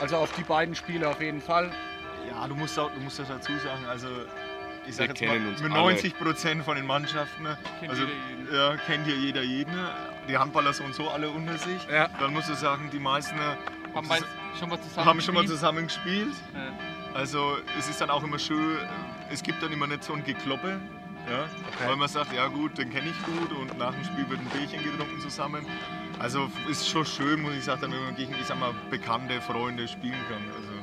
also 0.00 0.16
auf 0.16 0.32
die 0.36 0.42
beiden 0.42 0.74
Spiele 0.74 1.08
auf 1.08 1.20
jeden 1.22 1.40
Fall. 1.40 1.70
Ja, 2.28 2.46
du 2.46 2.54
musst, 2.54 2.78
auch, 2.78 2.90
du 2.92 3.00
musst 3.00 3.18
das 3.18 3.28
dazu 3.28 3.52
sagen, 3.58 3.84
also 3.86 4.08
ich 4.86 4.96
sag 4.96 5.18
Wir 5.18 5.32
jetzt 5.32 5.60
mal, 5.62 5.68
mit 5.68 5.72
alle. 5.72 5.92
90 5.92 6.18
Prozent 6.18 6.64
von 6.64 6.76
den 6.76 6.86
Mannschaften, 6.86 7.42
ne, 7.44 7.56
Kennt 7.80 7.90
also 7.90 8.04
jeder 8.04 8.14
jeden. 8.28 8.54
ja, 8.54 8.76
kennt 8.76 9.06
hier 9.06 9.16
jeder 9.16 9.42
jeden. 9.42 9.74
Die 10.28 10.36
Handballer 10.36 10.74
so 10.74 10.84
und 10.84 10.94
so 10.94 11.08
alle 11.08 11.30
unter 11.30 11.56
sich. 11.56 11.86
Ja. 11.90 12.08
Dann 12.20 12.34
musst 12.34 12.50
du 12.50 12.54
sagen, 12.54 12.90
die 12.92 12.98
meisten 12.98 13.36
ne, 13.36 13.56
Haben 13.94 14.08
wir 14.08 14.18
schon 14.58 14.68
mal 14.68 14.80
zusammen 14.80 15.06
haben 15.06 15.20
schon 15.22 15.34
mal 15.34 15.40
gespielt? 15.40 15.58
zusammen 15.58 15.86
gespielt. 15.86 16.34
Ja. 16.54 16.72
Also 17.14 17.56
es 17.78 17.88
ist 17.88 18.00
dann 18.02 18.10
auch 18.10 18.22
immer 18.22 18.38
schön, 18.38 18.76
es 19.30 19.42
gibt 19.42 19.62
dann 19.62 19.72
immer 19.72 19.86
nicht 19.86 20.04
so 20.04 20.12
ein 20.12 20.24
Gekloppe. 20.24 20.78
Ja? 21.30 21.48
Weil 21.86 21.96
man 21.96 22.08
sagt, 22.08 22.32
ja 22.32 22.46
gut, 22.48 22.78
den 22.78 22.90
kenne 22.90 23.08
ich 23.10 23.24
gut 23.24 23.52
und 23.52 23.78
nach 23.78 23.94
dem 23.94 24.04
Spiel 24.04 24.28
wird 24.28 24.40
ein 24.40 24.46
Bierchen 24.46 24.82
getrunken 24.82 25.20
zusammen. 25.20 25.66
Also 26.18 26.50
ist 26.68 26.88
schon 26.88 27.04
schön, 27.04 27.42
muss 27.42 27.54
ich 27.54 27.64
sagen, 27.64 27.82
wenn 27.82 28.04
man 28.04 28.14
gegen 28.14 28.34
ich 28.40 28.46
sag 28.46 28.58
mal, 28.58 28.72
bekannte 28.90 29.40
Freunde 29.40 29.88
spielen 29.88 30.20
kann. 30.28 30.42
Also, 30.54 30.74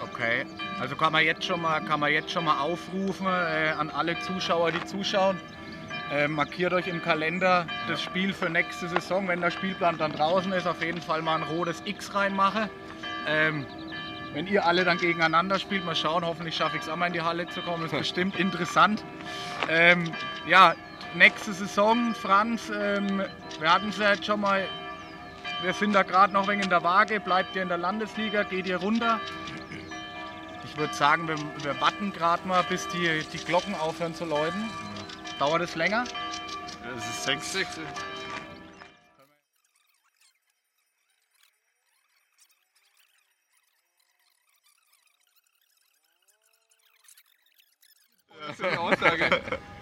Okay, 0.00 0.44
also 0.80 0.96
kann 0.96 1.12
man 1.12 1.24
jetzt 1.24 1.44
schon 1.44 1.62
mal, 1.62 1.80
kann 1.80 1.98
man 1.98 2.12
jetzt 2.12 2.30
schon 2.30 2.44
mal 2.44 2.60
aufrufen 2.60 3.26
äh, 3.26 3.72
an 3.78 3.90
alle 3.90 4.18
Zuschauer, 4.20 4.70
die 4.70 4.84
zuschauen. 4.84 5.40
Äh, 6.12 6.28
markiert 6.28 6.72
euch 6.74 6.86
im 6.88 7.00
Kalender 7.00 7.66
das 7.88 8.02
Spiel 8.02 8.34
für 8.34 8.50
nächste 8.50 8.88
Saison. 8.88 9.26
Wenn 9.26 9.40
der 9.40 9.50
Spielplan 9.50 9.96
dann 9.96 10.12
draußen 10.12 10.52
ist, 10.52 10.66
auf 10.66 10.82
jeden 10.82 11.00
Fall 11.00 11.22
mal 11.22 11.36
ein 11.36 11.42
rotes 11.44 11.82
X 11.86 12.14
reinmache. 12.14 12.68
Ähm, 13.26 13.64
wenn 14.34 14.46
ihr 14.46 14.66
alle 14.66 14.84
dann 14.84 14.98
gegeneinander 14.98 15.58
spielt, 15.58 15.84
mal 15.84 15.94
schauen, 15.94 16.24
hoffentlich 16.24 16.56
schaffe 16.56 16.76
ich 16.76 16.82
es 16.82 16.88
auch 16.88 16.96
mal 16.96 17.06
in 17.06 17.12
die 17.12 17.22
Halle 17.22 17.46
zu 17.48 17.62
kommen. 17.62 17.82
Das 17.82 17.92
ist 17.92 17.98
bestimmt 18.00 18.36
interessant. 18.36 19.04
Ähm, 19.68 20.12
ja, 20.46 20.74
nächste 21.14 21.52
Saison, 21.52 22.14
Franz, 22.14 22.70
ähm, 22.76 23.22
wir 23.60 23.72
hatten 23.72 23.88
es 23.88 23.98
ja 23.98 24.10
jetzt 24.10 24.26
schon 24.26 24.40
mal, 24.40 24.66
wir 25.62 25.72
sind 25.72 25.92
da 25.92 26.02
gerade 26.02 26.32
noch 26.32 26.48
wenig 26.48 26.64
in 26.64 26.70
der 26.70 26.82
Waage. 26.82 27.20
Bleibt 27.20 27.54
ihr 27.56 27.62
in 27.62 27.68
der 27.68 27.78
Landesliga, 27.78 28.42
geht 28.42 28.66
ihr 28.66 28.76
runter? 28.76 29.20
Ich 30.64 30.76
würde 30.76 30.92
sagen, 30.92 31.28
wir, 31.28 31.36
wir 31.62 31.80
warten 31.80 32.12
gerade 32.12 32.46
mal, 32.46 32.64
bis 32.64 32.88
die, 32.88 33.24
die 33.32 33.38
Glocken 33.38 33.74
aufhören 33.76 34.14
zu 34.14 34.24
läuten. 34.24 34.68
Dauert 35.38 35.62
es 35.62 35.76
länger? 35.76 36.04
es 36.96 37.04
ist 37.04 37.24
sechs. 37.24 37.52
Sechste. 37.52 37.80
Das 48.46 48.58
ist 48.58 48.64
eine 48.64 48.80
Aussage. 48.80 49.30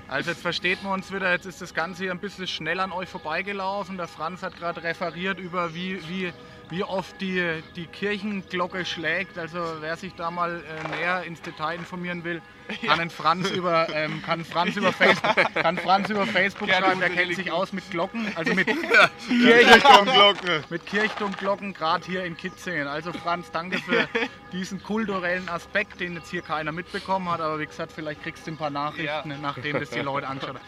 Also 0.08 0.30
jetzt 0.30 0.42
versteht 0.42 0.82
man 0.82 0.92
uns 0.92 1.12
wieder, 1.12 1.32
jetzt 1.32 1.46
ist 1.46 1.62
das 1.62 1.72
Ganze 1.72 2.02
hier 2.02 2.12
ein 2.12 2.18
bisschen 2.18 2.46
schnell 2.46 2.80
an 2.80 2.92
euch 2.92 3.08
vorbeigelaufen. 3.08 3.96
Der 3.96 4.08
Franz 4.08 4.42
hat 4.42 4.56
gerade 4.56 4.82
referiert 4.82 5.38
über 5.38 5.74
wie, 5.74 6.06
wie, 6.08 6.32
wie 6.68 6.84
oft 6.84 7.18
die, 7.20 7.62
die 7.76 7.86
Kirchenglocke 7.86 8.84
schlägt. 8.84 9.38
Also 9.38 9.58
wer 9.80 9.96
sich 9.96 10.14
da 10.14 10.30
mal 10.30 10.62
äh, 10.62 10.96
näher 10.96 11.22
ins 11.24 11.40
Detail 11.40 11.76
informieren 11.76 12.24
will, 12.24 12.42
kann 12.86 12.98
den 12.98 13.10
Franz 13.10 13.50
über, 13.50 13.88
ähm, 13.94 14.22
kann 14.24 14.44
Franz 14.44 14.76
über 14.76 14.92
Facebook, 14.92 15.34
kann 15.54 15.76
Franz 15.78 16.08
über 16.10 16.26
Facebook 16.26 16.68
Gerne 16.68 16.86
schreiben, 16.86 17.00
der 17.00 17.10
kennt 17.10 17.34
sich 17.34 17.50
aus 17.52 17.72
mit 17.72 17.90
Glocken, 17.90 18.32
also 18.36 18.54
mit 18.54 18.66
Kirchturmglocke. 19.28 20.62
mit 20.70 20.86
Kirchturmglocken, 20.86 21.74
gerade 21.74 22.04
hier 22.04 22.24
in 22.24 22.36
Kitzingen. 22.36 22.86
Also 22.86 23.12
Franz, 23.12 23.50
danke 23.50 23.78
für 23.78 24.08
diesen 24.52 24.82
kulturellen 24.82 25.48
Aspekt, 25.48 26.00
den 26.00 26.14
jetzt 26.14 26.30
hier 26.30 26.42
keiner 26.42 26.72
mitbekommen 26.72 27.30
hat. 27.30 27.40
Aber 27.40 27.58
wie 27.58 27.66
gesagt, 27.66 27.92
vielleicht 27.92 28.22
kriegst 28.22 28.46
du 28.46 28.52
ein 28.52 28.56
paar 28.56 28.70
Nachrichten, 28.70 29.30
Ja. 29.30 29.38
nachdem 29.40 29.78
das 29.80 29.90
die 29.90 30.00
Leute 30.00 30.28
anschauen. 30.28 30.58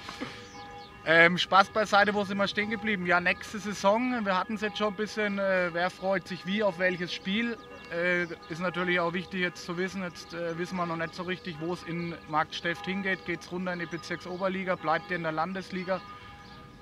Ähm, 1.07 1.37
Spaß 1.37 1.69
beiseite, 1.69 2.14
wo 2.14 2.25
sind 2.25 2.38
wir 2.38 2.49
stehen 2.49 2.71
geblieben? 2.71 3.05
Ja, 3.07 3.21
nächste 3.21 3.59
Saison, 3.59 4.25
wir 4.25 4.38
hatten 4.38 4.55
es 4.55 4.62
jetzt 4.62 4.79
schon 4.79 4.88
ein 4.95 4.97
bisschen, 4.97 5.38
äh, 5.38 5.69
wer 5.73 5.90
freut 5.90 6.27
sich 6.27 6.47
wie, 6.47 6.62
auf 6.62 6.79
welches 6.79 7.12
Spiel. 7.12 7.59
Äh, 7.92 8.25
ist 8.49 8.61
natürlich 8.61 8.99
auch 8.99 9.12
wichtig 9.12 9.40
jetzt 9.40 9.64
zu 9.64 9.77
wissen, 9.77 10.03
jetzt 10.03 10.35
äh, 10.35 10.57
wissen 10.59 10.77
wir 10.77 10.87
noch 10.87 10.97
nicht 10.97 11.14
so 11.14 11.23
richtig, 11.23 11.57
wo 11.61 11.75
es 11.75 11.83
in 11.85 12.14
Marktsteft 12.29 12.85
hingeht. 12.87 13.25
Geht 13.27 13.42
es 13.42 13.53
runter 13.53 13.73
in 13.73 13.79
die 13.79 13.87
Bezirksoberliga, 13.87 14.77
bleibt 14.77 15.11
ihr 15.11 15.16
in 15.16 15.23
der 15.23 15.33
Landesliga? 15.33 16.01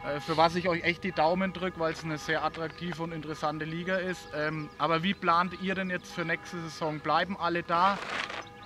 Äh, 0.05 0.21
für 0.21 0.37
was 0.37 0.55
ich 0.55 0.69
euch 0.69 0.83
echt 0.83 1.05
die 1.05 1.13
Daumen 1.13 1.53
drücke, 1.53 1.79
weil 1.81 1.93
es 1.93 2.05
eine 2.05 2.19
sehr 2.19 2.45
attraktive 2.45 3.03
und 3.03 3.13
interessante 3.13 3.65
Liga 3.65 3.97
ist. 3.97 4.29
Ähm, 4.35 4.69
aber 4.79 5.03
wie 5.03 5.15
plant 5.15 5.61
ihr 5.61 5.75
denn 5.75 5.91
jetzt 5.91 6.13
für 6.13 6.25
nächste 6.25 6.61
Saison? 6.63 6.99
Bleiben 6.99 7.37
alle 7.39 7.63
da? 7.63 7.99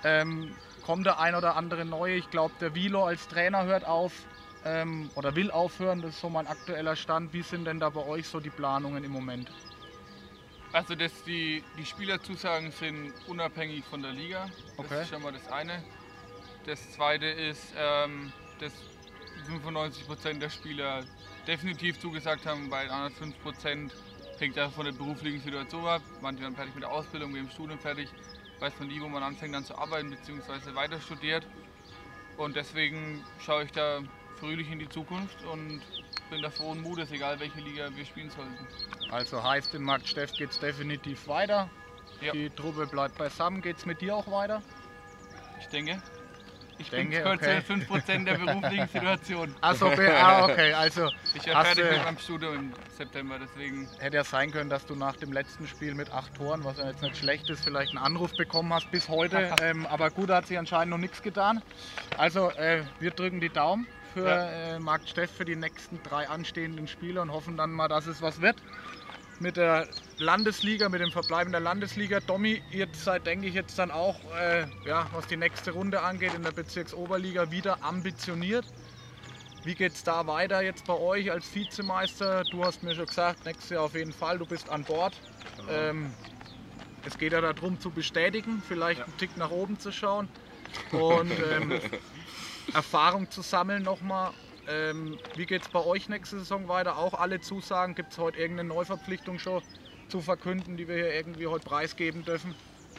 Ähm, 0.03 0.51
kommt 0.85 1.05
der 1.05 1.19
ein 1.19 1.35
oder 1.35 1.55
andere 1.55 1.85
neue? 1.85 2.15
Ich 2.15 2.29
glaube, 2.29 2.53
der 2.61 2.73
Vilo 2.75 3.05
als 3.05 3.27
Trainer 3.27 3.65
hört 3.65 3.85
auf 3.85 4.13
ähm, 4.65 5.09
oder 5.15 5.35
will 5.35 5.51
aufhören. 5.51 6.01
Das 6.01 6.11
ist 6.11 6.21
so 6.21 6.29
mein 6.29 6.47
aktueller 6.47 6.95
Stand. 6.95 7.33
Wie 7.33 7.41
sind 7.41 7.65
denn 7.65 7.79
da 7.79 7.89
bei 7.89 8.05
euch 8.05 8.27
so 8.27 8.39
die 8.39 8.49
Planungen 8.49 9.03
im 9.03 9.11
Moment? 9.11 9.51
Also 10.73 10.95
dass 10.95 11.23
die, 11.23 11.63
die 11.77 11.85
Spielerzusagen 11.85 12.71
sind 12.71 13.13
unabhängig 13.27 13.83
von 13.85 14.01
der 14.01 14.11
Liga. 14.11 14.49
Das 14.75 14.85
Okay. 14.85 15.01
ist 15.01 15.09
schon 15.09 15.21
mal 15.21 15.31
das 15.31 15.47
eine. 15.51 15.83
Das 16.65 16.91
zweite 16.91 17.25
ist, 17.25 17.73
ähm, 17.77 18.31
dass 18.59 18.73
95% 19.47 20.39
der 20.39 20.49
Spieler 20.49 21.03
definitiv 21.47 21.99
zugesagt 21.99 22.45
haben, 22.45 22.69
bei 22.69 22.83
den 22.83 22.91
anderen 22.91 23.13
5% 23.13 23.91
hängt 24.39 24.57
das 24.57 24.73
von 24.73 24.85
der 24.85 24.91
beruflichen 24.91 25.39
Situation 25.41 25.85
ab. 25.87 26.01
Manche 26.21 26.41
werden 26.41 26.55
fertig 26.55 26.75
mit 26.75 26.83
der 26.83 26.91
Ausbildung, 26.91 27.33
wir 27.33 27.41
im 27.41 27.49
Studium 27.49 27.79
fertig. 27.79 28.09
Weiß 28.59 28.73
man 28.79 28.89
nie, 28.89 28.99
wo 28.99 29.07
man 29.07 29.23
anfängt 29.23 29.55
dann 29.55 29.63
zu 29.63 29.77
arbeiten 29.77 30.09
bzw. 30.09 30.75
weiter 30.75 30.99
studiert. 30.99 31.45
Und 32.37 32.55
deswegen 32.55 33.23
schaue 33.39 33.63
ich 33.63 33.71
da 33.71 34.01
fröhlich 34.39 34.69
in 34.69 34.79
die 34.79 34.89
Zukunft 34.89 35.43
und 35.45 35.81
bin 36.29 36.41
da 36.41 36.49
frohen 36.49 36.81
Mutes, 36.81 37.11
egal 37.11 37.39
welche 37.39 37.59
Liga 37.59 37.89
wir 37.95 38.05
spielen 38.05 38.29
sollten. 38.29 38.67
Also 39.11 39.43
heißt, 39.43 39.73
in 39.75 39.83
Marktsteff 39.83 40.33
geht 40.33 40.51
es 40.51 40.59
definitiv 40.59 41.27
weiter. 41.27 41.69
Ja. 42.21 42.31
Die 42.31 42.49
Truppe 42.49 42.87
bleibt 42.87 43.17
beisammen. 43.17 43.61
Geht 43.61 43.77
es 43.77 43.85
mit 43.85 44.01
dir 44.01 44.15
auch 44.15 44.29
weiter? 44.29 44.61
Ich 45.59 45.67
denke. 45.67 46.01
Ich 46.79 46.89
Denke, 46.89 47.23
bin 47.23 47.27
okay. 47.27 47.57
auf 47.57 47.69
5% 47.69 48.25
der 48.25 48.37
beruflichen 48.37 48.87
Situation. 48.87 49.55
Achso, 49.61 49.87
ah, 49.87 50.43
okay. 50.45 50.73
Also 50.73 51.09
Ich 51.33 51.47
Hast 51.53 51.67
fertig 51.67 51.91
mit 51.91 52.03
meinem 52.03 52.17
Studium 52.19 52.53
im 52.53 52.73
September, 52.95 53.39
deswegen. 53.39 53.87
hätte 53.99 54.17
ja 54.17 54.23
sein 54.23 54.51
können, 54.51 54.69
dass 54.69 54.85
du 54.85 54.95
nach 54.95 55.15
dem 55.15 55.33
letzten 55.33 55.67
Spiel 55.67 55.95
mit 55.95 56.11
acht 56.11 56.35
Toren, 56.35 56.63
was 56.63 56.77
ja 56.77 56.87
jetzt 56.87 57.01
nicht 57.01 57.17
schlecht 57.17 57.49
ist, 57.49 57.63
vielleicht 57.63 57.89
einen 57.95 58.05
Anruf 58.05 58.31
bekommen 58.37 58.71
hast 58.73 58.91
bis 58.91 59.09
heute. 59.09 59.55
ähm, 59.61 59.87
aber 59.87 60.11
gut, 60.11 60.29
da 60.29 60.37
hat 60.37 60.47
sich 60.47 60.57
anscheinend 60.57 60.91
noch 60.91 60.99
nichts 60.99 61.23
getan. 61.23 61.63
Also 62.17 62.51
äh, 62.51 62.83
wir 62.99 63.11
drücken 63.11 63.39
die 63.39 63.49
Daumen 63.49 63.87
für 64.17 64.27
Ja. 64.27 64.75
äh, 64.75 64.79
Marc 64.79 65.07
Steff 65.07 65.31
für 65.31 65.45
die 65.45 65.55
nächsten 65.55 66.01
drei 66.03 66.27
anstehenden 66.27 66.87
Spiele 66.87 67.21
und 67.21 67.31
hoffen 67.31 67.57
dann 67.57 67.71
mal, 67.71 67.87
dass 67.87 68.07
es 68.07 68.21
was 68.21 68.41
wird. 68.41 68.55
Mit 69.39 69.55
der 69.55 69.87
Landesliga, 70.17 70.89
mit 70.89 70.99
dem 71.01 71.11
Verbleiben 71.11 71.51
der 71.51 71.61
Landesliga. 71.61 72.19
Domi, 72.21 72.63
ihr 72.71 72.87
seid, 72.93 73.27
denke 73.27 73.47
ich, 73.47 73.53
jetzt 73.53 73.77
dann 73.77 73.91
auch, 73.91 74.15
äh, 74.35 74.65
ja, 74.85 75.05
was 75.13 75.27
die 75.27 75.37
nächste 75.37 75.71
Runde 75.71 76.01
angeht, 76.01 76.33
in 76.33 76.41
der 76.41 76.51
Bezirksoberliga 76.51 77.51
wieder 77.51 77.83
ambitioniert. 77.83 78.65
Wie 79.63 79.75
geht 79.75 79.93
es 79.93 80.03
da 80.03 80.25
weiter 80.25 80.61
jetzt 80.61 80.85
bei 80.85 80.93
euch 80.95 81.31
als 81.31 81.53
Vizemeister? 81.53 82.43
Du 82.45 82.63
hast 82.63 82.81
mir 82.81 82.95
schon 82.95 83.05
gesagt, 83.05 83.45
nächstes 83.45 83.69
Jahr 83.69 83.83
auf 83.83 83.93
jeden 83.93 84.13
Fall, 84.13 84.39
du 84.39 84.45
bist 84.47 84.69
an 84.69 84.83
Bord. 84.83 85.13
Ähm, 85.69 86.11
es 87.05 87.17
geht 87.17 87.33
ja 87.33 87.41
darum 87.41 87.79
zu 87.79 87.91
bestätigen, 87.91 88.63
vielleicht 88.67 89.01
einen 89.03 89.15
Tick 89.17 89.35
nach 89.37 89.51
oben 89.51 89.79
zu 89.79 89.91
schauen 89.91 90.27
und 90.91 91.31
ähm, 91.31 91.79
Erfahrung 92.73 93.29
zu 93.29 93.41
sammeln 93.41 93.83
nochmal. 93.83 94.31
Ähm, 94.67 95.17
wie 95.35 95.45
geht 95.45 95.63
es 95.63 95.69
bei 95.69 95.79
euch 95.83 96.09
nächste 96.09 96.39
Saison 96.39 96.67
weiter? 96.67 96.97
Auch 96.97 97.13
alle 97.13 97.39
Zusagen? 97.39 97.95
Gibt 97.95 98.11
es 98.11 98.17
heute 98.17 98.37
irgendeine 98.39 98.69
Neuverpflichtung 98.69 99.39
schon 99.39 99.61
zu 100.09 100.21
verkünden, 100.21 100.75
die 100.77 100.87
wir 100.87 100.95
hier 100.95 101.13
irgendwie 101.13 101.47
heute 101.47 101.67
preisgeben 101.67 102.25
dürfen? 102.25 102.53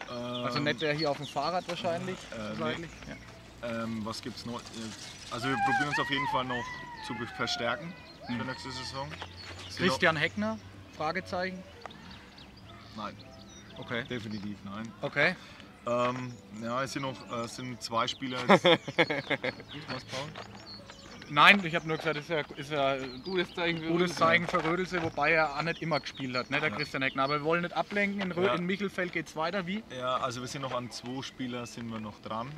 Also 0.09 0.59
nicht 0.61 0.81
der 0.81 0.95
hier 0.95 1.11
auf 1.11 1.19
dem 1.19 1.27
Fahrrad 1.27 1.69
wahrscheinlich. 1.69 2.17
Äh, 2.33 2.77
nee. 2.79 2.89
Ja. 3.09 3.83
Ähm, 3.83 4.01
was 4.05 4.23
gibt's 4.23 4.47
noch? 4.47 4.61
Also 5.31 5.49
wir 5.49 5.57
probieren 5.57 5.89
uns 5.89 5.99
auf 5.99 6.09
jeden 6.11 6.27
Fall 6.29 6.45
noch 6.45 6.65
zu 7.07 7.15
verstärken 7.37 7.93
für 8.27 8.33
Mhm. 8.33 8.47
nächste 8.47 8.71
Saison. 8.71 9.09
Christian 9.77 10.17
Heckner? 10.17 10.59
Fragezeichen. 10.97 11.63
Nein, 12.97 13.15
Okay. 13.79 14.05
definitiv 14.05 14.57
nein. 14.65 14.91
Okay. 15.03 15.37
Ähm, 15.89 16.37
ja, 16.63 16.83
es 16.83 16.93
sind 16.93 17.03
noch 17.03 17.45
äh, 17.45 17.49
sind 17.49 17.83
zwei 17.83 18.07
Spieler. 18.07 18.39
Jetzt. 18.49 18.65
was, 19.89 20.05
Paul? 20.05 20.29
Nein, 21.31 21.63
ich 21.65 21.75
habe 21.75 21.87
nur 21.87 21.97
gesagt, 21.99 22.17
ist 22.19 22.31
ja, 22.31 22.41
ist 22.57 22.71
ja 22.71 22.97
Gutes 23.25 23.55
Zeichen 23.55 23.79
für 23.81 23.89
gutes. 23.89 24.17
Zeichen 24.17 24.47
für 24.47 24.63
Rödelse, 24.65 25.03
wobei 25.03 25.33
er 25.33 25.57
auch 25.57 25.63
nicht 25.63 25.83
immer 25.83 26.01
gespielt 26.01 26.37
hat, 26.37 26.51
ne, 26.51 26.61
der 26.61 26.71
Ja. 26.71 26.77
Christian 26.77 27.03
Heckner. 27.03 27.25
Aber 27.25 27.41
wir 27.41 27.45
wollen 27.45 27.63
nicht 27.63 27.75
ablenken. 27.75 28.21
In, 28.21 28.33
Rö 28.33 28.47
Ja. 28.47 28.55
in 28.55 28.65
Michelfeld 28.65 29.13
geht 29.13 29.29
es 29.29 29.37
weiter. 29.37 29.67
Wie? 29.67 29.83
Ja, 29.97 30.17
also 30.19 30.41
wir 30.41 30.49
sind 30.49 30.63
noch 30.63 30.75
an 30.75 30.91
zwei 30.91 31.23
Spieler 31.23 31.67
sind 31.67 31.91
wir 31.91 32.01
noch 32.01 32.19
dran. 32.21 32.51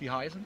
Die 0.00 0.10
heißen? 0.10 0.44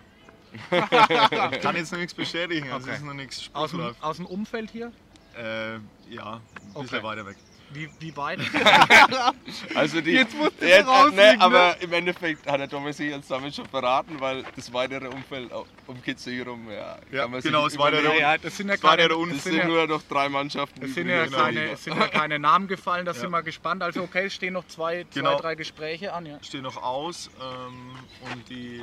Ich 0.52 0.60
kann 1.60 1.76
jetzt 1.76 1.92
noch 1.92 1.98
nichts 1.98 2.14
bestätigen, 2.14 2.70
also 2.70 2.84
Okay. 2.86 2.92
es 2.92 2.98
ist 3.00 3.04
noch 3.04 3.14
nichts 3.14 3.50
Aus 3.52 3.72
dem, 3.72 3.94
aus 4.00 4.16
dem 4.16 4.26
Umfeld 4.26 4.70
hier? 4.70 4.92
Äh, 5.36 5.74
ja, 6.08 6.34
ein 6.34 6.40
bisschen 6.82 6.98
Okay. 6.98 7.02
weiter 7.02 7.26
weg. 7.26 7.36
Wie, 7.70 7.88
wie 7.98 8.16
weit? 8.16 8.38
Also 9.74 10.00
die, 10.00 10.12
Jetzt 10.12 10.34
musst 10.36 10.60
du 10.60 10.66
Jetzt, 10.66 10.86
ne, 10.86 11.12
ne? 11.12 11.36
aber 11.40 11.80
im 11.80 11.92
Endeffekt 11.92 12.46
hat 12.46 12.60
der 12.60 12.68
Thomas 12.68 12.96
sich 12.96 13.10
jetzt 13.10 13.30
damit 13.30 13.54
schon 13.54 13.66
verraten, 13.66 14.20
weil 14.20 14.44
das 14.54 14.72
weitere 14.72 15.08
Umfeld 15.08 15.50
um 15.86 16.02
Kitzig 16.02 16.38
herum, 16.38 16.68
ja, 16.70 16.98
Ja, 17.10 17.22
kann 17.22 17.30
man 17.32 17.40
genau, 17.40 17.68
sich 17.68 17.76
das 17.78 17.84
weitere 17.86 18.18
ja, 18.20 18.38
das 18.38 18.56
sind 18.56 18.68
ja 18.68 18.76
Das 18.76 18.82
Unfall. 18.84 19.08
Das 19.08 19.34
das 19.36 19.44
sind 19.44 19.56
ja, 19.56 19.66
nur 19.66 19.86
noch 19.86 20.02
drei 20.02 20.28
Mannschaften. 20.28 20.82
es 20.84 20.94
sind 20.94 21.08
ja 21.08 21.26
der 21.26 21.30
keine, 21.30 21.70
es 21.70 21.84
sind 21.84 21.96
ja 21.98 22.06
keine 22.08 22.38
Namen 22.38 22.68
gefallen, 22.68 23.04
da 23.04 23.12
Ja. 23.12 23.18
sind 23.18 23.30
wir 23.30 23.42
gespannt. 23.42 23.82
Also 23.82 24.02
okay, 24.02 24.26
es 24.26 24.34
stehen 24.34 24.52
noch 24.54 24.66
zwei, 24.66 25.04
zwei 25.10 25.20
Genau. 25.20 25.38
drei 25.40 25.54
Gespräche 25.54 26.12
an. 26.12 26.26
Ja. 26.26 26.42
Steht 26.42 26.62
noch 26.62 26.82
aus 26.82 27.30
ähm, 27.40 27.96
und 28.32 28.48
die 28.48 28.80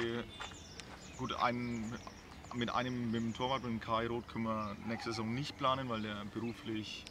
gut 1.17 1.33
ein, 1.41 1.93
mit 2.53 2.73
einem 2.73 3.11
mit 3.11 3.21
dem 3.21 3.33
Torwart 3.33 3.63
mit 3.63 3.71
dem 3.71 3.79
Kai 3.79 4.07
Roth 4.07 4.27
können 4.27 4.45
wir 4.45 4.75
nächste 4.87 5.11
Saison 5.11 5.33
nicht 5.33 5.57
planen, 5.57 5.89
weil 5.89 6.01
der 6.01 6.23
beruflich 6.33 7.05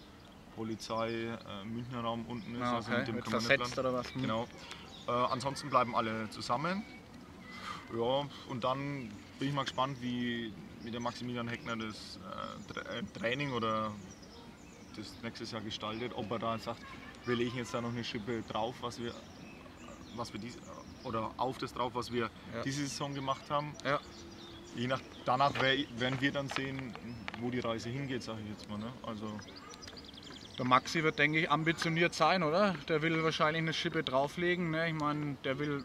Polizei 0.56 1.10
äh, 1.10 1.64
Münchner 1.64 2.00
Raum 2.02 2.24
unten 2.26 2.54
ist. 2.54 2.62
Ah, 2.62 2.76
also 2.76 2.90
okay. 2.90 2.98
mit 2.98 3.08
dem 3.08 3.14
Wird 3.16 3.28
versetzt 3.28 3.78
oder 3.78 3.92
was? 3.92 4.14
Hm. 4.14 4.22
Genau. 4.22 4.46
Äh, 5.08 5.10
ansonsten 5.10 5.70
bleiben 5.70 5.94
alle 5.96 6.28
zusammen. 6.30 6.84
Ja, 7.94 8.26
und 8.48 8.64
dann 8.64 9.10
bin 9.38 9.48
ich 9.48 9.54
mal 9.54 9.64
gespannt, 9.64 9.98
wie, 10.00 10.52
wie 10.82 10.90
der 10.90 11.00
Maximilian 11.00 11.48
Heckner 11.48 11.76
das 11.76 12.18
äh, 12.76 12.98
äh, 12.98 13.02
Training 13.18 13.52
oder 13.52 13.90
das 14.96 15.12
nächstes 15.22 15.50
Jahr 15.50 15.60
gestaltet. 15.62 16.12
Ob 16.14 16.30
er 16.30 16.38
da 16.38 16.58
sagt, 16.58 16.80
wir 17.26 17.36
legen 17.36 17.56
jetzt 17.56 17.74
da 17.74 17.80
noch 17.80 17.90
eine 17.90 18.04
Schippe 18.04 18.42
drauf, 18.48 18.74
was 18.80 18.98
wir, 19.00 19.12
was 20.16 20.32
wir 20.32 20.40
dies, 20.40 20.58
oder 21.04 21.30
auf 21.36 21.58
das 21.58 21.72
drauf, 21.74 21.92
was 21.94 22.12
wir 22.12 22.30
Ja. 22.54 22.62
diese 22.64 22.82
Saison 22.86 23.14
gemacht 23.14 23.42
haben. 23.50 23.74
Ja. 23.84 24.00
Je 24.76 24.86
nach, 24.86 25.00
danach 25.26 25.52
wer- 25.60 25.84
werden 26.00 26.18
wir 26.20 26.32
dann 26.32 26.48
sehen, 26.48 26.94
wo 27.40 27.50
die 27.50 27.60
Reise 27.60 27.90
hingeht, 27.90 28.22
sage 28.22 28.40
ich 28.42 28.48
jetzt 28.50 28.70
mal. 28.70 28.78
Ne? 28.78 28.90
Also, 29.02 29.26
Der 30.62 30.68
Maxi 30.68 31.02
wird, 31.02 31.18
denke 31.18 31.40
ich, 31.40 31.50
ambitioniert 31.50 32.14
sein, 32.14 32.44
oder? 32.44 32.76
Der 32.86 33.02
will 33.02 33.20
wahrscheinlich 33.24 33.62
eine 33.62 33.72
Schippe 33.72 34.04
drauflegen. 34.04 34.70
Ne? 34.70 34.90
Ich 34.90 34.94
meine, 34.94 35.36
der 35.42 35.58
will 35.58 35.82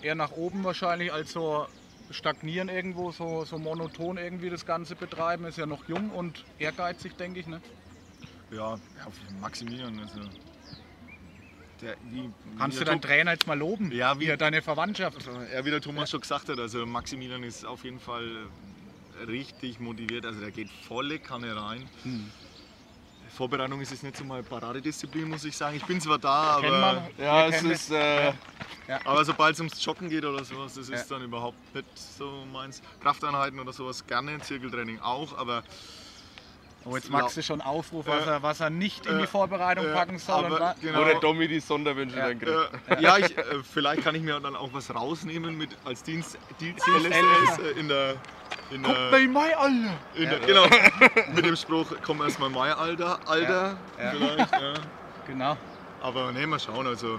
eher 0.00 0.14
nach 0.14 0.30
oben 0.30 0.64
wahrscheinlich 0.64 1.12
als 1.12 1.32
so 1.32 1.66
stagnieren 2.10 2.70
irgendwo, 2.70 3.12
so, 3.12 3.44
so 3.44 3.58
monoton 3.58 4.16
irgendwie 4.16 4.48
das 4.48 4.64
Ganze 4.64 4.96
betreiben. 4.96 5.44
Ist 5.44 5.58
ja 5.58 5.66
noch 5.66 5.86
jung 5.86 6.08
und 6.08 6.46
ehrgeizig, 6.58 7.14
denke 7.18 7.40
ich. 7.40 7.46
Ne? 7.46 7.60
ja, 8.50 8.70
ja, 8.76 8.78
Maximilian, 9.42 9.98
also, 10.00 10.30
der, 11.82 11.96
wie, 12.10 12.30
Kannst 12.56 12.76
wie 12.76 12.84
du 12.84 12.90
deinen 12.90 13.02
Trainer 13.02 13.32
jetzt 13.32 13.46
mal 13.46 13.58
loben? 13.58 13.92
Ja, 13.92 14.18
wie- 14.18 14.24
Hier, 14.24 14.38
deine 14.38 14.62
Verwandtschaft. 14.62 15.28
Ja, 15.52 15.62
wie 15.62 15.70
der 15.70 15.82
Thomas 15.82 16.08
schon 16.08 16.22
gesagt 16.22 16.48
hat, 16.48 16.58
also 16.58 16.86
Maximilian 16.86 17.42
ist 17.42 17.66
auf 17.66 17.84
jeden 17.84 18.00
Fall 18.00 18.46
richtig 19.28 19.78
motiviert, 19.78 20.24
also 20.24 20.40
der 20.40 20.52
geht 20.52 20.70
volle 20.70 21.18
Kanne 21.18 21.54
rein. 21.54 21.86
Hm. 22.02 22.30
Vorbereitung 23.34 23.80
ist 23.80 23.90
jetzt 23.90 24.02
nicht 24.02 24.16
so 24.16 24.24
meine 24.24 24.42
Paradedisziplin, 24.42 25.28
muss 25.28 25.44
ich 25.44 25.56
sagen. 25.56 25.76
Ich 25.76 25.84
bin 25.84 26.00
zwar 26.00 26.18
da, 26.18 26.56
aber. 26.58 27.08
Ja, 27.18 27.46
es 27.48 27.62
ist, 27.62 27.90
äh, 27.90 28.32
aber 29.04 29.24
sobald 29.24 29.54
es 29.54 29.60
ums 29.60 29.84
Joggen 29.84 30.08
geht 30.08 30.24
oder 30.24 30.44
sowas, 30.44 30.74
das 30.74 30.88
Ja. 30.88 30.94
ist 30.96 31.10
dann 31.10 31.22
überhaupt 31.22 31.56
nicht 31.74 31.86
so 31.96 32.44
meins. 32.52 32.80
Krafteinheiten 33.02 33.58
oder 33.58 33.72
sowas 33.72 34.06
gerne, 34.06 34.38
Zirkeltraining 34.40 35.00
auch, 35.00 35.36
aber 35.36 35.64
Oh, 36.86 36.94
jetzt 36.96 37.10
machst 37.10 37.36
du 37.36 37.42
schon 37.42 37.60
Aufruf, 37.62 38.06
was, 38.06 38.26
Äh, 38.26 38.30
er, 38.30 38.42
was 38.42 38.60
er 38.60 38.68
nicht 38.70 39.06
in 39.06 39.18
die 39.18 39.26
Vorbereitung 39.26 39.86
äh, 39.86 39.92
packen 39.94 40.18
soll. 40.18 40.44
aber 40.44 40.74
genau. 40.80 41.00
wo 41.00 41.04
der 41.04 41.14
Domi 41.20 41.48
die 41.48 41.60
Sonderwünsche 41.60 42.16
Ja. 42.16 42.28
dann 42.28 42.38
kriegt. 42.38 42.90
Äh, 42.90 43.00
ja, 43.02 43.16
ich, 43.18 43.36
äh, 43.38 43.42
vielleicht 43.62 44.02
kann 44.04 44.14
ich 44.14 44.22
mir 44.22 44.38
dann 44.40 44.54
auch 44.54 44.68
was 44.72 44.94
rausnehmen 44.94 45.56
mit 45.56 45.70
als 45.84 46.02
Dienst, 46.02 46.38
Dienst 46.60 46.86
LSS. 46.86 47.58
Äh, 47.58 47.80
in 47.80 47.88
der, 47.88 48.14
in 48.70 48.82
der, 48.82 49.28
Mai 49.28 49.56
alle! 49.56 49.90
in 50.14 50.28
der 50.28 50.40
genau 50.40 50.66
mit 51.34 51.44
dem 51.46 51.56
Spruch 51.56 51.86
komm 52.04 52.20
erstmal 52.20 52.50
mein 52.50 52.72
Alter, 52.74 53.18
Alter 53.26 53.76
Ja. 53.98 54.10
vielleicht. 54.10 54.52
Ja. 54.52 54.74
Genau. 55.26 55.56
Aber 56.02 56.32
ne, 56.32 56.46
mal 56.46 56.60
schauen. 56.60 56.86
Also 56.86 57.18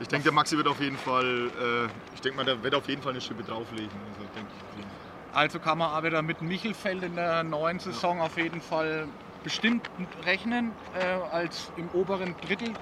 ich 0.00 0.06
denke, 0.06 0.24
der 0.24 0.32
Maxi 0.32 0.56
wird 0.56 0.68
auf 0.68 0.80
jeden 0.80 0.96
Fall, 0.96 1.50
äh, 1.60 1.88
ich 2.14 2.20
denke 2.20 2.36
mal, 2.36 2.44
der 2.44 2.62
wird 2.62 2.74
auf 2.76 2.88
jeden 2.88 3.02
Fall 3.02 3.10
eine 3.12 3.20
Schippe 3.20 3.42
drauflegen. 3.42 3.90
Also 4.12 4.20
denke 4.36 4.50
ich 4.56 4.62
auf 4.62 4.76
jeden 4.76 4.88
Fall. 4.88 5.00
Also 5.32 5.60
kann 5.60 5.78
man 5.78 5.92
auch 5.92 6.02
wieder 6.02 6.22
mit 6.22 6.42
Michelfeld 6.42 7.02
in 7.04 7.14
der 7.14 7.44
neuen 7.44 7.78
Saison 7.78 8.20
auf 8.20 8.36
jeden 8.36 8.60
Fall 8.60 9.06
bestimmt 9.44 9.88
rechnen, 10.24 10.72
äh, 10.98 11.04
als 11.32 11.70
im 11.76 11.88
oberen 11.90 12.34
Drittel. 12.46 12.74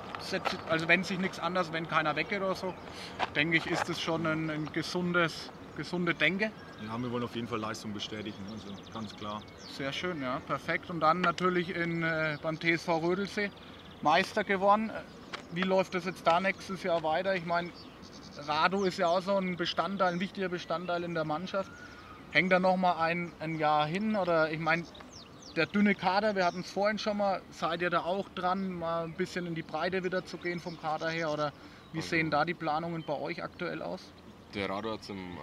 Also 0.69 0.89
wenn 0.89 1.05
sich 1.05 1.19
nichts 1.19 1.39
anderes, 1.39 1.73
wenn 1.73 1.89
keiner 1.89 2.17
weggeht 2.17 2.41
oder 2.41 2.55
so, 2.55 2.75
denke 3.37 3.59
ich, 3.59 3.67
ist 3.67 3.89
das 3.89 4.01
schon 4.01 4.27
ein, 4.27 4.51
ein 4.51 4.73
gesundes, 4.73 5.51
gesunde 5.77 6.15
Denke. 6.15 6.51
Ja, 6.87 6.99
wir 6.99 7.11
wollen 7.13 7.25
auf 7.25 7.37
jeden 7.37 7.49
Fall 7.49 7.61
Leistung 7.61 7.93
bestätigen, 7.93 8.39
also 8.51 8.67
ganz 8.93 9.15
klar. 9.15 9.43
Sehr 9.77 9.93
schön, 9.93 10.21
ja, 10.23 10.41
perfekt. 10.47 10.91
Und 10.91 11.01
dann 11.01 11.21
natürlich 11.21 11.75
in, 11.75 12.03
äh, 12.03 12.39
beim 12.43 12.59
TSV 12.59 12.89
Rödelsee 12.89 13.51
Meister 14.03 14.43
geworden. 14.43 14.91
Äh, 14.91 14.95
Wie 15.53 15.63
läuft 15.63 15.95
das 15.95 16.07
jetzt 16.07 16.27
da 16.27 16.41
nächstes 16.41 16.83
Jahr 16.83 17.03
weiter? 17.03 17.35
Ich 17.35 17.47
meine, 17.47 17.71
Rado 18.47 18.85
ist 18.85 18.99
ja 18.99 19.09
auch 19.09 19.23
so 19.23 19.37
ein 19.37 19.57
Bestandteil, 19.57 20.15
ein 20.15 20.21
wichtiger 20.21 20.49
Bestandteil 20.49 21.05
in 21.05 21.15
der 21.15 21.25
Mannschaft. 21.25 21.71
Hängt 22.31 22.53
da 22.53 22.59
noch 22.59 22.77
mal 22.77 22.97
ein, 23.03 23.33
ein 23.41 23.59
Jahr 23.59 23.87
hin? 23.87 24.17
Oder 24.17 24.51
ich 24.51 24.59
meine, 24.59 24.85
der 25.57 25.67
dünne 25.67 25.95
Kader, 25.95 26.37
wir 26.37 26.45
hatten 26.45 26.61
es 26.61 26.71
vorhin 26.71 26.99
schon 26.99 27.17
mal, 27.17 27.41
seid 27.51 27.81
ihr 27.83 27.91
da 27.91 28.03
auch 28.05 28.29
dran, 28.31 28.71
mal 28.73 29.05
ein 29.05 29.15
bisschen 29.15 29.47
in 29.47 29.55
die 29.55 29.63
Breite 29.63 30.05
wieder 30.05 30.25
zu 30.25 30.37
gehen 30.39 30.61
vom 30.61 30.77
Kader 30.79 31.09
her? 31.11 31.33
Oder 31.33 31.53
wie 31.93 31.99
Also- 31.99 32.11
sehen 32.11 32.31
da 32.31 32.45
die 32.45 32.55
Planungen 32.55 33.03
bei 33.03 33.15
euch 33.15 33.43
aktuell 33.43 33.83
aus? 33.83 34.03
Der 34.55 34.69
Rado 34.69 34.93
hat 34.93 35.01
es 35.03 35.11
am 35.11 35.37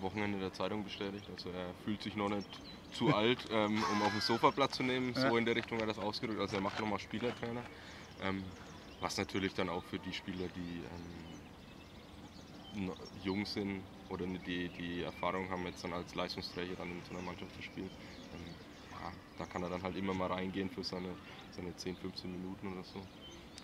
Wochenende 0.00 0.38
der 0.38 0.52
Zeitung 0.52 0.84
bestätigt. 0.84 1.28
Also 1.30 1.50
er 1.50 1.74
fühlt 1.84 2.02
sich 2.02 2.16
noch 2.16 2.28
nicht 2.28 2.48
zu 2.92 3.08
alt, 3.14 3.46
ähm, 3.50 3.82
um 3.92 4.02
auf 4.02 4.12
dem 4.12 4.20
Sofa 4.20 4.50
Platz 4.50 4.76
zu 4.76 4.82
nehmen. 4.82 5.12
Ja. 5.14 5.28
So 5.28 5.36
in 5.36 5.44
der 5.44 5.56
Richtung 5.56 5.78
hat 5.78 5.84
er 5.84 5.88
das 5.88 5.98
ausgedrückt. 5.98 6.40
Also 6.40 6.56
er 6.56 6.62
macht 6.62 6.78
nochmal 6.80 6.98
Spielertrainer. 6.98 7.62
Ähm, 8.22 8.44
was 9.00 9.16
natürlich 9.18 9.54
dann 9.54 9.68
auch 9.68 9.82
für 9.84 9.98
die 9.98 10.12
Spieler, 10.12 10.46
die 10.54 10.82
ähm, 12.76 12.92
jung 13.22 13.44
sind 13.44 13.82
oder 14.08 14.26
die, 14.26 14.68
die 14.70 15.02
Erfahrung 15.02 15.50
haben, 15.50 15.66
jetzt 15.66 15.82
dann 15.84 15.92
als 15.92 16.14
Leistungsträger 16.14 16.76
dann 16.76 16.90
in 16.90 17.02
so 17.04 17.14
einer 17.14 17.22
Mannschaft 17.22 17.54
zu 17.54 17.62
spielen, 17.62 17.90
ähm, 18.32 18.54
ja, 18.92 19.12
da 19.36 19.46
kann 19.46 19.62
er 19.62 19.68
dann 19.70 19.82
halt 19.82 19.96
immer 19.96 20.14
mal 20.14 20.32
reingehen 20.32 20.70
für 20.70 20.84
seine, 20.84 21.16
seine 21.50 21.74
10, 21.76 21.96
15 21.96 22.30
Minuten 22.30 22.72
oder 22.72 22.84
so. 22.84 23.00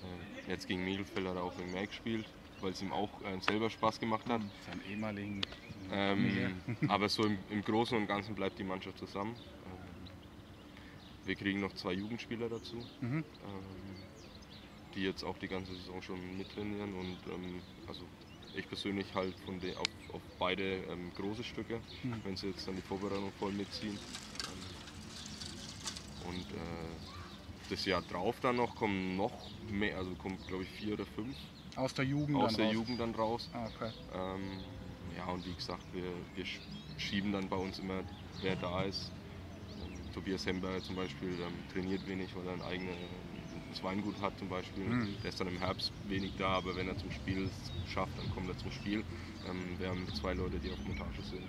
Äh, 0.02 0.50
jetzt 0.50 0.66
gegen 0.66 0.84
Mielfeld 0.84 1.26
hat 1.26 1.36
er 1.36 1.42
auch 1.44 1.56
mehr 1.56 1.86
gespielt, 1.86 2.26
weil 2.60 2.72
es 2.72 2.82
ihm 2.82 2.92
auch 2.92 3.20
äh, 3.22 3.40
selber 3.40 3.70
Spaß 3.70 4.00
gemacht 4.00 4.28
hat. 4.28 4.42
Seinen 4.66 4.82
ehemaligen. 4.90 5.42
Ähm, 5.90 6.62
aber 6.88 7.08
so 7.08 7.24
im, 7.24 7.38
im 7.50 7.62
Großen 7.62 7.96
und 7.96 8.06
Ganzen 8.06 8.34
bleibt 8.34 8.58
die 8.58 8.64
Mannschaft 8.64 8.98
zusammen. 8.98 9.36
Ähm, 9.64 10.08
wir 11.24 11.36
kriegen 11.36 11.60
noch 11.60 11.72
zwei 11.74 11.92
Jugendspieler 11.92 12.48
dazu, 12.48 12.88
Mhm. 13.00 13.24
ähm, 13.44 13.96
die 14.94 15.02
jetzt 15.02 15.22
auch 15.24 15.38
die 15.38 15.48
ganze 15.48 15.74
Saison 15.76 16.02
schon 16.02 16.36
mittrainieren. 16.36 16.94
Und 16.94 17.26
ähm, 17.26 17.62
also 17.86 18.08
ich 18.54 18.66
persönlich 18.68 19.14
halt 19.14 19.38
von 19.40 19.60
de, 19.60 19.74
auf, 19.76 19.88
auf 20.12 20.30
beide 20.38 20.84
ähm, 20.84 21.12
große 21.14 21.44
Stücke, 21.44 21.84
Mhm. 22.04 22.22
wenn 22.22 22.36
sie 22.36 22.48
jetzt 22.48 22.66
dann 22.68 22.76
die 22.76 22.82
Vorbereitung 22.82 23.32
voll 23.32 23.52
mitziehen. 23.52 24.02
Ähm, 24.46 24.84
und 26.18 26.52
äh, 26.52 27.00
das 27.68 27.84
Jahr 27.84 28.02
drauf 28.02 28.40
dann 28.40 28.56
noch 28.56 28.74
kommen 28.76 29.16
noch 29.16 29.50
mehr, 29.66 29.98
also 29.98 30.16
kommen 30.16 30.40
glaube 30.46 30.64
ich 30.64 30.70
vier 30.70 30.94
oder 30.94 31.06
fünf 31.06 31.54
Aus 31.76 31.92
der 31.92 32.06
Jugend 32.06 32.40
aus 32.40 32.42
dann 32.42 32.56
der 32.56 32.66
raus. 32.66 32.66
Jugend 32.66 33.00
dann 33.00 33.14
raus. 33.14 33.52
Ah, 33.52 33.66
okay. 33.68 33.94
Ähm, 34.10 34.70
ja, 35.10 35.26
und 35.28 35.46
wie 35.46 35.56
gesagt, 35.56 35.92
wir, 35.92 36.28
wir 36.34 36.44
sch- 36.46 36.62
schieben 36.96 37.32
dann 37.32 37.48
bei 37.50 37.56
uns 37.56 37.78
immer, 37.78 38.04
wer 38.32 38.56
da 38.56 38.84
ist. 38.84 39.14
Ähm, 39.78 40.10
Tobias 40.12 40.46
Hember 40.46 40.82
zum 40.82 40.96
Beispiel 40.96 41.40
ähm, 41.40 41.66
trainiert 41.68 42.06
wenig, 42.06 42.34
weil 42.36 42.46
er 42.48 42.54
ein 42.54 42.62
eigenes 43.72 43.82
Weingut 43.82 44.20
hat 44.20 44.38
zum 44.38 44.48
Beispiel. 44.48 44.84
Mhm. 44.84 45.16
Der 45.22 45.30
ist 45.30 45.40
dann 45.40 45.48
im 45.48 45.58
Herbst 45.58 45.92
wenig 46.08 46.32
da, 46.38 46.48
aber 46.58 46.76
wenn 46.76 46.88
er 46.88 46.96
zum 46.98 47.10
Spiel 47.10 47.48
schafft, 47.86 48.12
dann 48.18 48.30
kommt 48.34 48.48
er 48.48 48.58
zum 48.58 48.70
Spiel. 48.70 49.04
Ähm, 49.48 49.78
wir 49.78 49.88
haben 49.88 50.06
zwei 50.14 50.34
Leute, 50.34 50.58
die 50.58 50.70
auf 50.70 50.78
Montage 50.86 51.22
sind. 51.22 51.42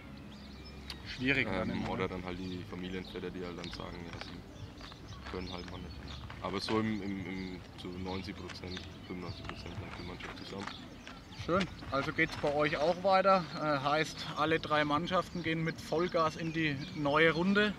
Schwierig 1.16 1.48
dann 1.48 1.70
Ähm, 1.70 1.78
immer, 1.78 1.90
oder 1.92 2.04
ne? 2.04 2.10
dann 2.10 2.26
halt 2.26 2.40
die 2.40 2.64
Familienväter, 2.70 3.30
die 3.30 3.46
halt 3.46 3.58
dann 3.58 3.72
sagen, 3.72 3.98
ja, 4.06 4.20
sie 4.26 5.32
können 5.32 5.52
halt 5.52 5.70
mal 5.72 5.78
nicht. 5.78 5.96
Aber 6.42 6.60
so 6.60 6.80
im, 6.80 7.02
im, 7.02 7.26
im 7.26 7.60
zu 7.78 7.88
90 7.88 8.36
Prozent, 8.36 8.80
95 9.08 9.48
Prozent 9.48 9.78
bleibt 9.80 10.00
die 10.00 10.08
Mannschaft 10.08 10.38
zusammen. 10.38 10.66
Schön. 11.46 11.66
Also 11.92 12.14
geht 12.14 12.30
es 12.30 12.38
bei 12.38 12.54
euch 12.54 12.78
auch 12.78 13.04
weiter. 13.04 13.44
Äh, 13.56 13.84
heißt, 13.84 14.28
alle 14.38 14.60
drei 14.60 14.86
Mannschaften 14.86 15.44
gehen 15.44 15.64
mit 15.64 15.80
Vollgas 15.82 16.38
in 16.38 16.54
die 16.54 16.78
neue 16.96 17.32
Runde. 17.32 17.74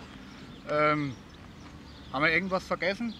Ähm, 0.68 1.14
haben 2.12 2.24
wir 2.24 2.30
irgendwas 2.30 2.64
vergessen? 2.66 3.14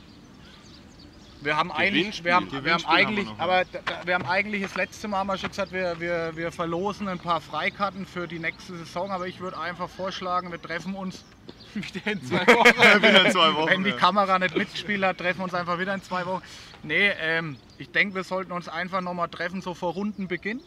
Wir 1.45 1.57
haben 1.57 1.70
eigentlich, 1.70 2.24
wir 2.24 2.34
haben, 2.34 2.51
wir 2.51 2.59
haben 2.59 2.64
Gewinnspiel 2.64 2.88
haben 2.90 2.99
wir 2.99 3.07
eigentlich, 3.09 3.28
aber 3.38 3.64
da- 3.64 3.80
wir 4.07 4.14
haben 4.14 4.26
eigentlich 4.26 4.62
das 4.62 4.74
letzte 4.76 5.09
Mal 5.09 5.18
haben 5.18 5.26
wir 5.28 5.38
schon 5.38 5.51
gesagt, 5.51 5.72
wir, 5.72 6.01
wir, 6.01 6.32
wir 6.34 6.51
verlosen 6.53 7.07
ein 7.09 7.18
paar 7.18 7.40
Freikarten 7.40 8.07
für 8.07 8.26
die 8.26 8.38
nächste 8.38 8.76
Saison. 8.78 9.11
Aber 9.11 9.26
ich 9.28 9.40
würde 9.40 9.59
einfach 9.59 9.88
vorschlagen, 9.88 10.51
wir 10.51 10.61
treffen 10.61 10.95
uns, 10.95 11.24
Wieder 11.74 12.12
in 12.12 12.24
zwei 12.24 12.47
Wochen. 12.47 13.03
Wieder 13.03 13.26
in 13.26 13.32
zwei 13.32 13.55
Wochen. 13.55 13.68
wenn 13.70 13.84
die 13.84 13.90
ja. 13.90 13.97
Kamera 13.97 14.38
nicht 14.38 14.57
mitgespielt 14.57 15.05
hat, 15.05 15.18
treffen 15.18 15.40
wir 15.40 15.45
uns 15.45 15.55
einfach 15.55 15.78
wieder 15.78 15.92
in 15.95 16.03
zwei 16.03 16.24
Wochen. 16.24 16.42
Nee, 16.84 17.11
ähm, 17.20 17.57
ich 17.78 17.90
denke, 17.90 18.14
wir 18.14 18.24
sollten 18.24 18.53
uns 18.53 18.68
einfach 18.68 19.01
nochmal 19.01 19.28
treffen, 19.28 19.61
so 19.61 19.74
vor 19.74 19.92
Rundenbeginn, 19.92 20.61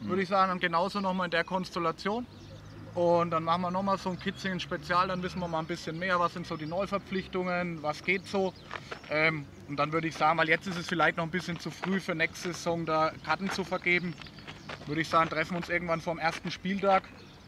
würde 0.00 0.22
ich 0.22 0.28
sagen, 0.28 0.50
und 0.52 0.60
genauso 0.60 1.00
nochmal 1.00 1.26
in 1.26 1.30
der 1.32 1.44
Konstellation. 1.44 2.26
Und 2.98 3.30
dann 3.30 3.44
machen 3.44 3.62
wir 3.62 3.70
nochmal 3.70 3.96
so 3.96 4.10
ein 4.10 4.18
Kitzingen-Spezial, 4.18 5.06
dann 5.06 5.22
wissen 5.22 5.38
wir 5.38 5.46
mal 5.46 5.60
ein 5.60 5.66
bisschen 5.66 6.00
mehr, 6.00 6.18
was 6.18 6.32
sind 6.34 6.48
so 6.48 6.56
die 6.56 6.66
Neuverpflichtungen, 6.66 7.80
was 7.80 8.02
geht 8.02 8.26
so. 8.26 8.52
Ähm, 9.08 9.46
und 9.68 9.76
dann 9.76 9.92
würde 9.92 10.08
ich 10.08 10.16
sagen, 10.16 10.36
weil 10.36 10.48
jetzt 10.48 10.66
ist 10.66 10.76
es 10.76 10.88
vielleicht 10.88 11.16
noch 11.16 11.22
ein 11.22 11.30
bisschen 11.30 11.60
zu 11.60 11.70
früh 11.70 12.00
für 12.00 12.16
nächste 12.16 12.52
Saison 12.52 12.86
da 12.86 13.12
Karten 13.24 13.52
zu 13.52 13.62
vergeben, 13.62 14.14
würde 14.86 15.00
ich 15.00 15.08
sagen, 15.08 15.30
treffen 15.30 15.52
wir 15.52 15.58
uns 15.58 15.68
irgendwann 15.68 16.00
vor 16.00 16.12
dem 16.12 16.18
ersten 16.18 16.50
Spieltag 16.50 17.04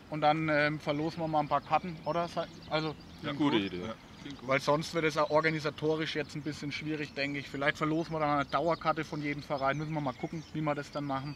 und 0.08 0.20
dann 0.20 0.48
ähm, 0.48 0.78
verlosen 0.78 1.20
wir 1.20 1.26
mal 1.26 1.40
ein 1.40 1.48
paar 1.48 1.62
Karten, 1.62 1.96
oder? 2.04 2.28
Also, 2.68 2.94
Ja, 3.22 3.32
gute 3.32 3.56
Idee. 3.56 3.80
Ja. 3.80 3.94
weil 4.42 4.60
sonst 4.60 4.94
wird 4.94 5.04
es 5.04 5.16
auch 5.16 5.30
organisatorisch 5.30 6.14
jetzt 6.14 6.36
ein 6.36 6.42
bisschen 6.42 6.70
schwierig, 6.70 7.12
denke 7.14 7.40
ich. 7.40 7.48
Vielleicht 7.48 7.76
verlosen 7.76 8.12
wir 8.12 8.20
dann 8.20 8.30
eine 8.30 8.44
Dauerkarte 8.44 9.02
von 9.02 9.20
jedem 9.20 9.42
Verein. 9.42 9.78
Müssen 9.78 9.94
wir 9.94 10.00
mal 10.00 10.14
gucken, 10.14 10.44
wie 10.52 10.60
wir 10.60 10.76
das 10.76 10.92
dann 10.92 11.06
machen. 11.06 11.34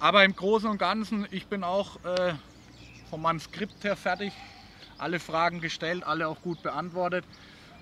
Aber 0.00 0.24
im 0.24 0.34
Großen 0.34 0.68
und 0.68 0.78
Ganzen, 0.78 1.28
ich 1.30 1.46
bin 1.46 1.62
auch 1.62 2.04
äh, 2.04 2.34
von 3.12 3.20
meinem 3.20 3.40
Skript 3.40 3.84
her 3.84 3.94
fertig. 3.94 4.32
Alle 4.96 5.20
Fragen 5.20 5.60
gestellt, 5.60 6.02
alle 6.02 6.26
auch 6.28 6.40
gut 6.40 6.62
beantwortet. 6.62 7.26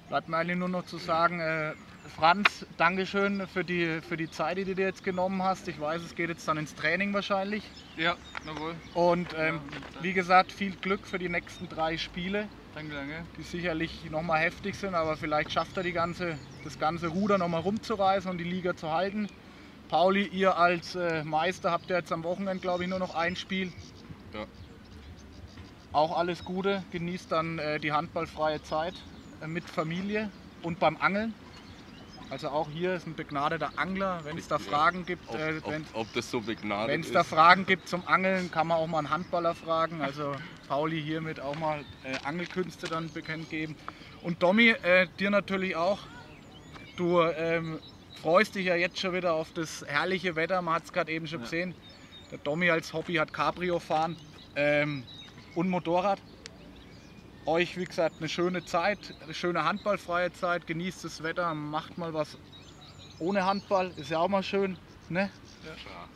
Bleibt 0.09 0.29
mir 0.29 0.39
eigentlich 0.39 0.57
nur 0.59 0.69
noch 0.69 0.83
zu 0.83 0.99
sagen, 0.99 1.39
äh, 1.39 1.75
Franz, 2.09 2.67
Dankeschön 2.77 3.47
für 3.47 3.65
die, 3.65 4.01
für 4.01 4.17
die 4.17 4.29
Zeit, 4.29 4.59
die 4.59 4.65
du 4.65 4.75
dir 4.75 4.87
jetzt 4.87 5.05
genommen 5.05 5.41
hast. 5.45 5.69
Ich 5.69 5.81
weiß, 5.81 6.03
es 6.03 6.17
geht 6.17 6.31
jetzt 6.31 6.49
dann 6.49 6.57
ins 6.59 6.75
Training 6.75 7.15
wahrscheinlich. 7.15 7.63
Ja, 7.97 8.17
jawohl. 8.45 8.75
Und 8.93 9.33
ähm, 9.39 9.61
wie 10.01 10.15
gesagt, 10.15 10.51
viel 10.51 10.75
Glück 10.75 11.07
für 11.07 11.21
die 11.21 11.29
nächsten 11.29 11.69
drei 11.69 11.97
Spiele 11.97 12.49
Danke, 12.75 12.97
danke. 12.97 13.25
die 13.37 13.43
sicherlich 13.45 14.11
nochmal 14.11 14.41
heftig 14.41 14.75
sind, 14.75 14.97
aber 14.97 15.17
vielleicht 15.17 15.53
schafft 15.53 15.77
er 15.77 15.85
die 15.85 15.93
ganze, 15.93 16.41
das 16.65 16.77
ganze 16.77 17.07
Ruder 17.07 17.39
nochmal 17.39 17.61
rumzureißen 17.61 18.29
und 18.29 18.39
die 18.39 18.45
Liga 18.45 18.75
zu 18.75 18.91
halten. 18.91 19.29
Pauli, 19.87 20.27
ihr 20.27 20.57
als 20.57 20.97
äh, 20.97 21.23
Meister 21.23 21.71
habt 21.71 21.89
ja 21.89 21.99
jetzt 21.99 22.11
am 22.11 22.25
Wochenende, 22.25 22.61
glaube 22.61 22.83
ich, 22.83 22.91
nur 22.91 22.99
noch 22.99 23.15
ein 23.15 23.37
Spiel. 23.37 23.73
Ja. 24.33 24.47
Auch 25.93 26.17
alles 26.17 26.45
Gute, 26.45 26.85
genießt 26.93 27.33
dann 27.33 27.59
äh, 27.59 27.81
die 27.81 27.93
handballfreie 27.93 28.63
Zeit 28.63 28.95
äh, 29.43 29.49
mit 29.49 29.65
Familie 29.65 30.31
und 30.63 30.79
beim 30.79 30.97
Angeln. 30.99 31.35
Also 32.31 32.49
auch 32.49 32.69
hier 32.71 32.95
ist 32.95 33.09
ein 33.09 33.17
begnadeter 33.17 33.73
Angler. 33.75 34.21
Wenn 34.23 34.39
es 34.39 34.47
da 34.47 34.57
Ja. 34.57 34.61
Fragen 34.63 35.05
gibt, 35.05 35.29
Ob, 35.29 35.37
äh, 35.37 35.59
ob, 35.63 35.73
wenn 35.73 35.85
ob 35.95 36.13
das 36.13 36.31
so 36.31 36.41
begnadet 36.41 36.93
wenn 36.93 37.01
es 37.01 37.11
da 37.11 37.25
Fragen 37.25 37.67
gibt 37.67 37.89
zum 37.89 38.07
Angeln, 38.07 38.53
kann 38.53 38.69
man 38.69 38.79
auch 38.79 38.87
mal 38.87 38.99
einen 38.99 39.11
Handballer 39.11 39.55
fragen. 39.57 40.01
Also 40.01 40.37
Pauli 40.69 41.03
hiermit 41.03 41.41
auch 41.41 41.57
mal 41.57 41.81
äh, 42.05 42.17
Angelkünste 42.25 42.87
dann 42.87 43.13
bekannt 43.13 43.51
geben. 43.51 43.75
Und 44.23 44.41
Domi, 44.45 44.69
äh, 44.69 45.09
dir 45.19 45.31
natürlich 45.31 45.75
auch. 45.75 45.99
Du 46.97 47.21
ähm, 47.21 47.81
freust 48.23 48.55
dich 48.55 48.67
ja 48.67 48.77
jetzt 48.77 49.01
schon 49.01 49.13
wieder 49.13 49.33
auf 49.33 49.53
das 49.55 49.85
herrliche 49.89 50.37
Wetter. 50.37 50.63
Man 50.63 50.75
hat 50.75 50.85
es 50.85 50.93
gerade 50.93 51.11
eben 51.11 51.27
schon 51.27 51.41
gesehen. 51.41 51.75
Der 52.31 52.39
Domi 52.39 52.71
als 52.71 52.93
Hobby 52.93 53.15
hat 53.15 53.33
Cabrio 53.33 53.81
fahren 53.81 54.17
ähm, 54.55 55.03
und 55.55 55.69
Motorrad. 55.69 56.21
Euch, 57.47 57.77
wie 57.77 57.85
gesagt, 57.85 58.17
eine 58.19 58.29
schöne 58.29 58.65
Zeit, 58.65 59.15
eine 59.25 59.35
schöne 59.35 59.65
handballfreie 59.65 60.33
Zeit. 60.33 60.67
Genießt 60.67 61.05
das 61.05 61.23
Wetter, 61.23 61.55
macht 61.55 61.99
mal 61.99 62.15
was 62.15 62.39
ohne 63.19 63.45
Handball. 63.45 63.93
Ist 63.97 64.11
ja 64.11 64.19
auch 64.19 64.29
mal 64.29 64.43
schön. 64.43 64.77
Ne? 65.09 65.31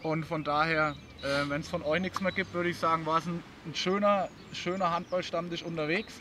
Und 0.02 0.24
von 0.24 0.44
daher, 0.44 0.94
äh, 1.22 1.48
wenn 1.48 1.60
es 1.62 1.68
von 1.68 1.82
euch 1.82 2.00
nichts 2.00 2.20
mehr 2.20 2.32
gibt, 2.32 2.52
würde 2.54 2.68
ich 2.68 2.78
sagen, 2.78 3.06
war 3.06 3.18
es 3.18 3.26
ein, 3.26 3.42
ein 3.66 3.74
schöner, 3.74 4.28
schöner 4.52 4.90
Handballstammtisch 4.90 5.62
unterwegs. 5.62 6.20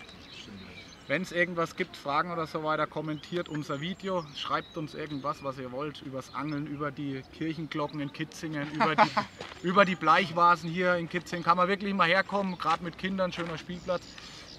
Wenn 1.07 1.21
es 1.21 1.33
irgendwas 1.33 1.75
gibt, 1.75 1.97
Fragen 1.97 2.31
oder 2.31 2.47
so 2.47 2.63
weiter, 2.63 2.87
kommentiert 2.87 3.49
unser 3.49 3.81
Video, 3.81 4.25
schreibt 4.37 4.77
uns 4.77 4.93
irgendwas, 4.95 5.43
was 5.43 5.57
ihr 5.57 5.73
wollt, 5.73 6.01
übers 6.01 6.33
Angeln, 6.33 6.65
über 6.65 6.91
die 6.91 7.21
Kirchenglocken 7.37 7.99
in 7.99 8.13
Kitzingen, 8.13 8.71
über 8.71 8.95
die, 8.95 9.09
über 9.67 9.83
die 9.83 9.95
Bleichvasen 9.95 10.69
hier 10.69 10.95
in 10.95 11.09
Kitzingen. 11.09 11.43
Kann 11.43 11.57
man 11.57 11.67
wirklich 11.67 11.93
mal 11.93 12.07
herkommen, 12.07 12.57
gerade 12.57 12.83
mit 12.83 12.97
Kindern, 12.97 13.33
schöner 13.33 13.57
Spielplatz. 13.57 14.03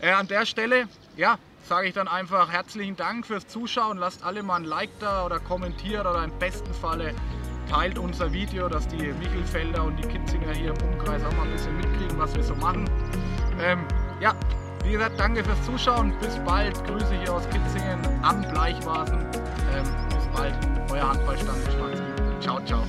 Äh, 0.02 0.10
an 0.10 0.28
der 0.28 0.44
Stelle, 0.44 0.86
ja, 1.16 1.38
sage 1.66 1.88
ich 1.88 1.94
dann 1.94 2.08
einfach 2.08 2.52
herzlichen 2.52 2.96
Dank 2.96 3.26
fürs 3.26 3.46
Zuschauen. 3.46 3.96
Lasst 3.96 4.22
alle 4.22 4.42
mal 4.42 4.56
ein 4.56 4.64
Like 4.64 4.90
da 5.00 5.24
oder 5.24 5.40
kommentiert 5.40 6.06
oder 6.06 6.24
im 6.24 6.38
besten 6.38 6.74
Falle 6.74 7.14
teilt 7.70 7.98
unser 7.98 8.30
Video, 8.34 8.68
dass 8.68 8.86
die 8.88 9.12
Michelfelder 9.12 9.82
und 9.82 9.96
die 9.96 10.06
Kitzinger 10.06 10.52
hier 10.52 10.74
im 10.74 10.88
Umkreis 10.88 11.24
auch 11.24 11.32
mal 11.32 11.44
ein 11.44 11.52
bisschen 11.52 11.74
mitkriegen, 11.78 12.18
was 12.18 12.34
wir 12.34 12.42
so 12.42 12.54
machen. 12.56 12.88
Ähm, 13.60 13.86
ja, 14.20 14.34
wie 14.84 14.92
gesagt, 14.92 15.18
danke 15.18 15.42
fürs 15.42 15.62
Zuschauen. 15.64 16.12
Bis 16.20 16.38
bald. 16.44 16.82
Grüße 16.86 17.14
hier 17.14 17.32
aus 17.32 17.48
Kitzingen 17.48 18.00
am 18.22 18.42
Bleichvasen. 18.42 19.18
Ähm, 19.74 19.84
bis 20.08 20.26
bald. 20.34 20.54
Euer 20.90 21.08
Handballstand. 21.08 21.58
Ciao, 22.40 22.60
ciao. 22.64 22.84